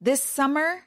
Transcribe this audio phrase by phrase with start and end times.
[0.00, 0.84] This summer,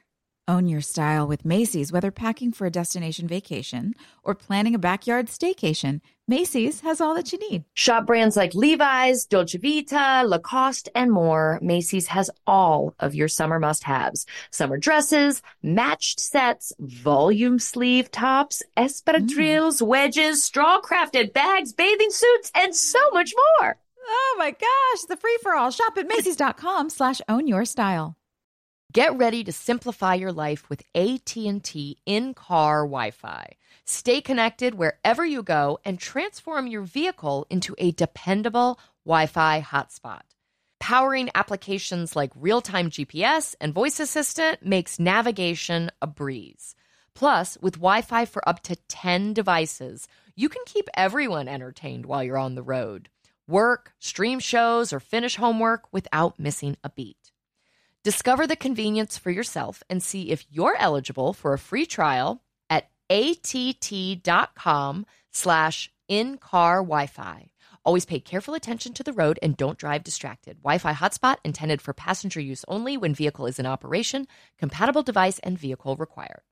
[0.48, 3.92] own your style with Macy's, whether packing for a destination vacation
[4.24, 6.00] or planning a backyard staycation.
[6.26, 7.64] Macy's has all that you need.
[7.74, 11.58] Shop brands like Levi's, Dolce Vita, Lacoste, and more.
[11.60, 18.62] Macy's has all of your summer must haves summer dresses, matched sets, volume sleeve tops,
[18.78, 19.86] espadrilles, mm.
[19.86, 23.76] wedges, straw crafted bags, bathing suits, and so much more.
[24.08, 25.70] Oh my gosh, the free for all.
[25.70, 28.16] Shop at Macy's.com slash own your style.
[28.92, 33.52] Get ready to simplify your life with AT&T in-car Wi-Fi.
[33.86, 40.22] Stay connected wherever you go and transform your vehicle into a dependable Wi-Fi hotspot.
[40.78, 46.74] Powering applications like real-time GPS and voice assistant makes navigation a breeze.
[47.14, 52.36] Plus, with Wi-Fi for up to 10 devices, you can keep everyone entertained while you're
[52.36, 53.08] on the road.
[53.48, 57.31] Work, stream shows, or finish homework without missing a beat.
[58.04, 62.90] Discover the convenience for yourself and see if you're eligible for a free trial at
[63.08, 67.50] att.com slash in-car Wi-Fi.
[67.84, 70.56] Always pay careful attention to the road and don't drive distracted.
[70.64, 74.26] Wi-Fi hotspot intended for passenger use only when vehicle is in operation.
[74.58, 76.42] Compatible device and vehicle required.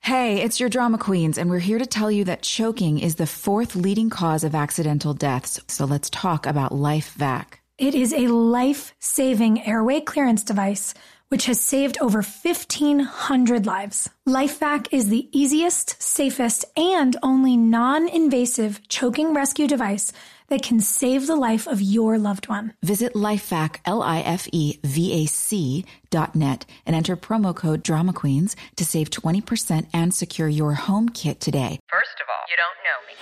[0.00, 3.26] Hey, it's your drama queens, and we're here to tell you that choking is the
[3.26, 5.60] fourth leading cause of accidental deaths.
[5.68, 7.59] So let's talk about LifeVac.
[7.80, 10.92] It is a life saving airway clearance device
[11.30, 14.10] which has saved over 1,500 lives.
[14.28, 20.12] LifeVac is the easiest, safest, and only non invasive choking rescue device
[20.48, 22.74] that can save the life of your loved one.
[22.82, 30.12] Visit lifevac, L-I-F-E-V-A-C dot net and enter promo code Drama Queens to save 20% and
[30.12, 31.78] secure your home kit today.
[31.88, 33.14] First of all, you don't know me.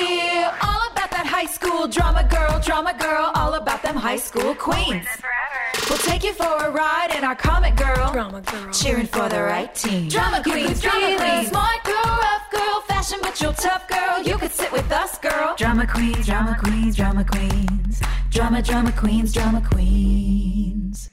[0.00, 4.54] We're all about that high school drama girl, drama girl, all about them high school
[4.54, 5.06] queens.
[5.90, 9.42] We'll take you for a ride in our comic girl, drama girl, cheering for the
[9.42, 10.08] right team.
[10.08, 14.22] Drama queens, drama queens, smart girl, rough girl, fashion but you're tough girl.
[14.22, 15.56] You could sit with us, girl.
[15.56, 18.00] Drama queens, drama queens, drama queens,
[18.30, 21.10] drama, drama queens, drama queens.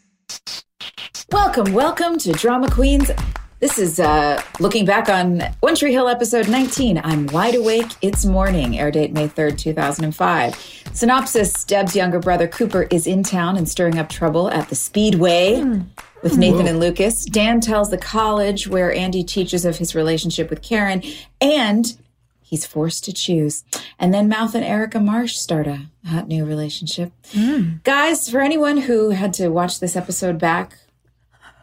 [1.32, 3.10] Welcome, welcome to Drama Queens.
[3.60, 7.02] This is uh, looking back on One Tree Hill episode 19.
[7.04, 7.88] I'm wide awake.
[8.04, 8.78] It's morning.
[8.78, 10.84] Air date May 3rd, 2005.
[10.94, 15.54] Synopsis Deb's younger brother Cooper is in town and stirring up trouble at the Speedway
[15.56, 15.88] mm.
[16.22, 16.68] with Nathan Whoa.
[16.68, 17.26] and Lucas.
[17.26, 21.02] Dan tells the college where Andy teaches of his relationship with Karen,
[21.42, 21.98] and
[22.44, 23.64] he's forced to choose.
[23.98, 27.12] And then Mouth and Erica Marsh start a hot new relationship.
[27.32, 27.82] Mm.
[27.84, 30.78] Guys, for anyone who had to watch this episode back,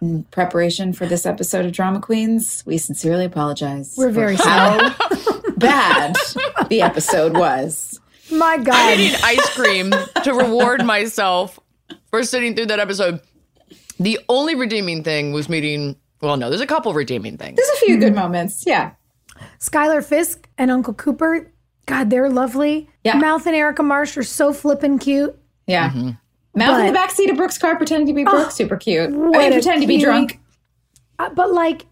[0.04, 3.94] in preparation for this episode of Drama Queens, we sincerely apologize.
[3.96, 4.90] We're very sorry.
[4.90, 6.14] How bad
[6.68, 8.00] the episode was.
[8.30, 8.74] My God.
[8.74, 9.92] I'm eating ice cream
[10.24, 11.58] to reward myself
[12.10, 13.20] for sitting through that episode.
[13.98, 17.56] The only redeeming thing was meeting, well, no, there's a couple redeeming things.
[17.56, 18.64] There's a few good moments.
[18.66, 18.92] Yeah.
[19.58, 21.50] Schuyler Fisk and Uncle Cooper,
[21.86, 22.88] God, they're lovely.
[23.04, 23.16] Yeah.
[23.16, 25.38] Mouth and Erica Marsh are so flippin' cute.
[25.66, 25.90] Yeah.
[25.90, 26.10] Mm-hmm.
[26.54, 29.10] Mouth in the backseat of Brooke's car, pretending to be Brooke, super cute.
[29.10, 30.40] I what mean, a pretending to be drunk.
[31.18, 31.86] Uh, but like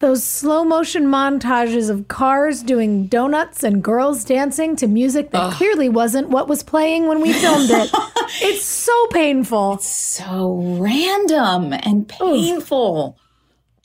[0.00, 5.88] those slow motion montages of cars doing donuts and girls dancing to music that clearly
[5.88, 7.90] wasn't what was playing when we filmed it.
[8.42, 9.78] it's so painful.
[9.78, 13.16] So random and painful.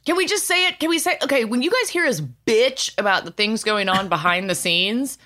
[0.06, 0.80] Can we just say it?
[0.80, 4.10] Can we say, okay, when you guys hear us bitch about the things going on
[4.10, 5.20] behind the scenes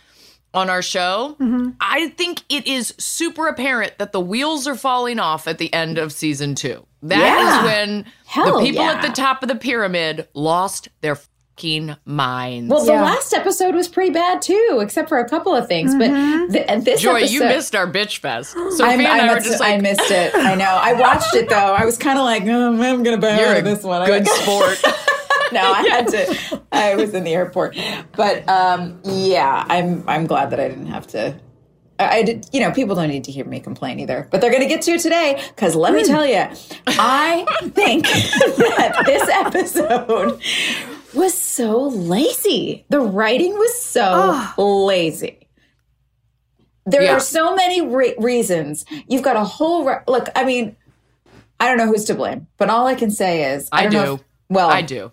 [0.54, 1.36] on our show,
[1.82, 5.98] I think it is super apparent that the wheels are falling off at the end
[5.98, 6.86] of season two.
[7.02, 7.24] That is
[7.56, 7.64] Yeah.
[7.66, 8.94] when Hell the people yeah.
[8.94, 12.72] at the top of the pyramid lost their fucking minds.
[12.72, 13.04] Well, the Yeah.
[13.04, 15.94] last episode was pretty bad too, except for a couple of things.
[15.96, 16.52] But mm-hmm.
[16.52, 18.52] th- this Joy, episode, you missed our bitch fest.
[18.72, 20.34] Sophia I'm- and I, I, were must- just I missed it.
[20.36, 20.66] I know.
[20.66, 21.56] I watched it though.
[21.74, 24.06] I was kind of like, oh, I'm gonna bow you're a this one.
[24.06, 24.82] Good sport.
[25.54, 26.62] no, I had to.
[26.72, 27.78] I was in the airport,
[28.16, 30.04] but um, yeah, I'm.
[30.08, 31.36] I'm glad that I didn't have to.
[32.00, 32.48] I I did.
[32.52, 34.82] You know, people don't need to hear me complain either, but they're going to get
[34.84, 36.46] to it today because let me tell you,
[36.88, 40.42] I think that this episode
[41.14, 42.86] was so lazy.
[42.90, 45.40] The writing was so lazy.
[46.86, 47.14] There Yeah.
[47.16, 48.84] are so many re- reasons.
[49.08, 50.28] You've got a whole re- look.
[50.36, 50.76] I mean,
[51.60, 54.14] I don't know who's to blame, but all I can say is I don't know
[54.16, 55.12] if- well, I do.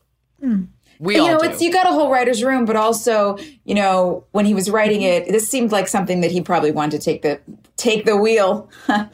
[1.01, 1.49] We you all know, do.
[1.49, 5.01] it's you got a whole writer's room, but also, you know, when he was writing
[5.01, 7.41] it, this seemed like something that he probably wanted to take the
[7.79, 9.09] take the wheel on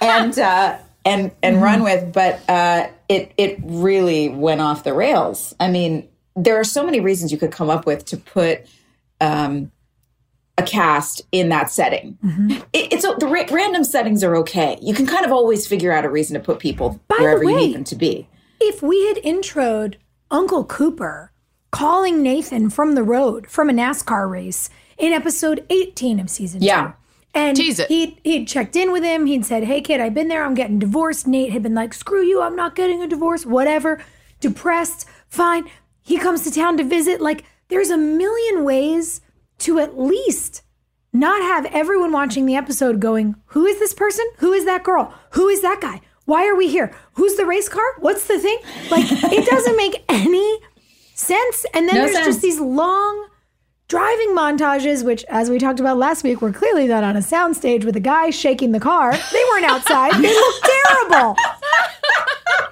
[0.00, 2.14] and uh, and and run with.
[2.14, 5.54] But uh, it it really went off the rails.
[5.60, 8.66] I mean, there are so many reasons you could come up with to put.
[9.20, 9.70] Um,
[10.58, 12.18] a cast in that setting.
[12.74, 14.78] It, it's the ra- random settings are okay.
[14.82, 17.56] You can kind of always figure out a reason to put people the wherever you
[17.56, 18.28] need them to be.
[18.64, 19.96] If we had introed
[20.30, 21.32] Uncle Cooper
[21.72, 26.66] calling Nathan from the road from a NASCAR race in episode 18 of season two.
[26.66, 26.92] Yeah.
[27.34, 27.88] And Tease it.
[27.88, 29.26] He'd, he'd checked in with him.
[29.26, 30.44] He'd said, Hey, kid, I've been there.
[30.44, 31.26] I'm getting divorced.
[31.26, 32.40] Nate had been like, Screw you.
[32.40, 33.44] I'm not getting a divorce.
[33.44, 34.00] Whatever.
[34.38, 35.08] Depressed.
[35.28, 35.68] Fine.
[36.00, 37.20] He comes to town to visit.
[37.20, 39.22] Like, there's a million ways
[39.58, 40.62] to at least
[41.12, 44.26] not have everyone watching the episode going, Who is this person?
[44.38, 45.12] Who is that girl?
[45.30, 46.00] Who is that guy?
[46.26, 46.94] Why are we here?
[47.14, 47.84] Who's the race car?
[47.98, 48.58] What's the thing?
[48.90, 50.58] Like, it doesn't make any
[51.14, 51.66] sense.
[51.74, 52.26] And then No there's sense.
[52.26, 53.28] just these long
[53.88, 57.84] driving montages, which, as we talked about last week, were clearly not on a soundstage
[57.84, 59.12] with a guy shaking the car.
[59.12, 60.12] They weren't outside.
[60.14, 61.36] They looked terrible.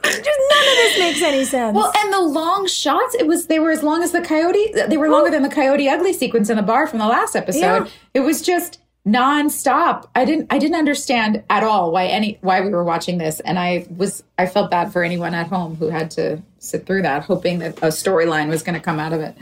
[0.02, 1.74] Just none of this makes any sense.
[1.76, 4.72] Well, and the long shots, it was they were as long as the coyote.
[4.88, 7.60] They were longer than the coyote ugly sequence in the bar from the last episode.
[7.60, 7.86] Yeah.
[8.14, 10.08] It was just nonstop.
[10.14, 13.58] I didn't I didn't understand at all why any why we were watching this, and
[13.58, 17.24] I was I felt bad for anyone at home who had to sit through that,
[17.24, 19.36] hoping that a storyline was going to come out of it.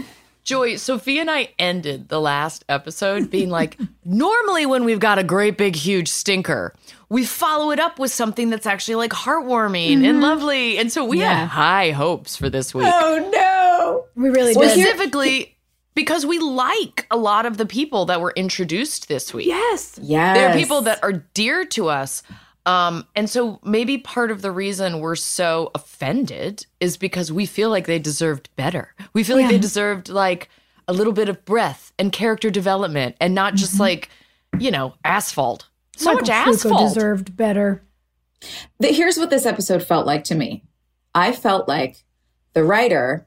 [0.44, 5.22] Joy, Sophie and I ended the last episode being like, normally when we've got a
[5.24, 6.72] great big huge stinker,
[7.10, 10.20] we follow it up with something that's actually like heartwarming and mm-hmm.
[10.22, 10.78] lovely.
[10.78, 11.34] And so we Yeah.
[11.40, 12.86] had high hopes for this week.
[12.90, 14.06] Oh no!
[14.14, 14.76] we really Well, did.
[14.78, 15.57] here- Specifically
[15.98, 19.48] because we like a lot of the people that were introduced this week.
[19.48, 19.98] yes.
[20.00, 22.22] Yes, There are people that are dear to us.
[22.66, 27.68] Um, and so maybe part of the reason we're so offended is because we feel
[27.70, 28.94] like they deserved better.
[29.12, 30.48] We feel like they deserved like
[30.86, 34.08] a little bit of breath and character development and not just like,
[34.56, 35.66] you know, asphalt.
[35.96, 36.94] So Michael much Trucco asphalt.
[36.94, 37.82] deserved better.
[38.78, 40.62] The- here's what this episode felt like to me.
[41.12, 42.04] I felt like
[42.52, 43.26] the writer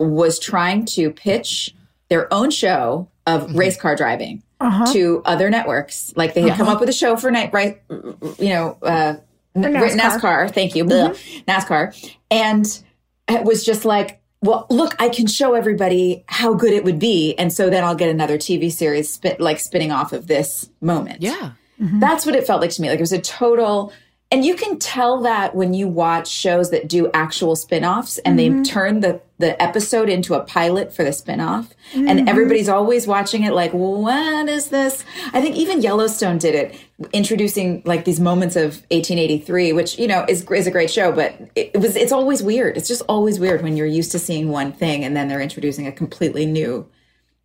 [0.00, 1.72] was trying to pitch
[2.12, 3.56] their own show of mm-hmm.
[3.56, 4.92] race car driving uh-huh.
[4.92, 6.12] to other networks.
[6.14, 6.74] Like they had come uh-huh.
[6.74, 7.80] up with a show for night, right?
[7.88, 9.14] You know, uh,
[9.56, 9.98] NASCAR.
[9.98, 10.50] NASCAR.
[10.52, 11.44] Thank you, mm-hmm.
[11.46, 11.54] Blah.
[11.56, 12.82] NASCAR, and
[13.28, 14.18] it was just like.
[14.44, 17.94] Well, look, I can show everybody how good it would be, and so then I'll
[17.94, 21.22] get another TV series spit, like spinning off of this moment.
[21.22, 21.52] yeah.
[21.80, 22.00] Mm-hmm.
[22.00, 22.88] That's what it felt like to me.
[22.88, 23.92] Like it was a total
[24.32, 28.48] and you can tell that when you watch shows that do actual spin-offs and they
[28.48, 28.62] mm-hmm.
[28.62, 32.28] turn the the episode into a pilot for the spin-off and mm-hmm.
[32.28, 35.04] everybody's always watching it like what is this?
[35.32, 36.80] I think even Yellowstone did it
[37.12, 41.34] introducing like these moments of 1883 which you know is is a great show but
[41.54, 42.76] it, it was it's always weird.
[42.76, 45.86] It's just always weird when you're used to seeing one thing and then they're introducing
[45.86, 46.88] a completely new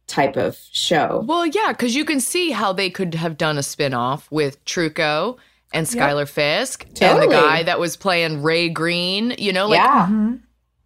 [0.05, 1.25] type of show.
[1.27, 5.37] Well, yeah, because you can see how they could have done a spin-off with Trucco
[5.73, 9.35] and Schuyler Fisk and the guy that was playing Ray Green.
[9.37, 10.33] You know, like yeah.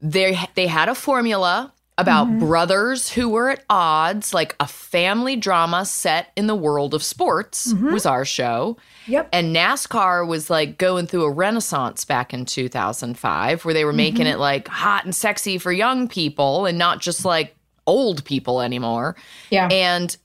[0.02, 2.40] they they had a formula about Mm-hmm.
[2.48, 7.72] brothers who were at odds, like a family drama set in the world of sports
[7.74, 7.94] Mm-hmm.
[7.94, 8.78] was our show.
[9.08, 9.30] Yep.
[9.32, 14.26] And NASCAR was like going through a renaissance back in 2005 where they were making
[14.26, 14.34] Mm-hmm.
[14.36, 19.16] it like hot and sexy for young people and not just like old people anymore.
[19.52, 19.68] Yeah.
[19.68, 20.16] And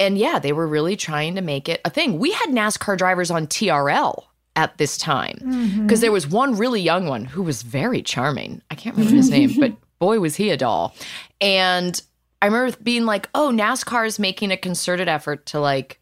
[0.00, 2.18] and yeah, they were really trying to make it a thing.
[2.18, 4.24] We had NASCAR drivers on TRL
[4.56, 8.62] at this time because there was one really young one who was very charming.
[8.70, 10.94] I can't remember his name, but boy, was he a doll.
[11.40, 12.00] And
[12.42, 16.00] I remember being like, oh, NASCAR is making a concerted effort to like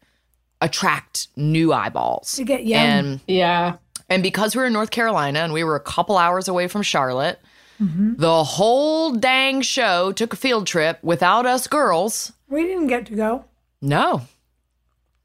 [0.61, 2.35] attract new eyeballs.
[2.35, 2.81] To get young.
[2.81, 3.77] And Yeah.
[4.09, 6.81] and because we were in North Carolina and we were a couple hours away from
[6.81, 7.39] Charlotte,
[7.81, 8.15] mm-hmm.
[8.17, 12.33] the whole dang show took a field trip without us girls.
[12.49, 13.45] we didn't get to go.
[13.83, 14.21] No.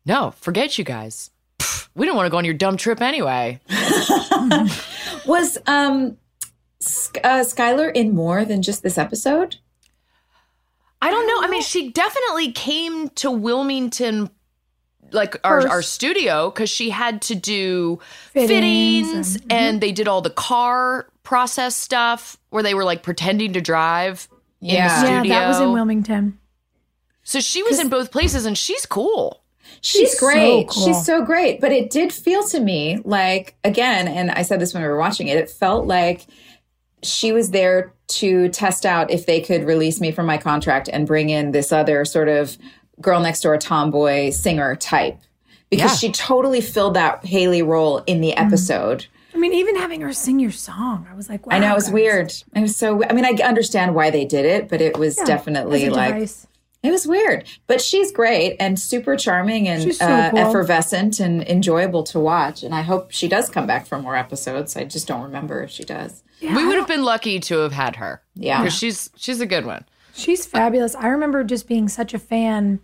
[0.04, 1.30] No, forget you guys.
[1.60, 3.60] Pfft, we didn't want to go on your dumb trip anyway.
[5.26, 6.16] Was um
[7.24, 9.56] uh, Schuyler in more than just this episode?
[11.00, 11.46] I don't know.
[11.46, 14.30] I mean, she definitely came to Wilmington,
[15.12, 18.00] like our, our studio, because she had to do
[18.32, 23.02] Fittings fittings, and- and, they did all the car process stuff where they were like
[23.04, 24.26] pretending to drive
[24.60, 24.98] in the Yeah.
[24.98, 25.22] studio.
[25.22, 26.38] Yeah, that was in Wilmington.
[27.28, 29.42] So she was in both places, and she's cool.
[29.82, 30.68] She's, She's so great.
[30.68, 30.86] cool.
[30.86, 31.60] She's so great.
[31.60, 34.96] But it did feel to me like, again, and I said this when we were
[34.96, 36.26] watching it, it felt like
[37.02, 41.06] she was there to test out if they could release me from my contract and
[41.06, 42.56] bring in this other sort of
[42.98, 45.18] girl next door tomboy singer type.
[45.68, 46.08] Because Yeah.
[46.08, 48.46] she totally filled that Haley role in the mm-hmm.
[48.46, 49.04] episode.
[49.34, 51.56] I mean, even having her sing your song, I was like, wow.
[51.56, 51.92] I know it was guys.
[51.92, 52.32] weird.
[52.56, 53.04] It was so.
[53.04, 56.46] I mean, I understand why they did it, but it was Yeah, definitely like device.
[56.82, 57.48] It was weird.
[57.66, 60.38] But she's great and super charming and so uh, cool.
[60.38, 62.62] effervescent and enjoyable to watch.
[62.62, 64.76] And I hope she does come back for more episodes.
[64.76, 66.22] I just don't remember if she does.
[66.40, 68.22] we would have been lucky to have had her.
[68.34, 68.62] Yeah.
[68.62, 69.84] because she's she's a good one.
[70.14, 70.94] She's fabulous.
[70.94, 72.80] I remember just being such a fan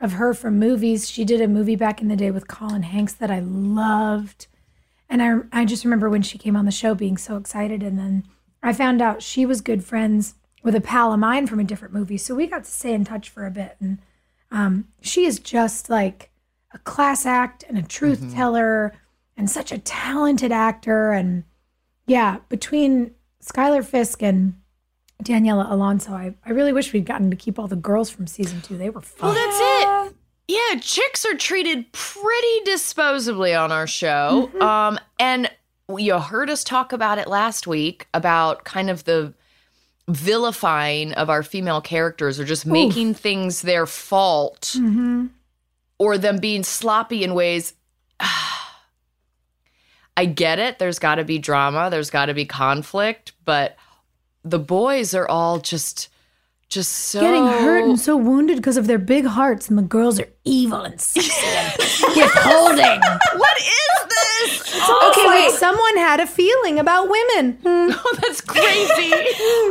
[0.00, 1.08] of her from movies.
[1.08, 4.46] She did a movie back in the day with Colin Hanks that I loved.
[5.08, 7.82] And I, I just remember when she came on the show being so excited.
[7.82, 8.24] And then
[8.62, 11.94] I found out she was good friends with a pal of mine from a different
[11.94, 12.18] movie.
[12.18, 13.76] So we got to stay in touch for a bit.
[13.80, 13.98] And
[14.50, 16.30] um, she is just like
[16.72, 18.94] a class act and a truth teller
[19.36, 21.12] and such a talented actor.
[21.12, 21.44] And
[22.06, 24.54] yeah, between Schuyler Fisk and
[25.22, 28.60] Daniella Alonso, I, I really wish we'd gotten to keep all the girls from season
[28.60, 28.76] two.
[28.76, 29.34] They were fun.
[29.34, 30.16] Well, that's it.
[30.48, 34.50] Yeah, chicks are treated pretty disposably on our show.
[34.60, 35.50] Um, and
[35.96, 39.32] you heard us talk about it last week about kind of the
[40.10, 45.26] vilifying of our female characters or just making things their fault mm-hmm.
[45.98, 47.72] or them being sloppy in ways.
[50.16, 50.78] I get it.
[50.78, 53.76] There's got to be drama, there's got to be conflict, but
[54.44, 56.09] the boys are all just
[56.70, 60.20] just so Getting hurt and so wounded because of their big hearts, and the girls
[60.20, 61.72] are evil and sexy and
[62.16, 63.00] withholding.
[63.36, 64.74] What is this?
[64.76, 65.48] okay, wait.
[65.50, 67.58] like someone had a feeling about women.
[67.62, 69.10] Hmm, Oh, that's crazy.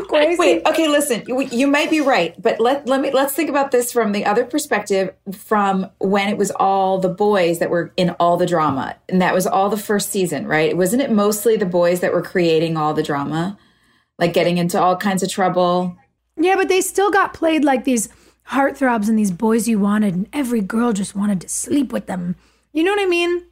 [0.09, 0.37] crazy.
[0.37, 1.23] Wait, okay, listen.
[1.25, 4.25] You, you might be right, but let let me let's think about this from the
[4.25, 8.97] other perspective from when it was all the boys that were in all the drama.
[9.07, 10.75] And that was all the first season, right?
[10.75, 13.57] Wasn't it mostly the boys that were creating all the drama?
[14.17, 15.95] Like getting into all kinds of trouble.
[16.39, 18.09] Yeah, but they still got played like these
[18.49, 22.35] heartthrobs and these boys you wanted, and every girl just wanted to sleep with them.
[22.73, 23.43] You know what I mean?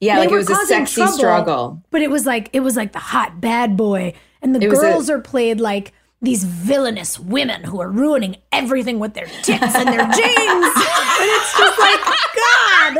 [0.00, 1.82] Yeah, They like it was a sexy trouble, struggle.
[1.90, 4.78] But it was like it was like the hot bad boy, and the It was
[4.80, 9.74] a- girls are played like these villainous women who are ruining everything with their tits
[9.74, 10.66] and their jeans.
[10.66, 12.96] and it's just like God,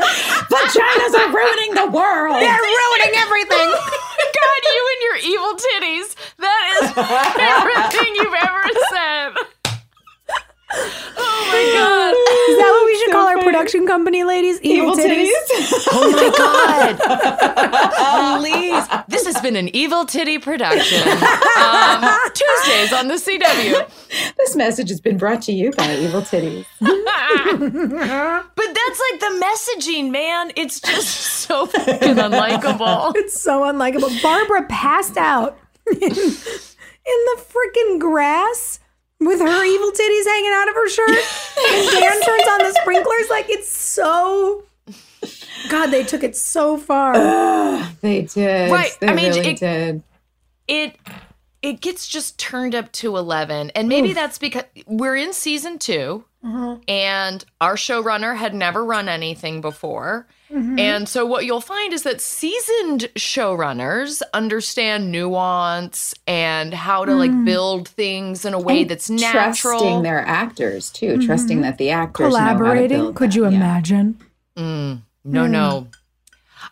[0.49, 2.41] Vaginas are ruining the world.
[2.41, 3.73] they're ruining everything.
[4.35, 6.15] God, you and your evil titties.
[6.37, 9.54] That is my favorite thing you've ever said.
[11.17, 12.13] Oh my god.
[12.51, 14.59] Is that what we should call our production company, ladies?
[14.61, 15.29] Evil, Evil titties.
[15.51, 15.87] titties.
[15.91, 16.29] Oh my
[16.97, 18.39] god.
[18.39, 18.85] Please.
[19.07, 21.01] This has been an evil titty production.
[21.07, 23.89] Um, Tuesdays on the CW.
[24.37, 26.65] this message has been brought to you by Evil Titties.
[27.45, 30.51] But that's like the messaging, man.
[30.55, 33.13] It's just so fucking unlikable.
[33.15, 34.21] It's so unlikable.
[34.21, 38.79] Barbara passed out in, in the freaking grass
[39.19, 41.09] with her evil titties hanging out of her shirt.
[41.09, 43.29] And Dan turns on the sprinklers.
[43.29, 44.63] Like, it's so.
[45.69, 47.15] God, they took it so far.
[48.01, 48.71] They did.
[48.71, 50.03] Right, They I mean, really it- did.
[50.67, 50.95] it
[51.63, 56.23] it gets just turned up to 11 and maybe that's because we're in season 2
[56.45, 56.81] mm-hmm.
[56.87, 60.79] and our showrunner had never run anything before Mm-hmm.
[60.79, 67.31] and so what you'll find is that seasoned showrunners understand nuance and how to like
[67.31, 67.43] mm.
[67.43, 71.25] build things in a way And that's natural Trusting their actors too, mm-hmm.
[71.25, 72.97] trusting that the actors know how to Collaborating.
[72.99, 73.35] build Could that.
[73.35, 73.49] you Yeah.
[73.49, 74.17] imagine?
[74.55, 75.01] Mm.
[75.25, 75.95] no no mm.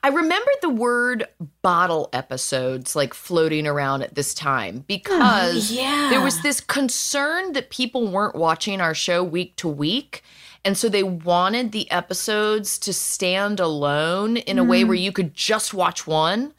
[0.01, 1.27] I remembered the word
[1.61, 6.07] bottle episodes like floating around at this time because oh, yeah.
[6.09, 10.23] there was this concern that people weren't watching our show week to week
[10.65, 15.33] And so they wanted the episodes to stand alone in a way where you could
[15.33, 16.53] just watch one.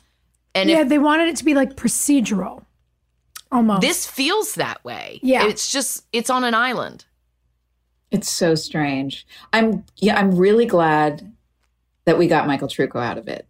[0.54, 2.64] And yeah, if they wanted it to be like procedural.
[3.50, 3.82] Almost.
[3.82, 5.46] this feels that way, Yeah.
[5.46, 7.04] it's just, it's on an island.
[8.10, 9.26] It's so strange.
[9.52, 11.32] I'm yeah, I'm really glad
[12.04, 13.46] that we got Michael Trucco out of it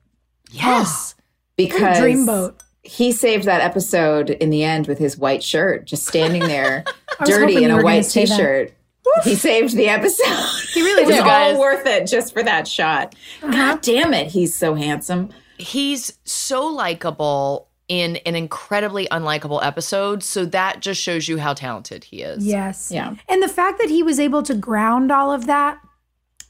[0.51, 1.15] Yes.
[1.57, 2.61] because dreamboat.
[2.83, 6.85] he saved that episode in the end with his white shirt, just standing there,
[7.25, 8.73] dirty in a white say that.
[9.05, 9.25] T-shirt.
[9.25, 10.71] He saved the episode.
[10.73, 11.15] He really did.
[11.17, 11.27] it was did.
[11.27, 13.15] all worth it just for that shot.
[13.43, 13.53] Uh-huh.
[13.53, 15.31] God damn it, he's so handsome.
[15.59, 20.23] He's so likable in an incredibly unlikable episode.
[20.23, 22.45] So that just shows you how talented he is.
[22.45, 22.91] Yes.
[22.91, 23.15] Yeah.
[23.29, 25.79] And the fact that he was able to ground all of that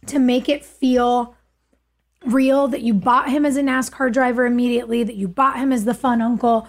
[0.06, 1.34] to make it feel
[2.24, 5.84] real, that you bought him as a NASCAR driver immediately, that you bought him as
[5.84, 6.68] the fun uncle,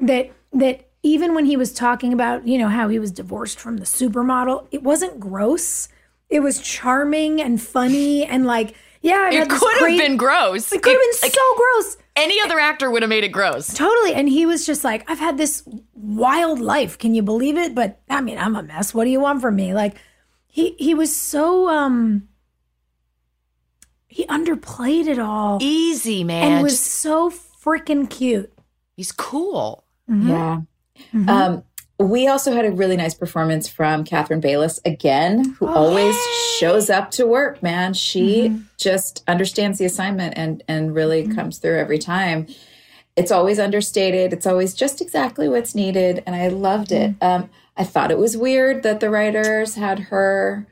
[0.00, 3.76] that that even when he was talking about, you know, how he was divorced from
[3.78, 5.88] the supermodel, it wasn't gross.
[6.28, 10.72] It was charming and funny and like, yeah, I It could have great- been gross.
[10.72, 11.96] It could have been like, so gross.
[12.16, 13.72] any other actor would have made it gross.
[13.72, 14.14] Totally.
[14.14, 15.62] And he was just like, I've had this
[15.94, 16.98] wild life.
[16.98, 17.74] Can you believe it?
[17.74, 18.92] But I mean, I'm a mess.
[18.92, 19.74] What do you want from me?
[19.74, 19.96] Like
[20.48, 22.26] he he was so um
[24.08, 26.52] he underplayed it all Easy, man.
[26.52, 28.52] and was so freaking cute.
[28.96, 29.84] he's cool.
[30.08, 30.62] Yeah.
[31.28, 31.62] Um,
[31.98, 36.14] we also had a really nice performance from Katherine Bailess again, who always
[36.58, 37.94] shows up to work, man.
[37.94, 42.46] She just understands the assignment and and really comes through every time.
[43.16, 44.34] It's always understated.
[44.34, 47.14] It's always just exactly what's needed, and I loved it.
[47.22, 47.48] Um,
[47.78, 50.66] I thought it was weird that the writers had her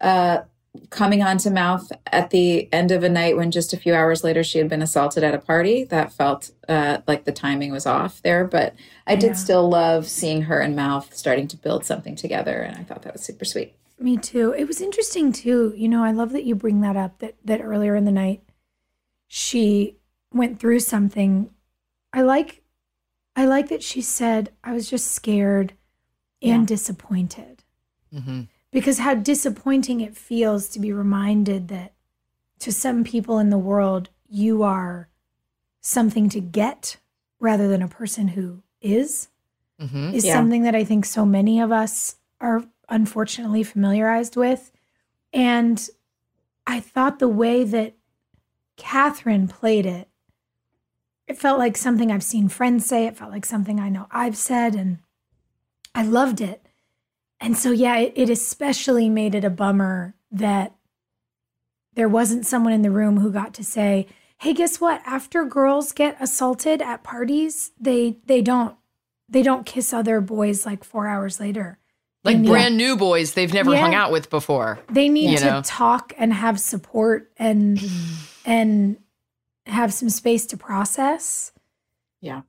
[0.00, 0.42] uh,
[0.90, 4.42] coming onto mouth at the end of a night when just a few hours later
[4.42, 5.84] she had been assaulted at a party.
[5.84, 8.74] That felt uh, like the timing was off there, but
[9.06, 12.84] I did still love seeing her and Mouth starting to build something together, and I
[12.84, 13.74] thought that was super sweet.
[13.98, 14.52] Me too.
[14.52, 15.74] It was interesting too.
[15.76, 18.42] You know, I love that you bring that up that that earlier in the night
[19.28, 19.96] she
[20.32, 21.50] went through something.
[22.12, 22.62] I like
[23.36, 25.74] I like that she said I was just scared
[26.42, 27.62] and disappointed.
[28.12, 28.42] Mm-hmm.
[28.72, 31.92] Because how disappointing it feels to be reminded that
[32.60, 35.08] to some people in the world you are
[35.80, 36.96] something to get
[37.38, 39.28] rather than a person who is
[39.80, 40.14] Mm-hmm.
[40.14, 40.34] is Yeah.
[40.34, 44.70] something that I think so many of us are unfortunately familiarized with.
[45.32, 45.88] And
[46.68, 47.94] I thought the way that
[48.76, 50.08] Katherine played it,
[51.26, 53.06] it felt like something I've seen friends say.
[53.06, 54.98] It felt like something I know I've said, and
[55.96, 56.64] I loved it.
[57.42, 60.74] And so, yeah, it, it especially made it a bummer that
[61.94, 64.06] there wasn't someone in the room who got to say,
[64.38, 65.02] "Hey, guess what?
[65.04, 68.76] After girls get assaulted at parties, they they don't
[69.28, 71.78] they don't kiss other boys like four hours later.
[72.24, 72.50] Like Yeah.
[72.50, 73.80] brand new boys they've never Yeah.
[73.80, 74.78] hung out with before.
[74.90, 75.62] They need You to know?
[75.64, 77.78] talk and have support and
[78.46, 78.96] and
[79.66, 81.52] have some space to process.
[82.20, 82.42] Yeah.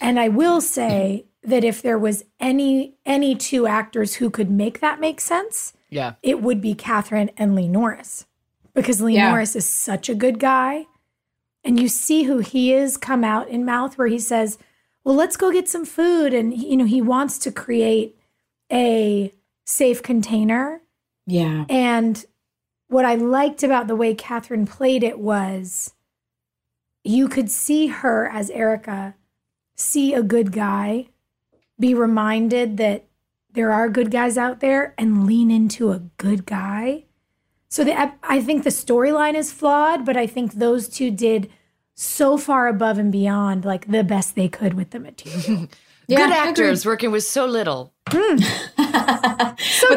[0.00, 4.80] And I will say that if there was any any two actors who could make
[4.80, 6.14] that make sense, Yeah.
[6.22, 8.26] it would be Katherine and Lee Norris.
[8.74, 9.30] Because Lee Yeah.
[9.30, 10.86] Norris is such a good guy.
[11.64, 14.58] And you see who he is come out in mouth where he says,
[15.04, 16.34] Well, let's go get some food.
[16.34, 18.16] And you know, he wants to create
[18.72, 19.32] a
[19.64, 20.80] safe container.
[21.26, 21.64] Yeah.
[21.68, 22.24] And
[22.88, 25.92] what I liked about the way Katherine played it was
[27.04, 29.14] you could see her as Erica
[29.76, 31.06] see a good guy,
[31.78, 33.04] be reminded that
[33.52, 37.04] there are good guys out there, and lean into a good guy.
[37.68, 41.50] So the, I think the storyline is flawed, but I think those two did
[41.94, 45.68] so far above and beyond like the best they could with the material.
[46.08, 46.48] Yeah, Good I agree.
[46.50, 47.92] actors working with so little.
[48.10, 48.38] but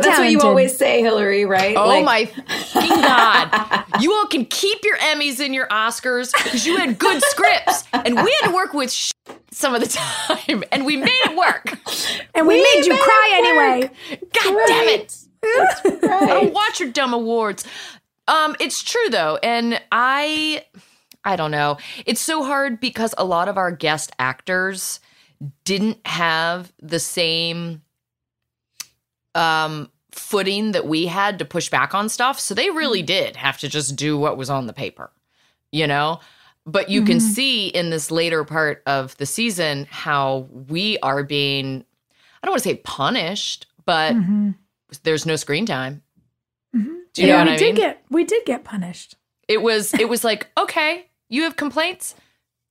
[0.02, 1.76] that's what you always say, Hilarie, right?
[1.78, 3.84] Oh Like, my fucking god!
[4.02, 8.16] You all can keep your Emmys and your Oscars because you had good scripts, and
[8.16, 9.12] we had to work with sh-
[9.52, 11.78] some of the time, and we made it work.
[12.34, 13.92] and we, made you made cry anyway.
[14.44, 15.16] God damn it!
[15.44, 16.04] Right.
[16.32, 17.64] I'll watch your dumb awards.
[18.28, 20.66] Um, it's true though, and I,
[21.24, 21.78] I don't know.
[22.08, 25.00] It's so hard because a lot of our guest actors
[25.64, 27.82] didn't have the same
[29.36, 33.58] um footing that we had to push back on stuff, so they really did have
[33.60, 35.12] to just do what was on the paper,
[35.72, 36.20] you know.
[36.66, 41.86] But you can see in this later part of the season how we are being,
[42.44, 44.56] I don't want to say punished, but Mhm.
[45.04, 46.04] there's no screen time.
[46.76, 47.00] Mhm.
[47.14, 47.76] Do you yeah, know what we I did mean?
[47.76, 49.16] get we did get punished.
[49.48, 52.14] It was it was like, okay, you have complaints.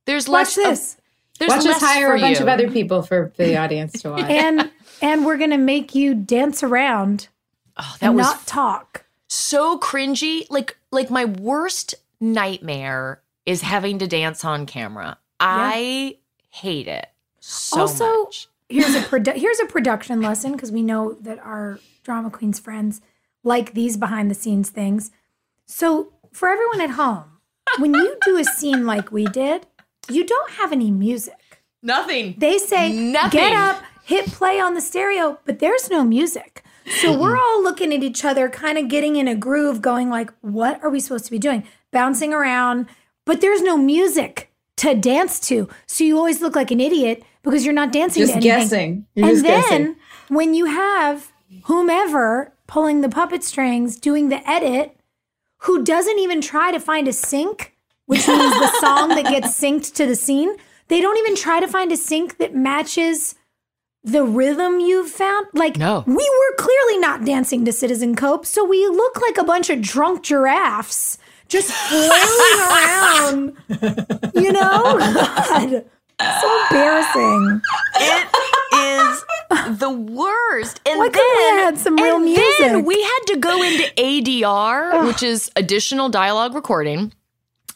[0.06, 0.96] There's Watch less of- this.
[1.38, 2.42] There's Watch less us hire a bunch you.
[2.42, 4.22] of other people for, for the audience to watch.
[4.30, 4.70] and
[5.00, 7.28] and we're gonna make you dance around
[7.76, 9.04] Oh, that and was not talk.
[9.28, 10.46] so cringy.
[10.50, 15.18] Like like my worst nightmare is having to dance on camera.
[15.40, 16.18] I
[16.50, 17.06] hate it
[17.40, 18.48] so also, much.
[18.68, 23.00] here's a produ- here's a production lesson because we know that our drama queens friends
[23.44, 25.10] like these behind the scenes things.
[25.66, 27.24] So for everyone at home,
[27.78, 29.66] when you do a scene like we did,
[30.08, 31.62] you don't have any music.
[31.82, 32.34] Nothing.
[32.38, 33.40] They say, Nothing.
[33.40, 36.64] get up, hit play on the stereo, but there's no music.
[37.02, 40.32] So we're all looking at each other, kind of getting in a groove, going like,
[40.40, 41.62] what are we supposed to be doing?
[41.92, 42.86] Bouncing around,
[43.26, 45.68] but there's no music to dance to.
[45.86, 48.60] So you always look like an idiot because you're not dancing Just to anything.
[48.60, 49.06] guessing.
[49.14, 49.96] You're and just then guessing.
[50.28, 51.30] when you have
[51.64, 54.96] whomever pulling the puppet strings, doing the edit,
[55.62, 57.74] who doesn't even try to find a sync,
[58.08, 60.54] which means the song that gets synced to the scene.
[60.88, 63.34] They don't even try to find a sync that matches
[64.02, 65.46] the rhythm you've found.
[65.52, 66.02] Like, No.
[66.06, 69.80] we were clearly not dancing to Citizen Cope, so we look like a bunch of
[69.82, 71.18] drunk giraffes
[71.48, 72.60] just flailing
[73.80, 74.32] around.
[74.34, 74.82] You know?
[74.98, 75.84] God,
[76.40, 77.60] so embarrassing.
[77.96, 78.28] It
[78.72, 80.80] is the worst.
[80.86, 82.44] And Why then we have some real and music?
[82.58, 87.12] Then we had to go into ADR, which is additional dialogue recording,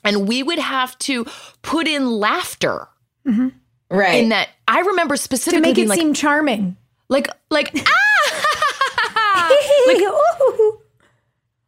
[0.05, 1.25] and we would have to
[1.63, 2.89] put in laughter
[3.25, 4.23] Right.
[4.23, 4.49] in that.
[4.67, 6.77] I remember To specifically make it like, seem charming.
[7.09, 9.51] like, like, ah!
[9.89, 10.79] Ooh,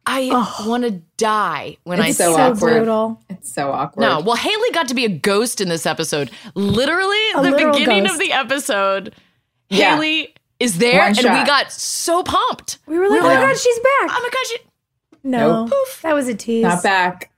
[0.07, 2.73] I want to die when I It's see so so awkward.
[2.73, 3.21] brutal.
[3.29, 4.01] it's so awkward.
[4.01, 6.29] No, well, Haley got to be a ghost in this episode.
[6.53, 8.13] Literally, A the beginning ghost.
[8.13, 9.15] of the episode,
[9.69, 9.95] Yeah.
[9.95, 12.77] Haley is there, One and we got so pumped.
[12.85, 14.09] We were like, oh my God, she's back.
[14.11, 14.51] Oh my gosh!
[14.59, 14.67] it-
[15.23, 15.71] No, Nope.
[16.03, 16.63] that was a tease.
[16.63, 17.31] Not back.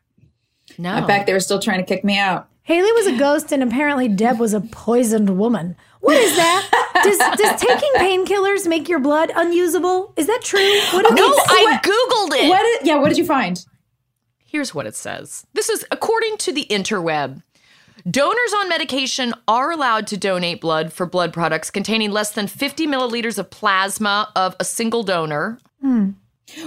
[0.78, 1.26] No, Not back.
[1.26, 2.48] They were still trying to kick me out.
[2.64, 5.76] Haley was a ghost, and apparently Deb was a poisoned woman.
[6.02, 7.02] What is that?
[7.04, 10.14] does, does taking painkillers make your blood unusable?
[10.18, 10.80] Is that true?
[10.94, 12.50] What do No, they- I googled it.
[12.50, 12.66] What?
[12.66, 12.98] Is, yeah.
[12.98, 13.64] What did you find?
[14.46, 15.46] Here's what it says.
[15.54, 17.42] This is according to the interweb.
[18.10, 22.88] Donors on medication are allowed to donate blood for blood products containing less than 50
[22.88, 25.60] milliliters of plasma of a single donor.
[25.82, 26.12] Hmm.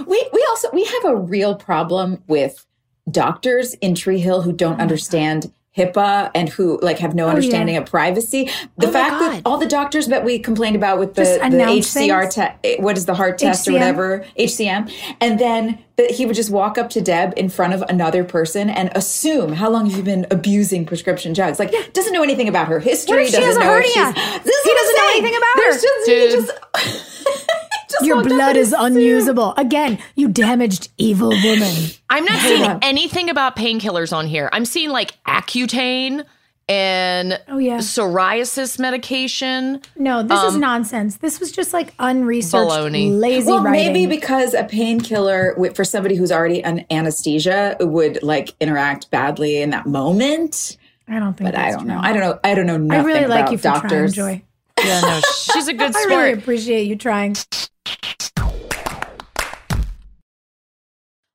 [0.05, 2.65] We we also we have a real problem with
[3.11, 7.29] doctors in Tree Hill who don't oh understand HIPAA and who like have no oh,
[7.29, 8.49] understanding of privacy.
[8.77, 11.57] The oh my fact that all the doctors that we complained about with the, the
[11.57, 16.25] HCR te- eh, what is the heart test or whatever HCM, and then that he
[16.25, 19.85] would just walk up to Deb in front of another person and assume how long
[19.85, 21.57] have you been abusing prescription drugs?
[21.57, 23.19] Like doesn't know anything about her history.
[23.19, 24.13] What if she doesn't a know if hernia?
[24.43, 25.81] This is He doesn't know anything about There's her.
[25.81, 26.31] Just, he Dude.
[26.31, 27.51] just-
[27.91, 28.97] just Your blood is assumed.
[28.97, 29.53] unusable.
[29.57, 31.73] Again, you damaged evil woman.
[32.09, 32.79] I'm not seeing on.
[32.81, 34.49] anything about painkillers on here.
[34.53, 36.25] I'm seeing like Accutane
[36.69, 37.79] and Oh, yeah.
[37.79, 39.81] psoriasis medication.
[39.97, 41.17] No, this is um, nonsense.
[41.17, 43.17] This was just like unresearched, Baloney.
[43.19, 43.93] lazy Well, writing.
[43.93, 49.71] maybe because a painkiller for somebody who's already on anesthesia would like interact badly in
[49.71, 50.77] that moment.
[51.09, 51.95] I don't think But I that's don't true.
[51.95, 52.01] know.
[52.01, 52.39] I don't know.
[52.43, 54.13] I don't know I nothing really like about you for doctors.
[54.15, 54.43] trying, Joy.
[54.85, 55.21] Yeah, no,
[55.53, 56.11] she's a good sport.
[56.13, 57.35] I really appreciate you trying.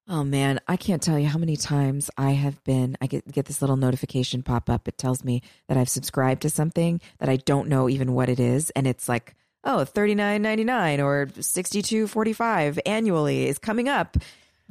[0.09, 3.47] Oh man, I can't tell you how many times I have been I get get
[3.47, 4.87] this little notification pop up.
[4.87, 8.39] It tells me that I've subscribed to something that I don't know even what it
[8.39, 13.49] is and it's like, oh, thirty nine ninety nine or sixty two forty five annually
[13.49, 14.17] is coming up.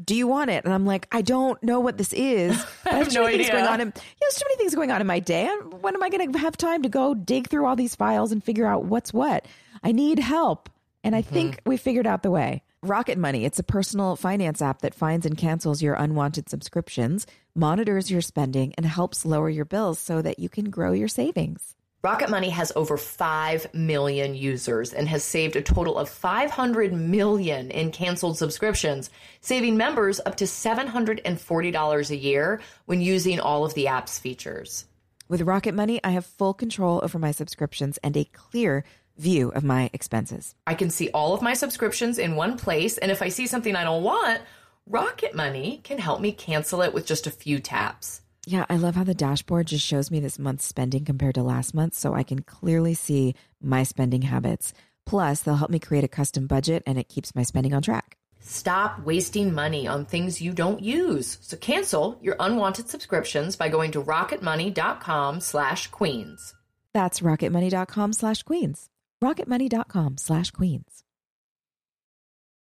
[0.02, 0.64] Do you want it?
[0.64, 2.52] And I'm like, I don't know what this is.
[2.86, 3.62] I have, too no many things idea.
[3.62, 3.82] going on.
[3.82, 5.48] In, yeah, there's too many things going on in my day.
[5.82, 8.44] When am I going to have time to go dig through all these files and
[8.44, 9.46] figure out what's what?
[9.84, 10.70] I need help.
[11.06, 11.70] And I think mm-hmm.
[11.70, 12.64] we figured out the way.
[12.82, 18.10] Rocket Money, it's a personal finance app that finds and cancels your unwanted subscriptions, monitors
[18.10, 21.76] your spending, and helps lower your bills so that you can grow your savings.
[22.02, 27.70] Rocket Money has over 5 million users and has saved a total of 500 million
[27.70, 33.88] in canceled subscriptions, saving members up to $740 a year when using all of the
[33.88, 34.86] app's features.
[35.28, 38.84] With Rocket Money, I have full control over my subscriptions and a clear
[39.18, 40.56] view of my expenses.
[40.68, 43.76] I can see all of my subscriptions in one place, and if I see something
[43.76, 44.42] I don't want,
[44.88, 48.22] Rocket Money can help me cancel it with just a few taps.
[48.46, 51.74] Yeah, I love how the dashboard just shows me this month's spending compared to last
[51.74, 54.74] month so I can clearly see my spending habits.
[55.06, 58.18] Plus, they'll help me create a custom budget and it keeps my spending on track.
[58.40, 61.40] Stop wasting money on things you don't use.
[61.42, 66.54] So cancel your unwanted subscriptions by going to rocketmoney.com slash queens.
[66.94, 68.90] That's rocketmoney.com slash queens.
[69.24, 71.04] Rocketmoney.com slash queens.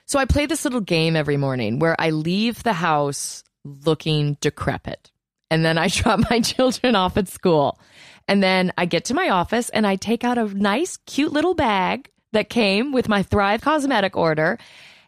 [0.06, 5.12] So I play this little game every morning where I leave the house looking decrepit.
[5.50, 7.80] And then I drop my children off at school.
[8.28, 11.54] And then I get to my office and I take out a nice, cute little
[11.54, 14.58] bag that came with my Thrive cosmetic order.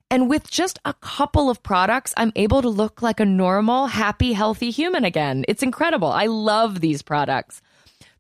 [0.10, 4.34] And with just a couple of products, I'm able to look like a normal, happy,
[4.34, 5.44] healthy human again.
[5.48, 6.08] It's incredible.
[6.08, 7.62] I love these products.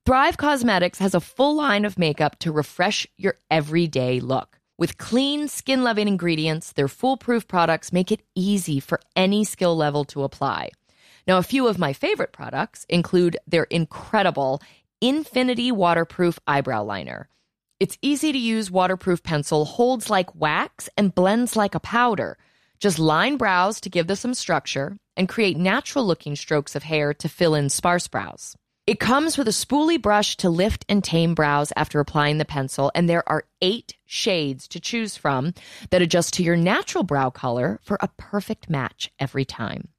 [0.07, 4.57] Thrive Causemetics has a full line of makeup to refresh your everyday look.
[4.77, 10.05] With clean, skin loving ingredients, their foolproof products make it easy for any skill level
[10.05, 10.69] to apply.
[11.27, 14.61] Now, a few of my favorite products include their incredible
[15.01, 17.27] Infinity Waterproof Eyebrow Liner.
[17.77, 22.37] Its easy to use waterproof pencil holds like wax and blends like a powder.
[22.79, 27.13] Just line brows to give them some structure and create natural looking strokes of hair
[27.15, 28.55] to fill in sparse brows.
[28.87, 32.89] It comes with a spoolie brush to lift and tame brows after applying the pencil,
[32.95, 35.53] and there are eight shades to choose from
[35.89, 39.89] that adjust to your natural brow color for a perfect match every time.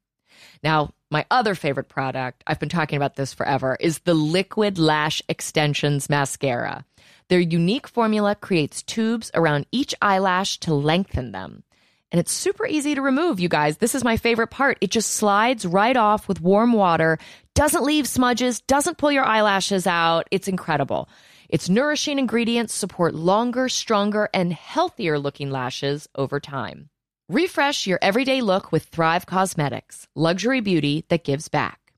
[0.63, 5.21] Now, my other favorite product, I've been talking about this forever, is the Liquid Lash
[5.29, 6.83] Extensions Mascara.
[7.27, 11.63] Their unique formula creates tubes around each eyelash to lengthen them.
[12.11, 13.77] And it's super easy to remove, you guys.
[13.77, 14.79] This is my favorite part.
[14.81, 17.19] It just slides right off with warm water,
[17.59, 20.25] doesn't leave smudges, doesn't pull your eyelashes out.
[20.31, 21.09] It's incredible.
[21.49, 26.89] Its nourishing ingredients support longer, stronger, and healthier looking lashes over time.
[27.27, 31.91] Refresh your everyday look with Thrive Causemetics, luxury beauty that gives back.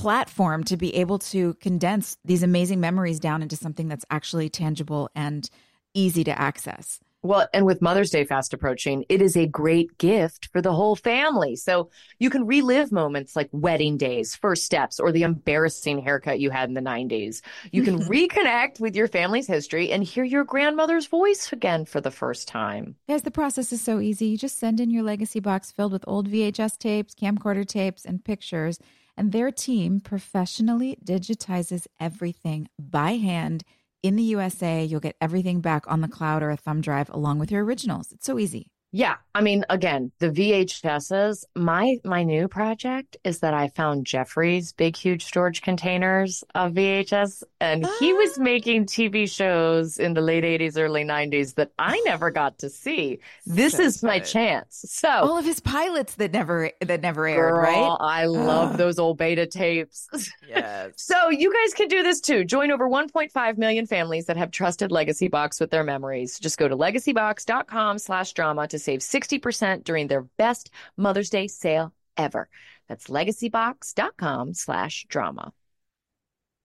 [0.00, 5.10] platform to be able to condense these amazing memories down into something that's actually tangible
[5.14, 5.50] and
[5.92, 7.00] easy to access.
[7.22, 10.96] Well, and with Mother's Day fast approaching, it is a great gift for the whole
[10.96, 11.54] family.
[11.54, 16.48] So you can relive moments like wedding days, first steps, or the embarrassing haircut you
[16.48, 17.42] had in the 90s.
[17.72, 22.10] You can reconnect with your family's history and hear your grandmother's voice again for the
[22.10, 22.96] first time.
[23.06, 24.28] Guys, the process is so easy.
[24.28, 28.24] You just send in your legacy box filled with old VHS tapes, camcorder tapes, and
[28.24, 28.78] pictures,
[29.20, 33.62] and their team professionally digitizes everything by hand
[34.02, 34.82] in the USA.
[34.82, 38.12] You'll get everything back on the cloud or a thumb drive along with your originals.
[38.12, 38.70] It's so easy.
[38.92, 41.44] Yeah, I mean, again, the VHSs.
[41.54, 47.42] My my new project is that I found Jeffrey's big, huge storage containers of VHS,
[47.60, 48.42] and he was ah.
[48.42, 53.20] making TV shows in the late '80s, early '90s that I never got to see.
[53.46, 54.28] This So is my good.
[54.28, 54.84] chance.
[54.88, 57.96] So, All of his pilots that never that never aired, girl, right?
[58.00, 58.76] I love ah.
[58.76, 60.08] those old beta tapes.
[60.48, 60.94] Yes.
[60.96, 62.44] So you guys can do this too.
[62.44, 66.40] Join over 1.5 million families that have trusted Legacy Box with their memories.
[66.40, 71.92] Just go to legacybox.com slash drama to save 60% during their best Mother's Day sale
[72.16, 72.48] ever.
[72.88, 75.52] That's legacybox.com slash drama.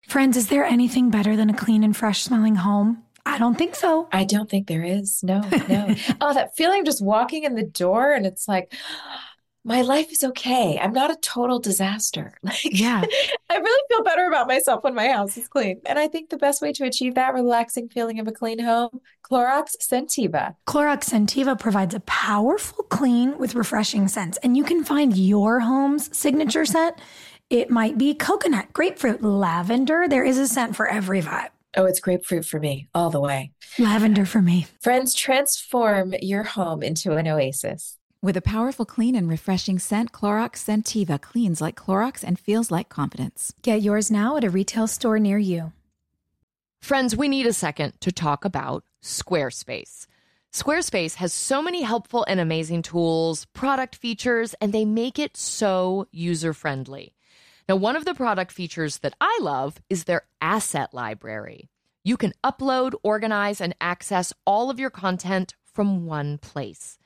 [0.08, 3.02] Friends, is there anything better than a clean and fresh smelling home?
[3.26, 4.08] I don't think so.
[4.12, 5.22] I don't think there is.
[5.22, 5.94] No, no.
[6.20, 8.74] oh, that feeling of just walking in the door and it's like,
[9.66, 10.78] my life is okay.
[10.78, 12.34] I'm not a total disaster.
[12.42, 13.02] Like, Yeah.
[13.50, 15.80] I really feel better about myself when my house is clean.
[15.86, 19.00] And I think the best way to achieve that relaxing feeling of a clean home,
[19.22, 20.54] Clorox Sentiva.
[20.66, 26.14] Clorox Sentiva provides a powerful clean with refreshing scents, and you can find your home's
[26.16, 26.96] signature scent.
[27.50, 30.06] It might be coconut, grapefruit, lavender.
[30.08, 31.50] There is a scent for every vibe.
[31.76, 33.52] Oh, it's grapefruit for me all the way.
[33.78, 34.66] Lavender for me.
[34.80, 37.98] Friends, transform your home into an oasis.
[38.22, 42.88] With a powerful, clean, and refreshing scent, Clorox Sentiva cleans like Clorox and feels like
[42.88, 43.52] confidence.
[43.60, 45.72] Get yours now at a retail store near you.
[46.80, 50.06] Friends, we need a second to talk about Squarespace.
[50.52, 56.06] Squarespace has so many helpful and amazing tools, product features, and they make it so
[56.12, 57.13] user friendly.
[57.68, 61.70] Now, one of the product features that I love is their asset library.
[62.04, 66.98] You can upload, organize, and access all of your content from one place.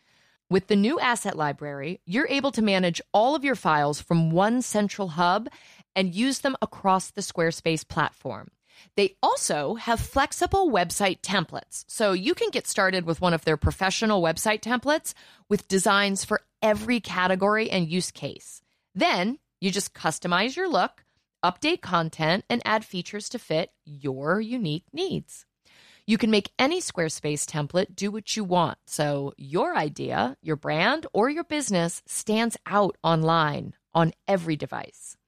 [0.51, 4.63] With the new asset library, you're able to manage all of your files from one
[4.63, 5.49] central hub
[5.95, 8.49] and use them across the Squarespace platform.
[8.97, 13.57] They also have flexible website templates, so you can get started with one of their
[13.57, 15.15] professional website templates
[15.49, 18.63] with designs for every category and use case.
[18.95, 21.05] Then you just customize your look,
[21.45, 25.47] update content, and add features to fit your unique needs.
[26.07, 31.07] You can make any Squarespace template do what you want, so your idea, your brand,
[31.13, 35.19] or your business stands out online on every device.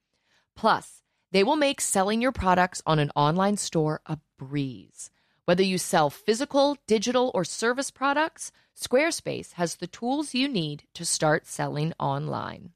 [0.55, 5.11] Plus, they will make selling your products on an online store a breeze.
[5.45, 11.05] Whether you sell physical, digital, or service products, Squarespace has the tools you need to
[11.05, 12.71] start selling online.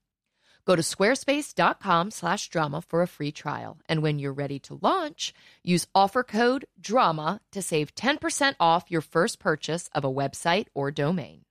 [0.66, 3.78] Go to squarespace.com slash drama for a free trial.
[3.88, 9.02] And when you're ready to launch, use offer code DRAMA to save 10% off your
[9.02, 11.42] first purchase of a website or domain.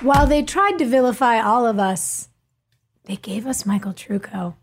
[0.00, 2.28] While they tried to vilify all of us,
[3.04, 4.54] they gave us Michael Trucco.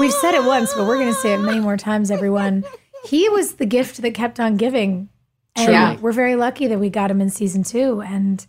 [0.00, 2.64] We've said it once, but we're going to say it many more times, everyone.
[3.04, 5.10] He was the gift that kept on giving.
[5.54, 5.96] And Yeah.
[6.00, 8.00] we're very lucky that we got him in season two.
[8.00, 8.46] And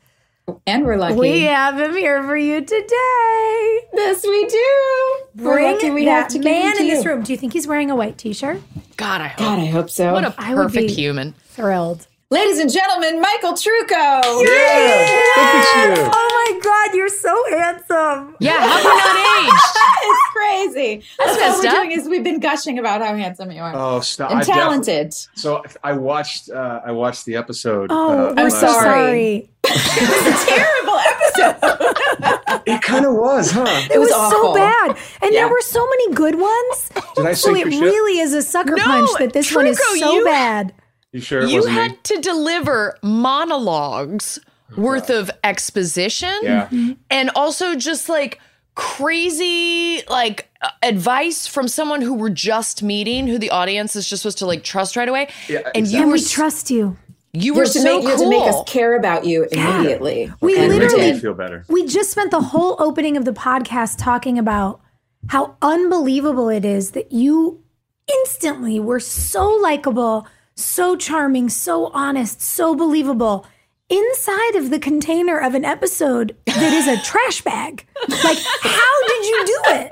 [0.68, 1.16] And we're lucky.
[1.20, 3.80] we have him here for you today.
[3.94, 5.44] Yes, we do.
[5.44, 7.24] We're Bring lucky we that have to man him in this room.
[7.24, 8.62] Do you think he's wearing a white t shirt?
[8.98, 9.40] God, I hope.
[9.40, 10.12] God, I hope so.
[10.14, 11.34] What a I would perfect be- human.
[11.50, 12.08] Thrilled.
[12.34, 14.22] Ladies and gentlemen, Michael Trucco.
[14.40, 16.10] Look at.
[16.16, 18.36] Oh my God, you're so handsome.
[18.40, 19.78] Yeah, how have you not aged?
[20.04, 21.04] it's crazy.
[21.20, 21.76] That's what messed we're up.
[21.76, 23.74] doing is we've been gushing about how handsome you are.
[23.76, 24.32] Oh, stop!
[24.32, 25.14] and I def- talented.
[25.36, 26.50] so I watched.
[26.50, 27.92] Uh, I watched the episode.
[27.92, 28.82] Oh, uh, we're last so night.
[28.82, 29.50] sorry.
[29.64, 32.64] Terrible episode.
[32.66, 33.66] It kind of was, huh?
[33.94, 34.98] It was, was so bad.
[35.22, 35.42] And Yeah.
[35.42, 36.90] there were so many good ones.
[37.16, 37.82] Did I So it shit?
[37.82, 40.74] really is a sucker No, punch that this one is so you- bad.
[41.14, 41.98] You sure it You wasn't had me?
[42.04, 44.40] to deliver monologues
[44.76, 46.68] worth of exposition Yeah.
[47.10, 48.40] and also just like
[48.76, 54.24] crazy like uh, advice from someone who we're just meeting who the audience is just
[54.24, 55.92] supposed to like trust right away Yeah, and exactly.
[55.98, 56.98] you And were we trust you.
[57.34, 60.32] you You were to so make, you to make us care about you immediately.
[60.42, 61.66] We Okay, And literally me feel better.
[61.68, 64.82] We just spent the whole opening of the podcast talking about
[65.30, 67.64] how unbelievable it is that you
[68.08, 73.46] instantly were so likable, so charming, so honest, so believable
[73.90, 77.86] inside of the container of an episode that is a trash bag.
[78.10, 79.90] Like, how did you do it?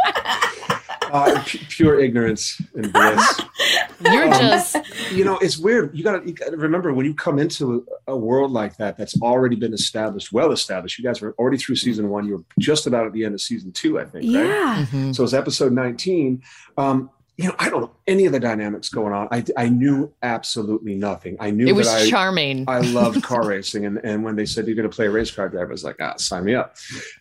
[1.12, 3.41] Uh, pu- pure ignorance and bliss.
[4.06, 4.78] you're just
[5.12, 5.95] you know, it's weird.
[5.95, 9.19] You gotta, you gotta remember when you come into a, a world like that that's
[9.21, 10.97] already been established, well established.
[10.97, 12.26] You guys were already through season one.
[12.26, 14.24] You were just about at the end of season two, I think.
[14.34, 14.88] Right?
[14.93, 15.12] Yeah.
[15.12, 16.41] So it's episode 19.
[16.78, 19.28] Um, you know, I don't know any of the dynamics going on.
[19.32, 21.38] I, I knew absolutely nothing.
[21.39, 23.86] I knew it was that I, charming I loved car racing.
[23.86, 25.84] And, and when they said you're going to play a race car driver, I was
[25.84, 26.76] like, ah, sign me up.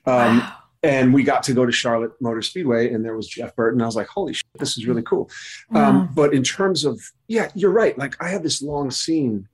[0.07, 0.43] Um,
[0.83, 3.83] And we got to go to Charlotte Motor Speedway and there was Jeff Burton.
[3.83, 5.31] I was like, holy shit, this is really cool.
[5.71, 5.91] Wow.
[5.91, 7.97] Um, but in terms of, yeah, you're right.
[7.99, 9.47] Like I had this long scene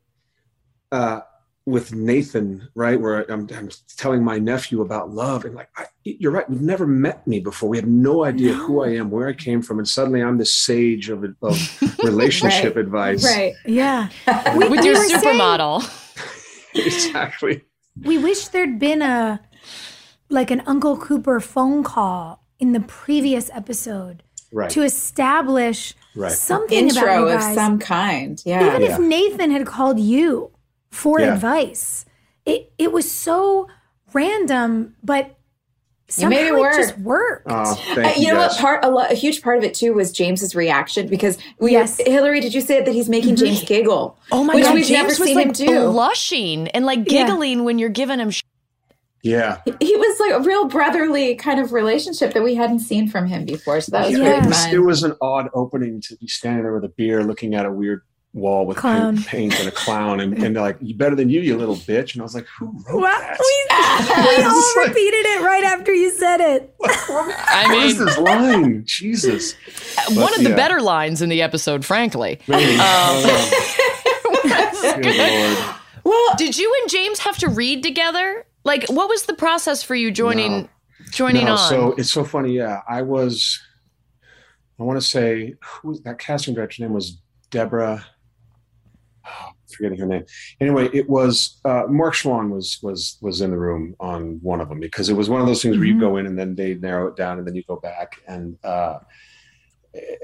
[0.93, 1.21] uh,
[1.67, 6.31] with Nathan, right, where I'm, I'm telling my nephew about love, and like, I, you're
[6.31, 6.49] right.
[6.49, 7.69] We've never met me before.
[7.69, 10.45] We have no idea who I am, where I came from, and suddenly I'm the
[10.47, 12.85] sage of, of relationship Right.
[12.85, 13.25] advice.
[13.25, 13.55] Right.
[13.67, 14.09] Yeah.
[14.57, 15.83] with we your were saying- supermodel
[16.75, 17.63] exactly.
[18.03, 19.41] We wish there'd been a
[20.29, 24.71] like an Uncle Cooper phone call in the previous episode Right.
[24.71, 26.33] to establish Right.
[26.33, 28.41] something about Intro you of some kind.
[28.47, 28.67] Yeah.
[28.69, 30.51] Even if Nathan had called you
[30.91, 31.35] for Yeah.
[31.35, 32.05] advice,
[32.45, 33.69] it it was so
[34.13, 35.37] random, but
[36.19, 36.75] You made it somehow work.
[36.77, 37.47] just worked.
[37.51, 37.55] Oh,
[37.97, 38.51] Uh, you you, know guys.
[38.53, 38.59] what?
[38.61, 41.73] Part a, lo- a huge part of it too was James's reaction because we.
[41.73, 42.01] Yes.
[42.07, 44.17] Hilarie, did you say that he's making James giggle?
[44.33, 45.91] oh my which god we've james never was seen like him do.
[45.91, 47.25] blushing and like Yeah.
[47.27, 48.43] giggling when you're giving him sh-
[49.23, 49.59] Yeah.
[49.81, 53.45] He was like a real brotherly kind of relationship that we hadn't seen from him
[53.45, 53.81] before.
[53.81, 54.25] So that was Yeah.
[54.25, 54.75] really It was, fun.
[54.75, 57.73] it was an odd opening to be standing there with a beer looking at a
[57.73, 58.03] weird
[58.37, 59.17] wall with Clown.
[59.17, 61.75] paint, paint and a clown and, and they're like you better than you you little
[61.75, 65.65] bitch and i was like who wrote Well, that we, we all repeated it right
[65.65, 66.75] after you said it.
[66.85, 69.55] i what is mean this line jesus
[70.15, 70.55] one of the yeah.
[70.57, 72.73] better lines in the episode frankly Maybe.
[72.75, 72.79] Um,
[74.39, 78.47] Oh, good lord well, Did you and James have to read together?
[78.63, 80.69] Like, what was the process for you joining No.
[81.11, 81.59] joining no, on?
[81.69, 83.61] so it's so funny yeah i was
[84.79, 87.19] i want to say who was that casting director's name was
[87.51, 88.05] deborah
[89.77, 90.25] forgetting her name
[90.61, 94.69] anyway it was uh, mark Schwahn was was was in the room on one of
[94.69, 96.75] them because it was one of those things where you go in and then they
[96.75, 98.99] narrow it down and then you go back and uh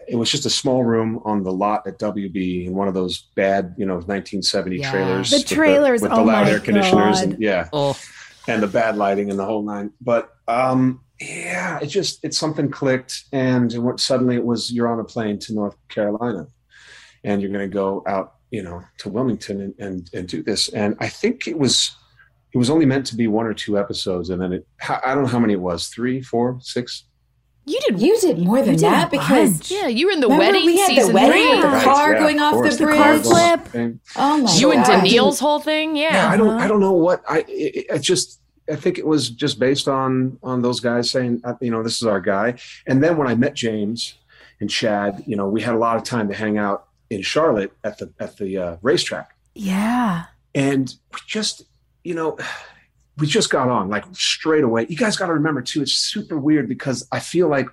[0.09, 3.29] it was just a small room on the lot at WB in one of those
[3.35, 4.91] bad, you know, 1970 Yeah.
[4.91, 5.31] trailers.
[5.31, 7.31] The with trailers, with oh the loud my air conditioners, God.
[7.31, 7.99] and yeah, oh,
[8.49, 9.93] and the bad lighting and the whole nine.
[10.01, 14.89] But um, yeah, it just it's something clicked, and it went, suddenly it was you're
[14.89, 16.49] on a plane to North Carolina,
[17.25, 20.69] and you're going to go out, you know, to Wilmington and, and and do this.
[20.69, 21.91] And I think it was
[22.55, 24.67] it was only meant to be one or two episodes, and then it
[25.05, 27.07] I don't know how many it was three, four, six.
[27.65, 28.01] You did.
[28.01, 29.71] You did more than You did a that because bunch.
[29.71, 31.51] Yeah, you were in the remember wedding we had the season wedding three.
[31.51, 33.23] with the Right, car yeah, going off course, the the car bridge.
[33.23, 33.97] flip.
[34.17, 35.05] Oh my You and god!
[35.05, 36.29] Daniella's whole thing, Yeah, yeah.
[36.29, 37.45] I don't, I don't know what I.
[37.49, 38.41] It, it just,
[38.71, 42.03] I think it was just based on on those guys saying, uh, you know, this
[42.03, 42.55] is our guy.
[42.89, 44.19] And then when I met James
[44.61, 47.73] and Chad, you know, we had a lot of time to hang out in Charlotte
[47.85, 50.25] at the at the uh, racetrack, Yeah.
[50.55, 51.63] and we just,
[52.05, 52.39] you know.
[53.19, 54.87] We just got on like straight away.
[54.89, 55.83] You guys got to remember too.
[55.83, 57.67] It's super weird because I feel like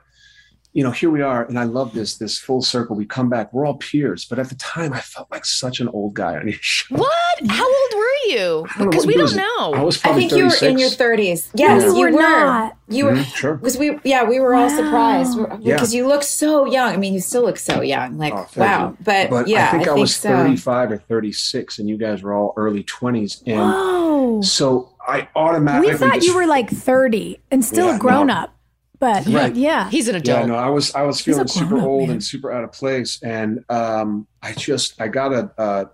[0.74, 2.96] you know, here we are, and I love this this full circle.
[2.96, 5.88] We come back, we're all peers, but at the time, I felt like such an
[5.90, 6.96] old guy on your show.
[6.96, 7.48] What?
[7.48, 8.66] How old were you?
[8.76, 9.74] I don't know Because we don't know.
[9.74, 11.50] I was I probably think you were in your thirties.
[11.56, 12.20] Yes, you you were were.
[12.22, 12.78] not.
[12.88, 13.12] You were.
[13.14, 13.56] Mhm, sure.
[13.56, 14.76] Because we, yeah, we were all Wow.
[14.76, 15.76] surprised Yeah.
[15.76, 16.94] because you look so young.
[16.94, 18.18] I mean, you still look so young.
[18.18, 18.90] Like, Oh, wow.
[18.90, 18.98] you.
[19.04, 20.30] But, But yeah, I think I, was so.
[20.30, 23.42] 35 or 36, and you guys were all early 20s.
[23.46, 24.42] And Whoa.
[24.42, 25.92] so I automatically.
[25.94, 28.34] We thought just- you were like 30 and still Yeah, a grown no.
[28.34, 28.56] up.
[29.00, 29.56] But Right.
[29.56, 29.90] yeah.
[29.90, 30.28] He's an adult.
[30.28, 30.50] Yeah, adult.
[30.50, 32.12] no, I was I was feeling super old man.
[32.16, 35.86] and super out of place, and um, I just I got a uh,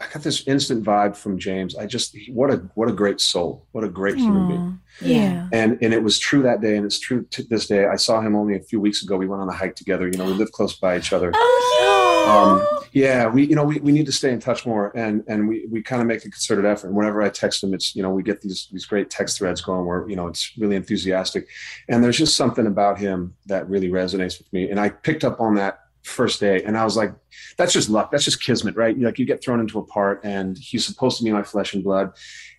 [0.00, 1.76] I got this instant vibe from James.
[1.76, 4.80] I just what a what a great soul, what a great human being.
[5.00, 5.48] Yeah.
[5.52, 7.86] And and it was true that day, and it's true to this day.
[7.86, 9.16] I saw him only a few weeks ago.
[9.18, 10.06] We went on a hike together.
[10.08, 11.32] You know, we live close by each other.
[11.34, 15.22] Oh Um, yeah, we you know we, we need to stay in touch more, and
[15.28, 16.94] and we we kind of make a concerted effort.
[16.94, 19.84] Whenever I text him, it's you know we get these these great text threads going
[19.84, 21.46] where you know it's really enthusiastic,
[21.90, 24.70] and there's just something about him that really resonates with me.
[24.70, 27.12] And I picked up on that first day, and I was like,
[27.58, 28.98] that's just luck, that's just kismet, right?
[28.98, 31.84] Like you get thrown into a part, and he's supposed to be my flesh and
[31.84, 32.12] blood,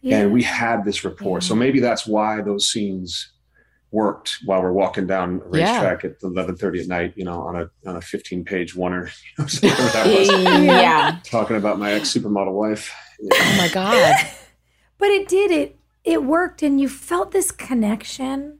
[0.03, 0.19] Yeah.
[0.19, 1.41] and we had this rapport.
[1.41, 3.31] So maybe that's why those scenes
[3.91, 5.71] worked while we're walking down a Yeah.
[5.71, 9.69] racetrack at 11:30 at night, you know, on a on a 15 page oneer, you
[9.69, 10.29] know, whatever that was
[10.65, 11.19] yeah.
[11.23, 12.93] talking about my ex supermodel wife.
[13.21, 14.13] Oh my God.
[14.99, 18.57] But it did it it worked and you felt this connection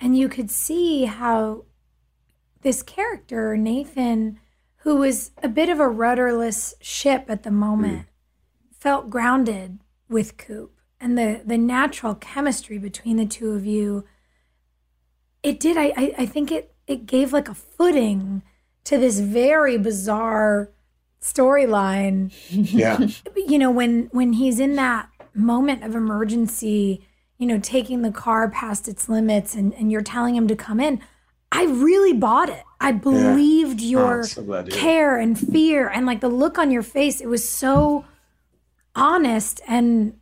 [0.00, 1.66] and you could see how
[2.62, 4.38] this character Nathan
[4.78, 8.06] who was a bit of a rudderless ship at the moment mm.
[8.70, 14.06] felt grounded with Coop and the the natural chemistry between the two of you
[15.46, 15.76] it did.
[15.76, 18.42] I I, I think it it gave like a footing
[18.84, 20.70] to this very bizarre
[21.20, 22.32] storyline.
[22.50, 23.06] Yeah.
[23.36, 27.06] you know when when he's in that moment of emergency
[27.38, 30.80] you know taking the car past its limits and and you're telling him to come
[30.80, 31.00] in
[31.52, 32.62] i really bought it.
[32.80, 36.82] I believed Oh, your I'm so care and fear and like the look on your
[36.82, 37.20] face.
[37.22, 38.04] It was so
[38.94, 40.14] honest and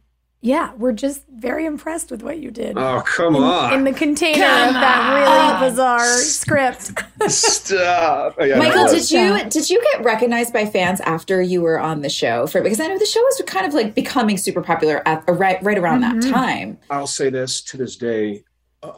[0.45, 3.73] yeah we're just very impressed with what you did Oh, come in, on.
[3.73, 6.93] in the container of that really bizarre script
[7.29, 8.35] Stop.
[8.39, 11.81] Oh, yeah, Michael, that did you did you get recognized by fans after you were
[11.81, 12.47] on the show?
[12.47, 15.63] For because I know the show was kind of like becoming super popular at right
[15.63, 16.79] right around that time.
[16.91, 18.45] I'll say this to this day
[18.83, 18.89] uh,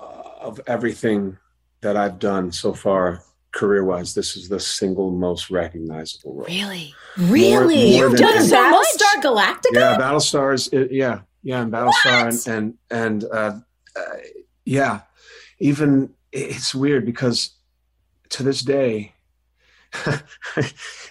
[0.41, 1.37] of everything
[1.83, 3.23] that I've done so far
[3.53, 6.47] career wise, this is the single most recognizable role.
[6.47, 6.95] Really?
[7.17, 8.59] Really, more you've than done anything.
[8.59, 9.75] Battlestar Galactica.
[9.75, 10.73] Yeah, Battlestars.
[10.73, 13.61] It, yeah, yeah, and Battlestar, and and, and uh,
[13.97, 14.17] uh,
[14.65, 15.01] yeah,
[15.61, 17.55] even it's weird because
[18.31, 19.15] to this day,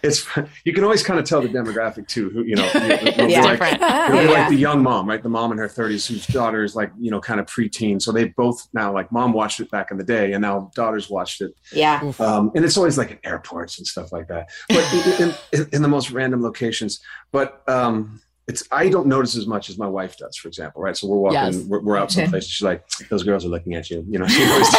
[0.03, 0.27] it's
[0.65, 2.29] you can always kind of tell the demographic too.
[2.31, 3.41] Who you know, it'll be Yeah.
[3.43, 3.61] like,
[4.07, 4.31] it'll be Yeah.
[4.31, 5.23] like the young mom, right?
[5.23, 8.01] The mom in her thirties whose daughter is like you know kind of preteen.
[8.01, 11.09] So they both now like mom watched it back in the day, and now daughters
[11.09, 14.83] watched it Yeah, um, and it's always like in airports and stuff like that, but
[15.19, 16.99] in, in, in the most random locations.
[17.31, 20.95] But um, it's I don't notice as much as my wife does, for example, right?
[20.95, 21.55] So we're walking, Yes.
[21.65, 22.45] we're, we're out someplace.
[22.45, 24.27] She's like, "Those girls are looking at you," you know.
[24.35, 24.71] She always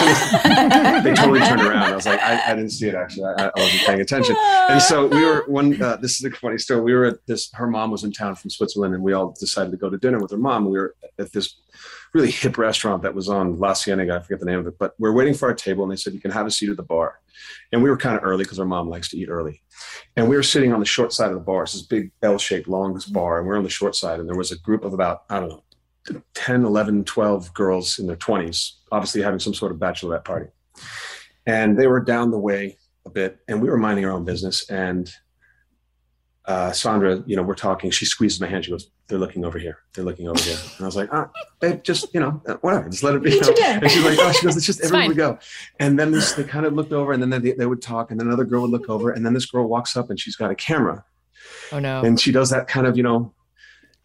[1.04, 1.92] they totally turned around.
[1.92, 3.24] I was like, I, I didn't see it actually.
[3.24, 4.36] I, I wasn't paying attention.
[4.68, 5.80] And so we were one.
[5.82, 6.80] Uh, this is a funny story.
[6.82, 7.50] We were at this.
[7.54, 10.20] Her mom was in town from Switzerland, and we all decided to go to dinner
[10.20, 10.66] with her mom.
[10.66, 11.56] We were at this
[12.16, 14.16] really hip restaurant that was on La Cienega.
[14.16, 16.14] I forget the name of it, but we're waiting for our table, and they said
[16.14, 17.20] you can have a seat at the bar.
[17.70, 19.62] And we were kind of early because our mom likes to eat early.
[20.16, 21.64] And we were sitting on the short side of the bar.
[21.64, 23.14] It's this big L-shaped, longest mm-hmm.
[23.14, 24.18] bar, and we're on the short side.
[24.18, 28.06] And there was a group of about I don't know, 10, 11, 12 girls in
[28.06, 30.46] their 20s, obviously having some sort of bachelorette party.
[31.44, 34.68] And they were down the way a bit, and we were minding our own business.
[34.70, 35.10] And
[36.46, 37.90] uh, Sandra, you know, we're talking.
[37.90, 38.64] She squeezes my hand.
[38.64, 39.78] She goes, "They're looking over here.
[39.94, 41.28] They're looking over here." And I was like, "Ah,
[41.60, 42.88] babe, just you know, whatever.
[42.88, 43.54] Just let it be." You know?
[43.60, 45.08] And she's like, "Oh," she goes, "It's just It's everyone fine.
[45.10, 45.38] would go."
[45.80, 48.20] And then this, they kind of looked over, and then they, they would talk, and
[48.20, 50.50] then another girl would look over, and then this girl walks up, and she's got
[50.50, 51.04] a camera,
[51.72, 52.02] Oh no.
[52.02, 53.32] and she does that kind of, you know,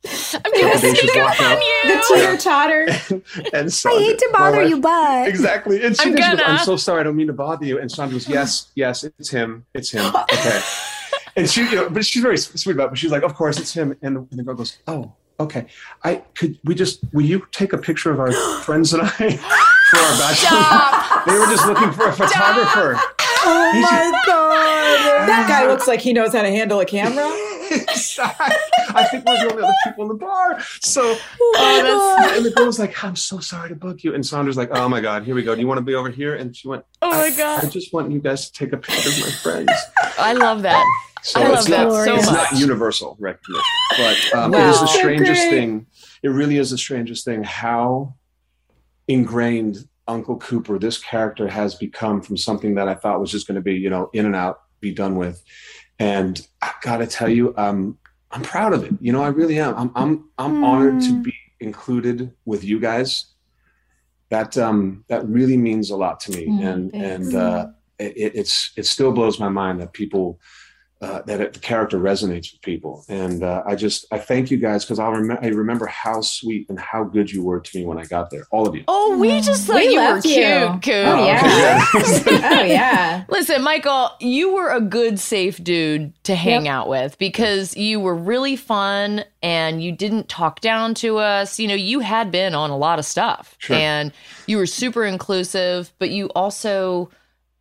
[0.04, 1.60] I'm gonna trepidation sneak up on out.
[1.84, 2.02] the you.
[2.08, 2.88] teeter totter.
[3.54, 5.84] and i Sandra, hate to bother wife- you but Exactly.
[5.86, 6.40] And she I'm goes.
[6.44, 7.02] I'm so sorry.
[7.02, 7.78] I don't mean to bother you.
[7.80, 9.68] And Sandra goes, yes, yes, it's him.
[9.76, 10.12] It's him.
[10.16, 10.60] Okay.
[11.36, 12.90] And she, you know, but she's very sweet about it.
[12.90, 13.96] But she's like, of course, it's him.
[14.02, 15.66] And the, and the girl goes, oh, okay.
[16.04, 18.32] I could we just will you take a picture of our
[18.64, 21.32] friends and I for our bachelor.
[21.32, 23.00] they were just looking for a photographer.
[23.44, 25.28] Oh my god!
[25.28, 27.30] That guy looks like he knows how to handle a camera.
[27.72, 30.60] I think we're the only other people in the bar.
[30.82, 34.26] So, Oh uh, and the girl was like, "I'm so sorry to bug you." And
[34.26, 35.56] Sandra's like, "Oh my god, here we go.
[35.56, 37.64] Do you want to be over here?" And she went, Oh my God.
[37.66, 39.72] I just want you guys to take a picture of my friends."
[40.20, 40.84] I love that.
[41.24, 42.52] So I love it's that not, so it's much.
[42.52, 43.64] not universal recognition,
[43.98, 44.70] but um, Wow.
[44.70, 45.50] is the strangest great.
[45.52, 45.86] thing.
[46.24, 48.16] It really is the strangest thing how
[49.08, 53.56] ingrained Uncle Cooper, this character, has become from something that I thought was just going
[53.56, 55.42] to be, you know, in and out, be done with.
[56.02, 57.98] And I gotta tell you, um,
[58.32, 58.94] I'm proud of it.
[59.00, 59.76] You know, I really am.
[59.78, 63.10] I'm I'm I'm honored to be included with you guys.
[64.30, 67.08] That um that really means a lot to me, Mm, and thanks.
[67.08, 67.68] and uh,
[68.00, 70.40] it, it's it still blows my mind that people
[71.02, 73.04] uh, that it, the character resonates with people.
[73.10, 76.70] And uh, I just I thank you guys because I remember I remember how sweet
[76.70, 78.84] and how good you were to me when I got there, all of you.
[78.88, 80.34] Oh, we just thought We you were loved you.
[80.34, 81.08] cute, Coop.
[81.08, 81.82] Oh, yeah.
[81.96, 82.42] okay.
[82.62, 83.24] oh yeah.
[83.30, 88.16] Listen, Michael, you were a good, safe dude to hang out with because you were
[88.16, 91.60] really fun and you didn't talk down to us.
[91.60, 93.76] You know, you had been on a lot of stuff Sure.
[93.76, 94.12] and
[94.46, 97.10] you were super inclusive, but you also,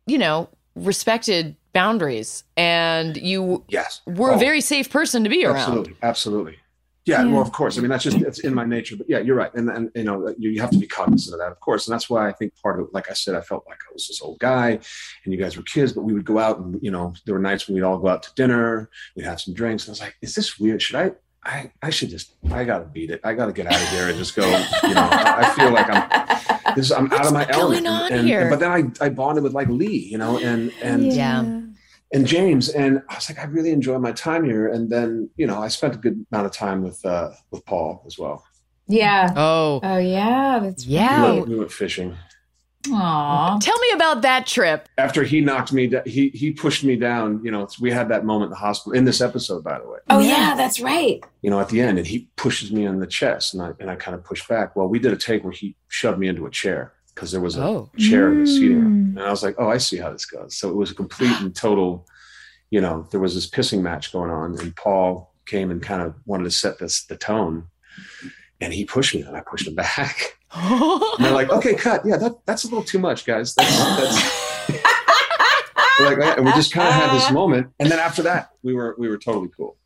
[0.05, 5.45] you know, respected boundaries and you yes, were Oh, a very safe person to be
[5.45, 5.57] around.
[5.57, 6.57] Absolutely, absolutely.
[7.05, 7.31] Yeah, Yeah.
[7.31, 7.77] well, of course.
[7.77, 8.95] I mean, that's just it's in my nature.
[8.95, 11.39] But yeah, you're right, and and you know you, you have to be cognizant of
[11.39, 11.87] that, of course.
[11.87, 13.93] And that's why I think part of it, like I said, I felt like I
[13.93, 14.79] was this old guy,
[15.23, 17.41] and you guys were kids, but we would go out, and you know, there were
[17.41, 20.01] nights when we'd all go out to dinner, we'd have some drinks, and I was
[20.01, 20.81] like, is this weird?
[20.81, 21.11] Should I?
[21.43, 23.19] I, I should just I gotta beat it.
[23.23, 24.45] I gotta get out of here and just go.
[24.83, 26.37] You know, I, I feel like I'm
[26.75, 27.85] this I'm out of my What's element.
[27.85, 28.49] going on and, here?
[28.49, 31.61] but then I, I bonded with like Lee, you know, and and Yeah.
[32.13, 34.67] and James, and I was like, I really enjoy my time here.
[34.67, 38.03] And then, you know, I spent a good amount of time with uh, with Paul
[38.05, 38.43] as well.
[38.87, 39.33] Yeah.
[39.37, 40.59] Oh, Oh yeah.
[40.59, 41.31] That's We Yeah.
[41.33, 42.17] went, we went fishing.
[42.91, 43.59] Aw.
[43.59, 44.87] tell me about that trip.
[44.97, 47.43] After he knocked me, da- he he pushed me down.
[47.43, 49.99] You know, we had that moment in the hospital in this episode, by the way.
[50.09, 51.23] Oh yeah, that's right.
[51.41, 53.89] You know, at the end, and he pushes me on the chest, and I and
[53.89, 54.75] I kind of push back.
[54.75, 57.57] Well, we did a take where he shoved me into a chair because there was
[57.57, 57.91] a Oh.
[57.97, 59.17] chair in the seating room, Mm.
[59.17, 60.55] and I was like, oh, I see how this goes.
[60.55, 62.07] So it was a complete and total.
[62.71, 66.15] You know, there was this pissing match going on, and Paul came and kind of
[66.25, 67.65] wanted to set this the tone,
[68.61, 70.37] and he pushed me, and I pushed him back.
[70.53, 72.01] And they're like, okay, cut.
[72.05, 73.55] Yeah, that, that's a little too much, guys.
[73.55, 74.67] That's, that's...
[75.99, 78.49] We're like, "Yeah," and we just kind of had this moment, and then after that,
[78.63, 79.77] we were we were totally cool.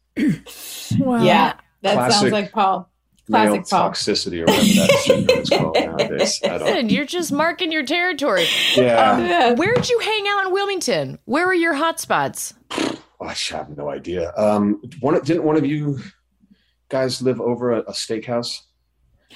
[1.00, 1.24] Wow.
[1.24, 1.54] Yeah.
[1.82, 2.90] That Classic sounds like Paul.
[3.28, 3.90] Male Classic Paul.
[3.90, 6.40] toxicity or whatever that syndrome is called nowadays.
[6.44, 6.62] I don't.
[6.62, 8.46] Listen, you're just marking your territory.
[8.76, 9.54] Yeah, Yeah.
[9.54, 11.20] Where'd you hang out in Wilmington?
[11.26, 12.54] Where were your hot spots?
[12.72, 14.32] oh, I have no idea.
[14.38, 16.00] Um, one didn't one of you
[16.90, 18.62] guys live over a, a steakhouse?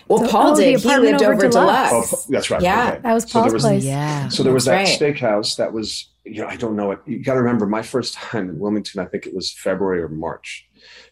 [0.07, 0.79] Well, So- Paul oh, did.
[0.79, 2.13] He lived over over Deluxe.
[2.13, 2.61] Oh, that's right.
[2.61, 2.89] Yeah.
[2.93, 2.99] okay.
[3.01, 3.83] That was So Paul's there was- place.
[3.85, 4.27] Yeah.
[4.29, 4.87] So there was that right.
[4.87, 6.99] steakhouse that was, you know, I don't know it.
[7.05, 9.01] You got to remember my first time in Wilmington.
[9.01, 10.67] I think it was February or March.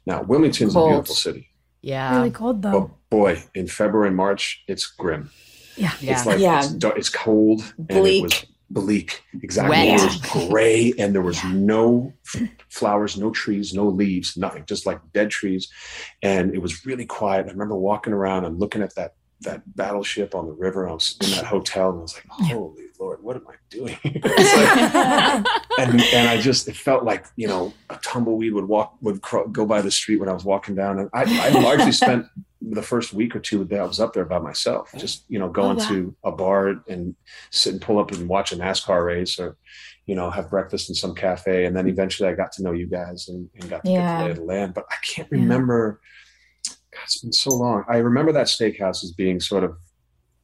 [0.05, 0.89] Now Wilmington's Cold.
[0.91, 1.49] a beautiful city,
[1.81, 2.15] Yeah.
[2.17, 2.79] Really cold though.
[2.81, 5.29] but boy, in February and March, it's grim.
[5.75, 5.91] Yeah.
[5.99, 6.13] Yeah.
[6.17, 6.63] It's like Yeah.
[6.63, 8.47] it's, it's cold, and it Bleak.
[8.69, 9.23] Bleak.
[9.41, 9.69] Exactly.
[9.75, 9.99] Wet.
[9.99, 12.13] It was gray, and there was no
[12.69, 14.65] flowers, no trees, no leaves, nothing.
[14.65, 15.69] Just like dead trees,
[16.21, 17.45] and it was really quiet.
[17.47, 20.89] I remember walking around and looking at that that battleship on the river.
[20.89, 23.97] I was in that hotel, and I was like, "Holy Lord, what am I doing?"
[24.23, 25.45] Like-
[25.79, 29.47] and and I just it felt like you know a tumbleweed would walk would cro-
[29.47, 32.25] go by the street when I was walking down, and I, I largely spent
[32.71, 35.49] the first week or two that I was up there by myself, just you know
[35.49, 35.89] going Oh, wow.
[35.89, 37.15] to a bar and
[37.51, 39.57] sit and pull up and watch a NASCAR race or
[40.05, 42.87] you know have breakfast in some cafe, and then eventually I got to know you
[42.87, 44.19] guys and, and got to get Yeah.
[44.21, 44.73] the lay the land.
[44.73, 45.39] But I can't Yeah.
[45.39, 46.01] remember.
[46.93, 47.83] God, it's been so long.
[47.87, 49.77] I remember that steakhouse as being sort of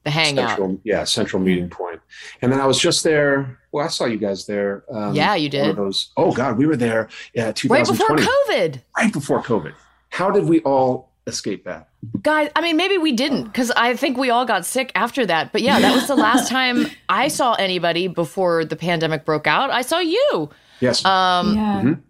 [0.03, 0.49] The hangout.
[0.49, 1.99] central, yeah, central meeting point.
[2.41, 3.57] And then I was just there.
[3.71, 4.83] Well, I saw you guys there.
[4.91, 5.83] Um, Yeah, you one of did.
[5.83, 6.11] those.
[6.17, 7.07] Oh God, we were there.
[7.33, 8.81] Yeah, Right before COVID.
[8.97, 9.73] right before COVID.
[10.09, 11.89] How did we all escape that?
[12.21, 15.51] Guys, I mean, maybe we didn't because I think we all got sick after that.
[15.53, 19.71] But yeah, that was the last time I saw anybody before the pandemic broke out.
[19.71, 20.49] I saw you.
[20.79, 21.81] Yes, Um, yeah.
[21.81, 22.01] Mhm.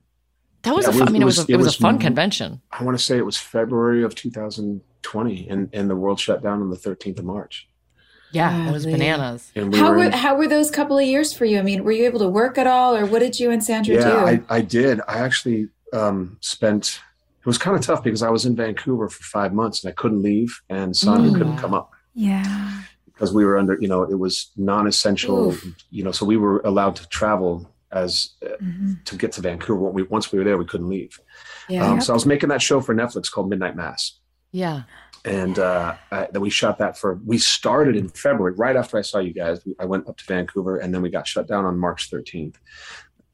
[0.63, 1.57] That was Yeah, a fun, was- I mean, it it was, was- a, it it
[1.57, 2.61] was, was a fun m- convention.
[2.71, 6.61] I want to say it was February of 2020, and and the world shut down
[6.61, 7.67] on the 13th of March.
[8.31, 8.97] Yeah, it was Golly.
[8.97, 9.51] bananas.
[9.55, 11.59] And we How were were in- how were those couple of years for you?
[11.59, 13.93] I mean, were you able to work at all, or what did you and Sandra
[13.95, 14.17] yeah, do?
[14.17, 15.01] I, I did.
[15.07, 16.99] I actually um, spent.
[17.43, 19.93] It was kind of tough because I was in Vancouver for five months and I
[19.93, 21.37] couldn't leave, and Sandra Mm.
[21.37, 21.91] couldn't come up.
[22.15, 22.79] Yeah.
[23.13, 25.65] because we were under you know it was non-essential Oof.
[25.91, 29.03] you know so we were allowed to travel as uh, Mhm.
[29.05, 31.19] to get to vancouver when we, once we were there we couldn't leave
[31.69, 31.85] yeah.
[31.87, 34.19] um, so i was making that show for netflix called midnight mass
[34.51, 34.83] Yeah.
[35.25, 37.19] and uh, I, then we shot that for.
[37.25, 39.57] We started in February, right after I saw you guys.
[39.79, 42.55] I went up to Vancouver, and then we got shut down on March 13th.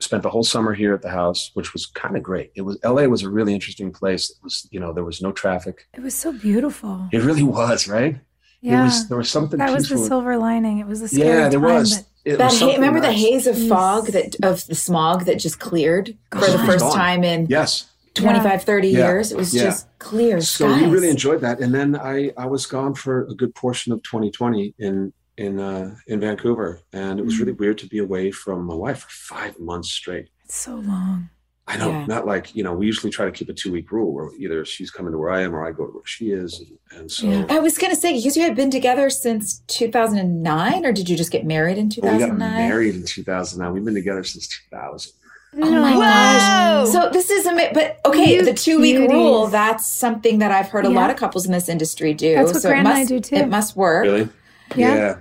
[0.01, 2.51] Spent the whole summer here at the house, which was kind of great.
[2.55, 4.29] It was LA was a really interesting place.
[4.29, 5.87] It was you know there was no traffic.
[5.93, 7.09] It was so beautiful.
[7.11, 8.17] It really was right.
[8.61, 8.81] Yeah.
[8.81, 9.59] It was there was something.
[9.59, 10.79] that was the silver lining.
[10.79, 12.05] It was a scary Yeah, there time, was.
[12.23, 15.35] It That was ha- something remember the haze of fog that of the smog that
[15.37, 16.95] just cleared for the first Gone.
[16.95, 17.85] time in Yes.
[18.15, 18.97] 25, 30 Yeah.
[18.99, 19.31] years.
[19.33, 19.63] It was Yeah.
[19.63, 20.81] just clear so skies.
[20.81, 24.01] we really enjoyed that and then i i was gone for a good portion of
[24.03, 25.11] 2020 in
[25.45, 28.99] in uh in vancouver and it was really weird to be away from my wife
[29.03, 31.29] for five months straight It's so long.
[31.67, 32.05] i know Yeah.
[32.15, 34.65] not like you know we usually try to keep a two week rule where either
[34.65, 37.11] she's coming to where i am or i go to where she is and, and
[37.11, 37.45] so Yeah.
[37.49, 41.15] I was going to say, because you had been together since 2009, or did you
[41.15, 42.67] just get married in well, we got 2009?
[42.69, 45.13] married in 2009 we've been together since 2000
[45.61, 46.89] Oh my gosh.
[46.93, 47.73] So this is amazing.
[47.73, 50.95] But okay, You the two week rule, that's something that I've heard a Yeah.
[51.01, 52.35] lot of couples in this industry do.
[52.35, 53.35] That's what so Grant it and I must, do, too.
[53.35, 54.03] It must work.
[54.03, 54.29] really
[54.75, 54.95] Yeah.
[54.95, 55.15] yeah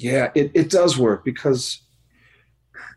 [0.00, 1.82] yeah it, it does work because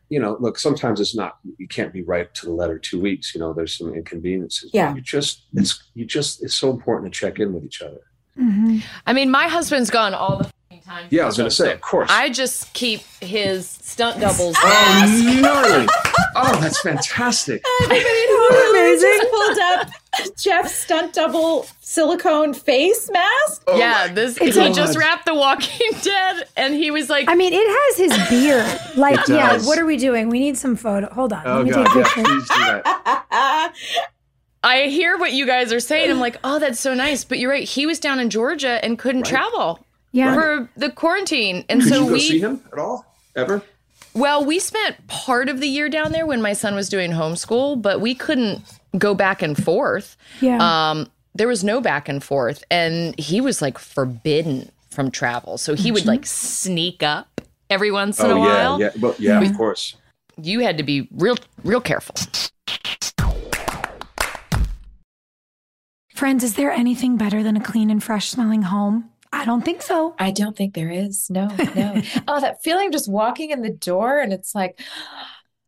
[0.10, 3.34] you know look sometimes it's not you can't be right to the letter two weeks
[3.34, 4.94] you know there's some inconveniences Yeah.
[4.94, 8.02] you just it's you just it's so important to check in with each other
[8.36, 11.08] hmm I mean, my husband's gone all the time.
[11.10, 14.56] yeah i was gonna say of course I just keep his stunt doubles.
[14.60, 15.88] oh gnarly
[16.36, 19.20] oh that's fantastic Amazing.
[19.32, 19.88] pulled up
[20.38, 23.64] Jeff's stunt double silicone face mask.
[23.68, 27.30] Oh yeah, this It's he a- just wrapped The Walking Dead, and he was like,
[27.30, 28.80] I mean, it has his beard.
[28.98, 30.28] Like, yeah, what are we doing?
[30.30, 31.08] We need some photo.
[31.14, 31.44] Hold on.
[31.48, 32.82] oh Let me god take a yeah picture.
[32.84, 34.02] please
[34.64, 36.12] I hear what you guys are saying.
[36.12, 37.24] I'm like, oh, that's so nice.
[37.24, 37.68] But you're right.
[37.68, 39.30] He was down in Georgia and couldn't Right.
[39.32, 39.80] travel
[40.12, 40.34] Yeah.
[40.34, 43.06] for the quarantine, and could so you go we see him at all
[43.36, 43.62] ever
[44.14, 47.82] Well, we spent part of the year down there when my son was doing homeschool,
[47.82, 48.62] but we couldn't
[48.98, 50.18] go back and forth.
[50.42, 50.60] Yeah.
[50.92, 55.58] Um, there was no back and forth, and he was like forbidden from travel.
[55.58, 58.82] So he would like sneak up every once in a oh yeah while.
[58.82, 59.96] yeah but yeah of course
[60.36, 62.16] You had to be real, real careful.
[66.14, 69.10] Friends, is there anything better than a clean and fresh smelling home?
[69.34, 70.14] I don't think so.
[70.20, 71.30] I don't think there is.
[71.30, 72.02] No, no.
[72.28, 74.80] oh, that feeling of just walking in the door and it's like,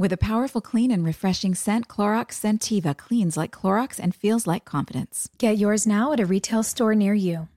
[0.00, 4.64] With a powerful, clean, and refreshing scent, Clorox Sentiva cleans like Clorox and feels like
[4.64, 5.28] confidence.
[5.36, 7.48] Get yours now at a retail store near you.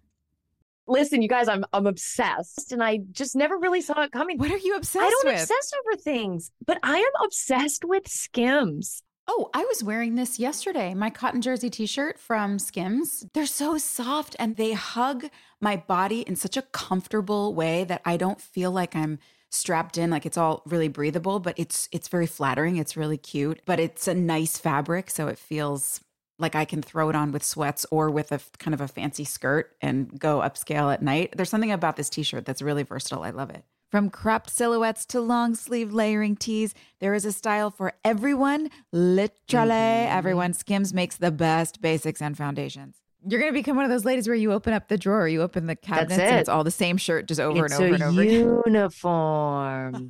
[0.85, 4.37] Listen, you guys, I'm I'm obsessed, and I just never really saw it coming.
[4.39, 5.05] What are you obsessed with?
[5.05, 5.41] I don't with?
[5.41, 9.03] obsess over things, but I am obsessed with Skims.
[9.25, 10.93] Oh, I was wearing this yesterday.
[10.93, 13.25] My cotton jersey t shirt from Skims.
[13.33, 15.29] They're so soft and they hug
[15.61, 19.19] my body in such a comfortable way that I don't feel like I'm
[19.53, 23.61] strapped in like it's all really breathable but it's it's very flattering it's really cute
[23.65, 26.01] but it's a nice fabric so it feels
[26.39, 29.23] like I can throw it on with sweats or with a kind of a fancy
[29.23, 31.33] skirt and go upscale at night.
[31.35, 33.23] There's something about this t-shirt that's really versatile.
[33.23, 33.63] I love it.
[33.91, 38.71] From cropped silhouettes to long sleeve layering tees, there is a style for everyone.
[38.91, 40.17] Literally mm-hmm, mm-hmm.
[40.17, 40.53] everyone.
[40.53, 43.02] Skims makes the best basics and foundations.
[43.25, 45.41] You're going to become one of those ladies where you open up the drawer, you
[45.41, 48.03] open the cabinets, and it's all the same shirt just over it's and over and
[48.03, 48.61] over again.
[48.65, 50.09] uniform.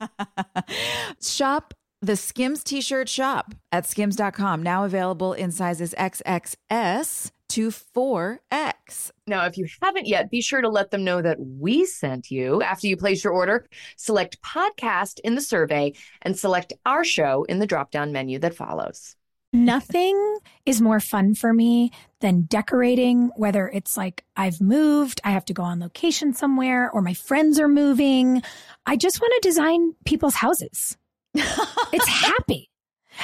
[1.22, 9.11] shop the Skims t shirt shop at skims.com, now available in sizes XXS to 4X.
[9.28, 12.61] Now, if you haven't yet, be sure to let them know that we sent you.
[12.61, 15.93] After you place your order, select podcast in the survey
[16.24, 19.16] and select our show in the drop down menu that follows.
[19.53, 21.91] Nothing is more fun for me
[22.21, 27.01] than decorating, whether it's like I've moved, I have to go on location somewhere, or
[27.03, 28.41] my friends are moving.
[28.87, 30.97] I just want to design people's houses.
[31.35, 32.71] it's happy.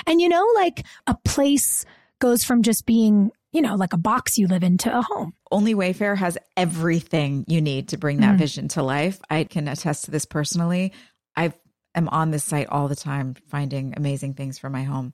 [0.05, 1.83] And you know, like a place
[2.19, 5.33] goes from just being, you know, like a box you live in to a home.
[5.51, 8.39] Only Wayfair has everything you need to bring that Mm.
[8.39, 9.19] vision to life.
[9.31, 10.93] I can attest to this personally.
[11.35, 11.53] I
[11.95, 15.13] am on this site all the time finding amazing things for my home.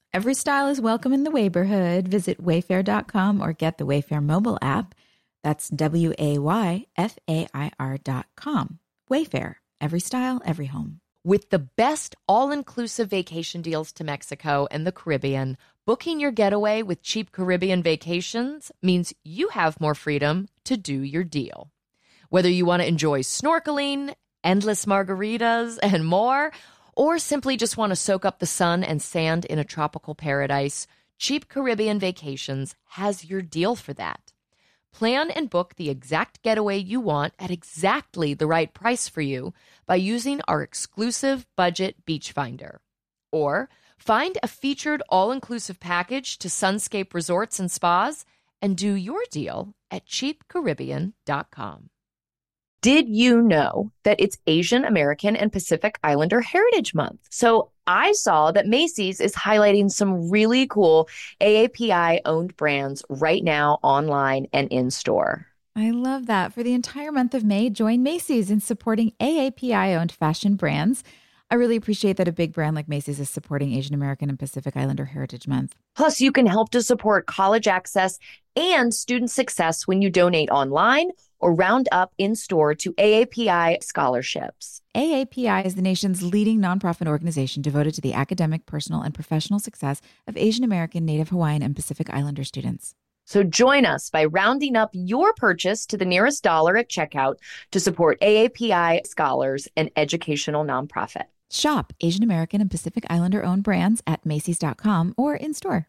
[0.13, 2.09] Every style is welcome in the neighborhood.
[2.09, 4.93] Visit wayfair.com or get the Wayfair mobile app.
[5.41, 8.79] That's W A Y F A I R.com.
[9.09, 10.99] Wayfair, every style, every home.
[11.23, 15.57] With the best all inclusive vacation deals to Mexico and the Caribbean,
[15.87, 21.23] booking your getaway with cheap Caribbean vacations means you have more freedom to do your
[21.23, 21.71] deal.
[22.27, 26.51] Whether you want to enjoy snorkeling, endless margaritas, and more,
[26.95, 30.87] or simply just want to soak up the sun and sand in a tropical paradise,
[31.17, 34.33] Cheap Caribbean Vacations has your deal for that.
[34.91, 39.53] Plan and book the exact getaway you want at exactly the right price for you
[39.85, 42.81] by using our exclusive budget beach finder.
[43.31, 48.25] Or find a featured all inclusive package to Sunscape Resorts and Spas
[48.61, 51.89] and do your deal at cheapcaribbean.com.
[52.81, 57.19] Did you know that it's Asian American and Pacific Islander Heritage Month?
[57.29, 61.07] So I saw that Macy's is highlighting some really cool
[61.41, 65.45] AAPI owned brands right now online and in store.
[65.75, 66.53] I love that.
[66.53, 71.03] For the entire month of May, join Macy's in supporting AAPI owned fashion brands.
[71.51, 74.75] I really appreciate that a big brand like Macy's is supporting Asian American and Pacific
[74.75, 75.75] Islander Heritage Month.
[75.95, 78.17] Plus, you can help to support college access
[78.55, 81.11] and student success when you donate online
[81.41, 84.81] or round up in store to AAPI scholarships.
[84.95, 90.01] AAPI is the nation's leading nonprofit organization devoted to the academic, personal, and professional success
[90.27, 92.95] of Asian American, Native Hawaiian, and Pacific Islander students.
[93.25, 97.35] So join us by rounding up your purchase to the nearest dollar at checkout
[97.71, 101.25] to support AAPI scholars and educational nonprofit.
[101.49, 105.87] Shop Asian American and Pacific Islander owned brands at Macy's.com or in store.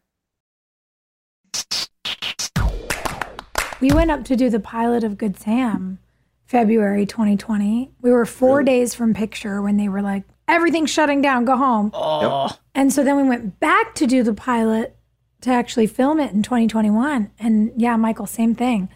[3.83, 5.99] We went up to do the pilot of Good Sam
[6.45, 7.91] February 2020.
[8.01, 11.91] We were four days from picture when they were like, everything's shutting down, go home.
[11.93, 14.95] Oh, And so then we went back to do the pilot
[15.41, 17.31] to actually film it in 2021.
[17.37, 18.87] And yeah, Michael, same thing.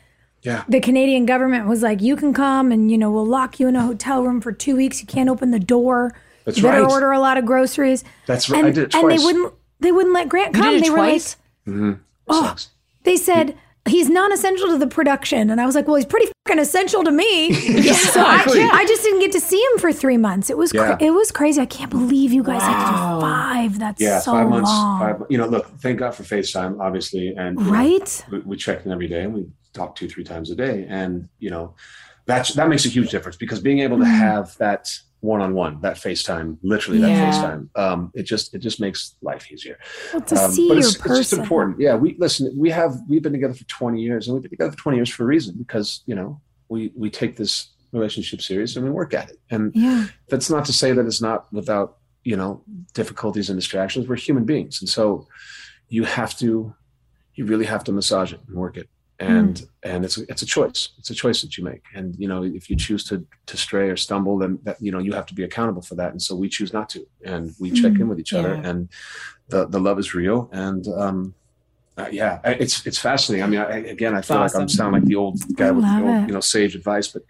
[0.44, 0.64] Yeah.
[0.70, 3.76] The Canadian government was like, you can come and, you know, we'll lock you in
[3.76, 5.02] a hotel room for two weeks.
[5.02, 6.16] You can't open the door.
[6.46, 6.90] That's you better right.
[6.90, 8.06] order a lot of groceries.
[8.26, 8.60] That's right.
[8.60, 10.72] And, I did it and they wouldn't they wouldn't let Grant You come.
[10.72, 11.36] did it they twice?
[11.66, 12.02] were like, mm-hmm.
[12.30, 12.56] oh,
[13.04, 13.58] they said
[13.88, 17.12] he's non-essential to the production, and I was like, well, he's pretty fucking essential to
[17.12, 17.50] me.
[17.82, 18.62] yeah, so I, Exactly.
[18.64, 20.50] I just didn't get to see him for three months.
[20.50, 21.08] It was cra- Yeah.
[21.08, 21.60] it was crazy.
[21.62, 23.80] I can't believe you guys had to do five.
[23.80, 24.70] That's Yeah, so five months.
[24.70, 28.26] long, Five, you know, look, thank God for FaceTime, obviously, and you know, right?
[28.32, 31.28] we, we check in every day and we talked two, three times a day, and
[31.40, 31.76] you know,
[32.26, 34.18] that's that makes a huge difference because being able to Mhm.
[34.18, 34.90] have that
[35.28, 37.24] one-on-one, that FaceTime, literally that Yeah.
[37.30, 39.78] FaceTime, um, it just it just makes life easier.
[40.14, 41.80] Well, to Um, see but your it's, it's just important.
[41.86, 42.44] Yeah, we listen.
[42.58, 45.10] We have we've been together for twenty years, and we've been together for twenty years
[45.10, 47.54] for a reason because you know we we take this
[47.92, 49.38] relationship serious and we work at it.
[49.54, 52.64] And Yeah, that's not to say that it's not without you know
[52.94, 54.08] difficulties and distractions.
[54.08, 55.28] We're human beings, and so
[55.90, 56.74] you have to
[57.36, 58.88] you really have to massage it and work it.
[59.20, 60.90] And and it's it's a choice.
[61.00, 61.82] It's a choice that you make.
[61.96, 65.00] And you know if you choose to to stray or stumble, then that you know
[65.00, 66.12] you have to be accountable for that.
[66.12, 68.54] And so we choose not to, and we check in with each other.
[68.54, 68.90] And
[69.50, 70.50] the the love is real.
[70.52, 71.34] And um,
[71.98, 73.44] uh, yeah, it's it's fascinating.
[73.44, 74.70] I mean, I, again, I feel like I'm awesome.
[74.70, 77.24] sound like the old guy with the old, you know sage advice, but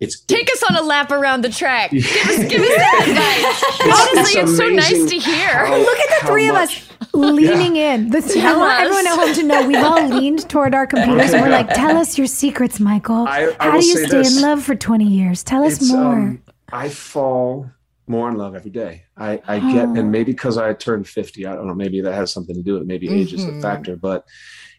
[0.00, 1.90] it's Take us on a lap around the track.
[1.90, 3.80] Give us, give us that advice.
[3.86, 5.66] It's- Honestly, it's, so nice to hear.
[5.66, 8.10] how- look at the how three of us leaning in.
[8.10, 11.32] The th- I want everyone at home to know we've all leaned toward our computers
[11.32, 13.26] and we're like, "Tell us your secrets, Michael.
[13.28, 14.36] I- I How do you stay this.
[14.36, 15.42] in love for twenty years?
[15.44, 17.70] Tell us It's, more." um, I fall
[18.06, 19.04] more in love every day.
[19.16, 19.94] I, I get, Oh.
[19.94, 22.74] and maybe because I turned 50, I don't know, maybe that has something to do
[22.74, 22.86] with it.
[22.88, 23.62] Maybe age is the Mhm.
[23.62, 24.26] factor, but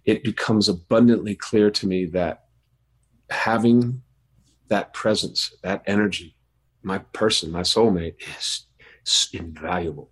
[0.05, 2.43] it becomes abundantly clear to me that
[3.30, 4.01] having
[4.67, 6.36] that presence, that energy,
[6.84, 8.67] my person, my soulmate is,
[9.05, 10.11] is invaluable.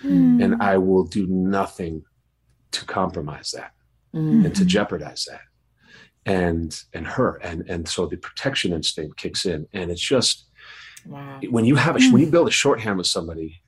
[0.00, 0.40] Hmm.
[0.40, 2.04] And I will do nothing
[2.72, 3.72] to compromise that
[4.14, 4.44] Mm.
[4.44, 5.40] and to jeopardize that
[6.26, 10.48] and and her and and so the protection instinct kicks in and it's just
[11.06, 11.40] Wow.
[11.50, 13.60] when you have a when you build a shorthand with somebody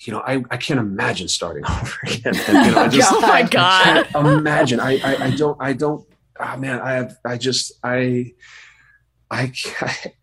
[0.00, 3.20] you know i, I can't imagine starting over again and, you know, I just, oh
[3.20, 3.98] my God.
[3.98, 6.06] I can't imagine I, I i don't i don't
[6.40, 8.32] oh man i have i just i
[9.30, 9.52] I,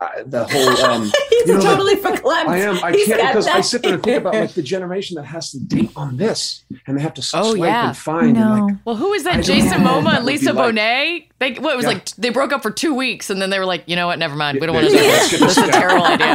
[0.00, 2.48] I the whole um It's You know, totally verklempt.
[2.48, 2.82] I am.
[2.82, 5.22] I He's can't got because I sit there and think about like the generation that
[5.26, 7.86] has to date on this, and they have to Oh, swipe yeah.
[7.88, 8.36] and find.
[8.36, 9.34] And like, Well, who is that?
[9.34, 11.12] don't Jason know Momoa and Lisa Bonet.
[11.12, 11.35] like.
[11.40, 11.54] Bonet.
[11.56, 11.92] They what it was Yeah.
[11.92, 14.18] like they broke up for two weeks and then they were like, you know what?
[14.18, 14.58] Never mind.
[14.60, 15.30] We don't want to do this.
[15.30, 16.26] This this is a terrible idea.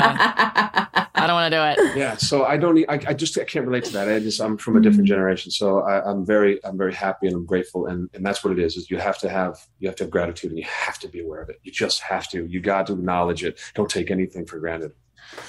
[1.13, 1.97] I don't want to do it.
[1.97, 2.73] yeah, so I don't.
[2.75, 4.09] need- I, I just I can't relate to that.
[4.09, 5.09] I just I'm from a different Mm.
[5.09, 8.51] generation, so I, I'm very I'm very happy and I'm grateful, and and that's what
[8.53, 8.75] it is.
[8.77, 11.19] Is you have to have you have to have gratitude and you have to be
[11.19, 11.59] aware of it.
[11.63, 12.45] You just have to.
[12.47, 13.59] You got to acknowledge it.
[13.75, 14.93] Don't take anything for granted.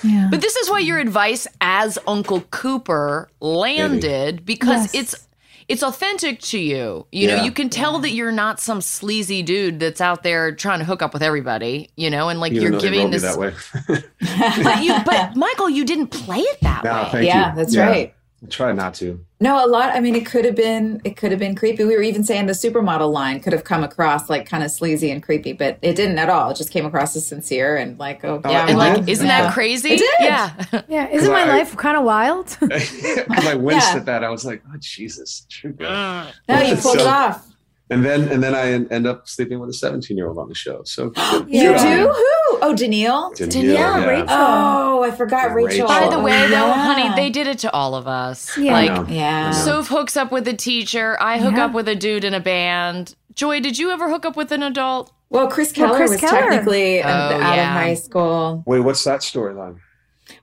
[0.04, 0.28] Yeah.
[0.30, 5.14] But this is why your advice as Uncle Cooper landed because Yes.
[5.14, 5.28] it's
[5.72, 7.06] it's authentic to you.
[7.10, 10.78] You know, you can tell that you're not some sleazy dude that's out there trying
[10.80, 13.22] to hook up with everybody, you know, and like Even you're giving wrote me this
[13.22, 13.54] that way.
[14.64, 17.08] but you but Michael, you didn't play it that No, way.
[17.12, 17.56] thank yeah, you.
[17.56, 17.86] that's Yeah.
[17.88, 18.14] right.
[18.44, 19.24] I try not to.
[19.42, 19.90] No, a lot.
[19.94, 21.00] I mean, it could have been.
[21.02, 21.84] It could have been creepy.
[21.84, 25.10] We were even saying the supermodel line could have come across like kind of sleazy
[25.10, 26.50] and creepy, but it didn't at all.
[26.50, 29.42] It just came across as sincere and like, oh, oh yeah, And like, isn't Yeah.
[29.42, 29.94] that crazy?
[29.94, 30.10] It did.
[30.20, 30.82] Yeah.
[30.88, 31.08] Yeah.
[31.08, 32.56] Isn't my I- life kind of wild?
[32.60, 33.98] Because I winced Yeah.
[33.98, 34.22] at that.
[34.22, 36.32] I was like, oh Jesus, true God.
[36.48, 37.48] No, you pulled it off.
[37.90, 40.54] And then and then I end up sleeping with a 17 year old on the
[40.54, 40.82] show.
[40.84, 41.12] So
[41.46, 41.96] You Yeah.
[41.96, 42.08] do?
[42.08, 42.58] Who?
[42.64, 43.32] Oh, Danielle.
[43.34, 44.26] Danielle, Danielle, Rachel.
[44.30, 45.86] Oh, I forgot Rachel.
[45.86, 45.86] Rachel.
[45.88, 46.74] By the way, though, Yeah.
[46.94, 48.56] honey, they did it to all of us.
[48.56, 48.72] Yeah.
[48.72, 49.08] Like.
[49.10, 49.48] Yeah.
[49.48, 49.50] I.
[49.52, 51.16] Soph hooks up with a teacher.
[51.20, 51.66] I hook Yeah.
[51.66, 53.14] up with a dude in a band.
[53.34, 55.10] Joy, did you ever hook up with an adult?
[55.28, 56.40] Well, Chris Well, Keller Chris was Keller.
[56.50, 57.74] technically Oh, out yeah.
[57.76, 58.62] of high school.
[58.66, 59.76] Wait, what's that storyline?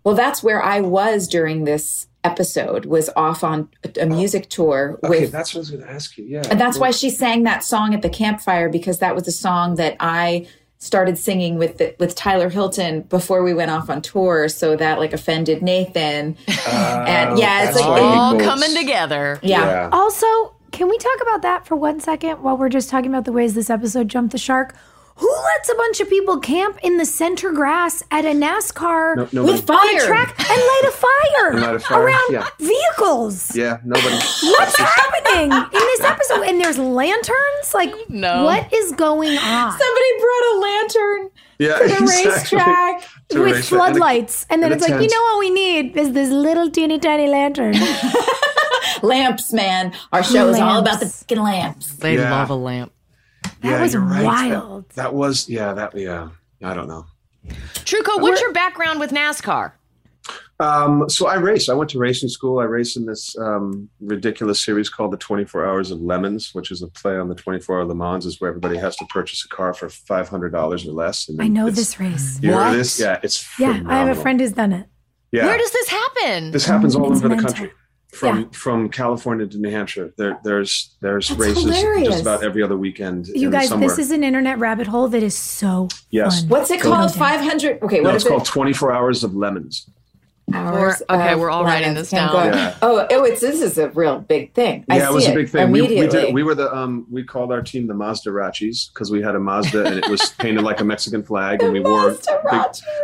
[0.03, 2.85] Well, that's where I was during this episode.
[2.85, 6.17] Was off on a- a music tour Okay, that's what I was going to ask
[6.17, 6.25] you.
[6.25, 9.31] Yeah, And that's why she sang that song at the campfire because that was a
[9.31, 10.47] song that I
[10.81, 14.47] started singing with the, with Tyler Hilton before we went off on tour.
[14.49, 16.37] So that like offended Nathan.
[16.67, 18.45] Oh, and yeah, it's like All quotes.
[18.45, 19.39] coming together.
[19.43, 19.89] yeah.
[19.91, 20.25] Also,
[20.71, 23.55] can we talk about that for one second while we're just talking about the ways
[23.55, 24.75] this episode jumped the shark?
[25.19, 29.27] Who lets a bunch of people camp in the center grass at a NASCAR No,
[29.33, 29.53] nobody.
[29.59, 30.07] With on a fire.
[30.07, 32.47] track and light a fire, light a fire, around yeah.
[32.57, 33.55] vehicles?
[33.55, 34.15] Yeah, nobody.
[34.15, 36.43] What's happening in this episode?
[36.43, 37.73] And there's lanterns.
[37.73, 38.45] Like, No.
[38.45, 42.57] what is going on Somebody brought a lantern Yeah, to the exactly.
[42.57, 43.01] racetrack.
[43.29, 43.57] To with race it.
[43.57, 44.45] And a- floodlights?
[44.49, 46.97] And then and it's a like, you know what we need is this little teeny
[46.97, 47.75] tiny lantern.
[49.01, 49.93] Lamps, man.
[50.11, 51.19] Our show is all about the Lamps.
[51.23, 51.93] fucking lamps.
[51.93, 52.31] They Yeah.
[52.31, 52.91] love a lamp.
[53.63, 54.23] Yeah, was right.
[54.23, 54.89] wild.
[54.89, 55.73] That, that was yeah.
[55.73, 56.29] That yeah.
[56.63, 57.05] I don't know.
[57.47, 59.73] Trucco, what's your background with NASCAR?
[60.61, 61.69] Um, so I race.
[61.69, 62.59] I went to racing school.
[62.59, 66.81] I raced in this um, ridiculous series called the 24 Hours of Lemons, which is
[66.81, 69.47] a play on the 24 Hour Le Mans, is where everybody has to purchase a
[69.55, 70.53] car for $500
[70.85, 71.29] or less.
[71.29, 72.39] And I know this race.
[72.41, 72.73] You know What?
[72.73, 72.99] this?
[72.99, 74.87] Yeah, it's Yeah, I have a friend who's done it.
[75.31, 76.51] Yeah, Where does this happen?
[76.51, 77.71] this happens all It's over the country.
[78.11, 78.45] From Yeah.
[78.53, 82.07] from California to New Hampshire, there there's there's That's races hilarious.
[82.09, 83.27] just about every other weekend.
[83.27, 83.87] You in guys, somewhere.
[83.87, 86.39] this is an internet rabbit hole that is so Yes.
[86.41, 86.49] fun.
[86.49, 87.13] What's it Go called?
[87.13, 87.83] 500.
[87.83, 88.45] Okay, no, what it's is called it?
[88.47, 89.87] 24 Hours of Lemons.
[90.53, 92.33] Hours okay, of we're all writing this down.
[92.33, 92.75] Yeah.
[92.81, 94.85] Oh, oh, it's this is a real big thing.
[94.89, 95.71] I yeah, it was see a big thing.
[95.71, 96.33] We, we did.
[96.33, 97.05] We were the um.
[97.09, 100.29] We called our team the Mazda Rachis because we had a Mazda and it was
[100.39, 102.61] painted like a Mexican flag, and we wore big,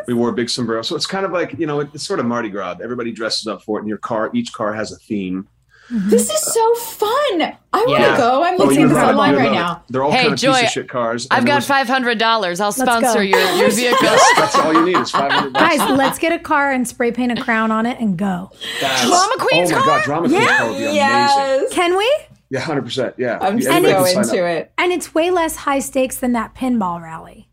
[0.08, 0.82] we wore big sombrero.
[0.82, 2.78] So it's kind of like you know it's sort of Mardi Gras.
[2.84, 5.48] Everybody dresses up for it, and your car each car has a theme.
[5.92, 6.10] Mm-hmm.
[6.10, 7.42] This is so fun.
[7.42, 8.18] I want to Yeah.
[8.18, 8.44] go.
[8.44, 9.84] I'm looking you at this online right love now.
[9.90, 11.28] They're all Hey, kind of Joy, piece of shit cars.
[11.30, 12.60] I've got five hundred dollars.
[12.60, 12.84] I'll go.
[12.86, 13.98] sponsor your your vehicle.
[14.02, 17.12] That's, that's all you need is five hundred Guys, let's get a car and spray
[17.12, 18.52] paint a crown on it and go.
[18.80, 19.98] Drama Queen's Oh my car?
[20.00, 20.96] god, drama queen's car would be amazing.
[20.96, 21.74] Yes.
[21.74, 22.16] Can we?
[22.50, 23.16] Yeah, hundred percent.
[23.20, 24.50] Yeah, I'm Yeah, so anybody can into up.
[24.50, 24.72] it.
[24.80, 27.48] And it's way less high stakes than that pinball rally.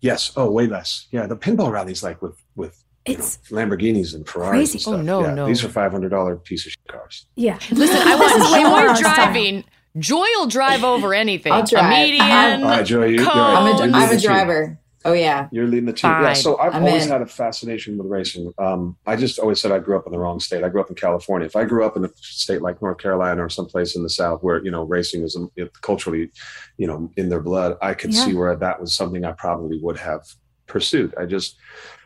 [0.00, 0.32] Yes.
[0.36, 1.06] Oh, way less.
[1.10, 4.50] Yeah, the pinball rallies like with with you It's know, Lamborghinis and Ferraris.
[4.50, 4.72] crazy.
[4.74, 4.94] And stuff.
[4.94, 5.46] Oh, no, yeah, no.
[5.46, 7.26] These are five hundred dollar piece of shit cars.
[7.36, 7.58] yeah.
[7.70, 9.14] Listen, I This is way more want our Joy style.
[9.14, 9.64] driving.
[9.98, 11.52] Joy will drive over anything.
[11.52, 11.86] I'll drive.
[11.86, 12.20] A median.
[12.22, 13.36] I'm- All right, Joy, you, you're Cones.
[13.36, 13.56] right.
[13.56, 14.78] I'm You're a, leading I'm a driver.
[15.04, 15.48] Oh yeah.
[15.52, 16.10] You're leading the team.
[16.10, 16.32] Yeah.
[16.34, 17.12] So I've I'm always in.
[17.12, 18.52] had a fascination with racing.
[18.58, 20.64] Um, I just always said I grew up in the wrong state.
[20.64, 21.46] I grew up in California.
[21.46, 24.42] If I grew up in a state like North Carolina or someplace in the South
[24.42, 25.50] where you know racing is um,
[25.82, 26.30] culturally,
[26.78, 28.24] you know, in their blood, I could Yeah.
[28.24, 30.22] see where that was something I probably would have
[30.66, 31.14] pursued.
[31.18, 31.56] I just,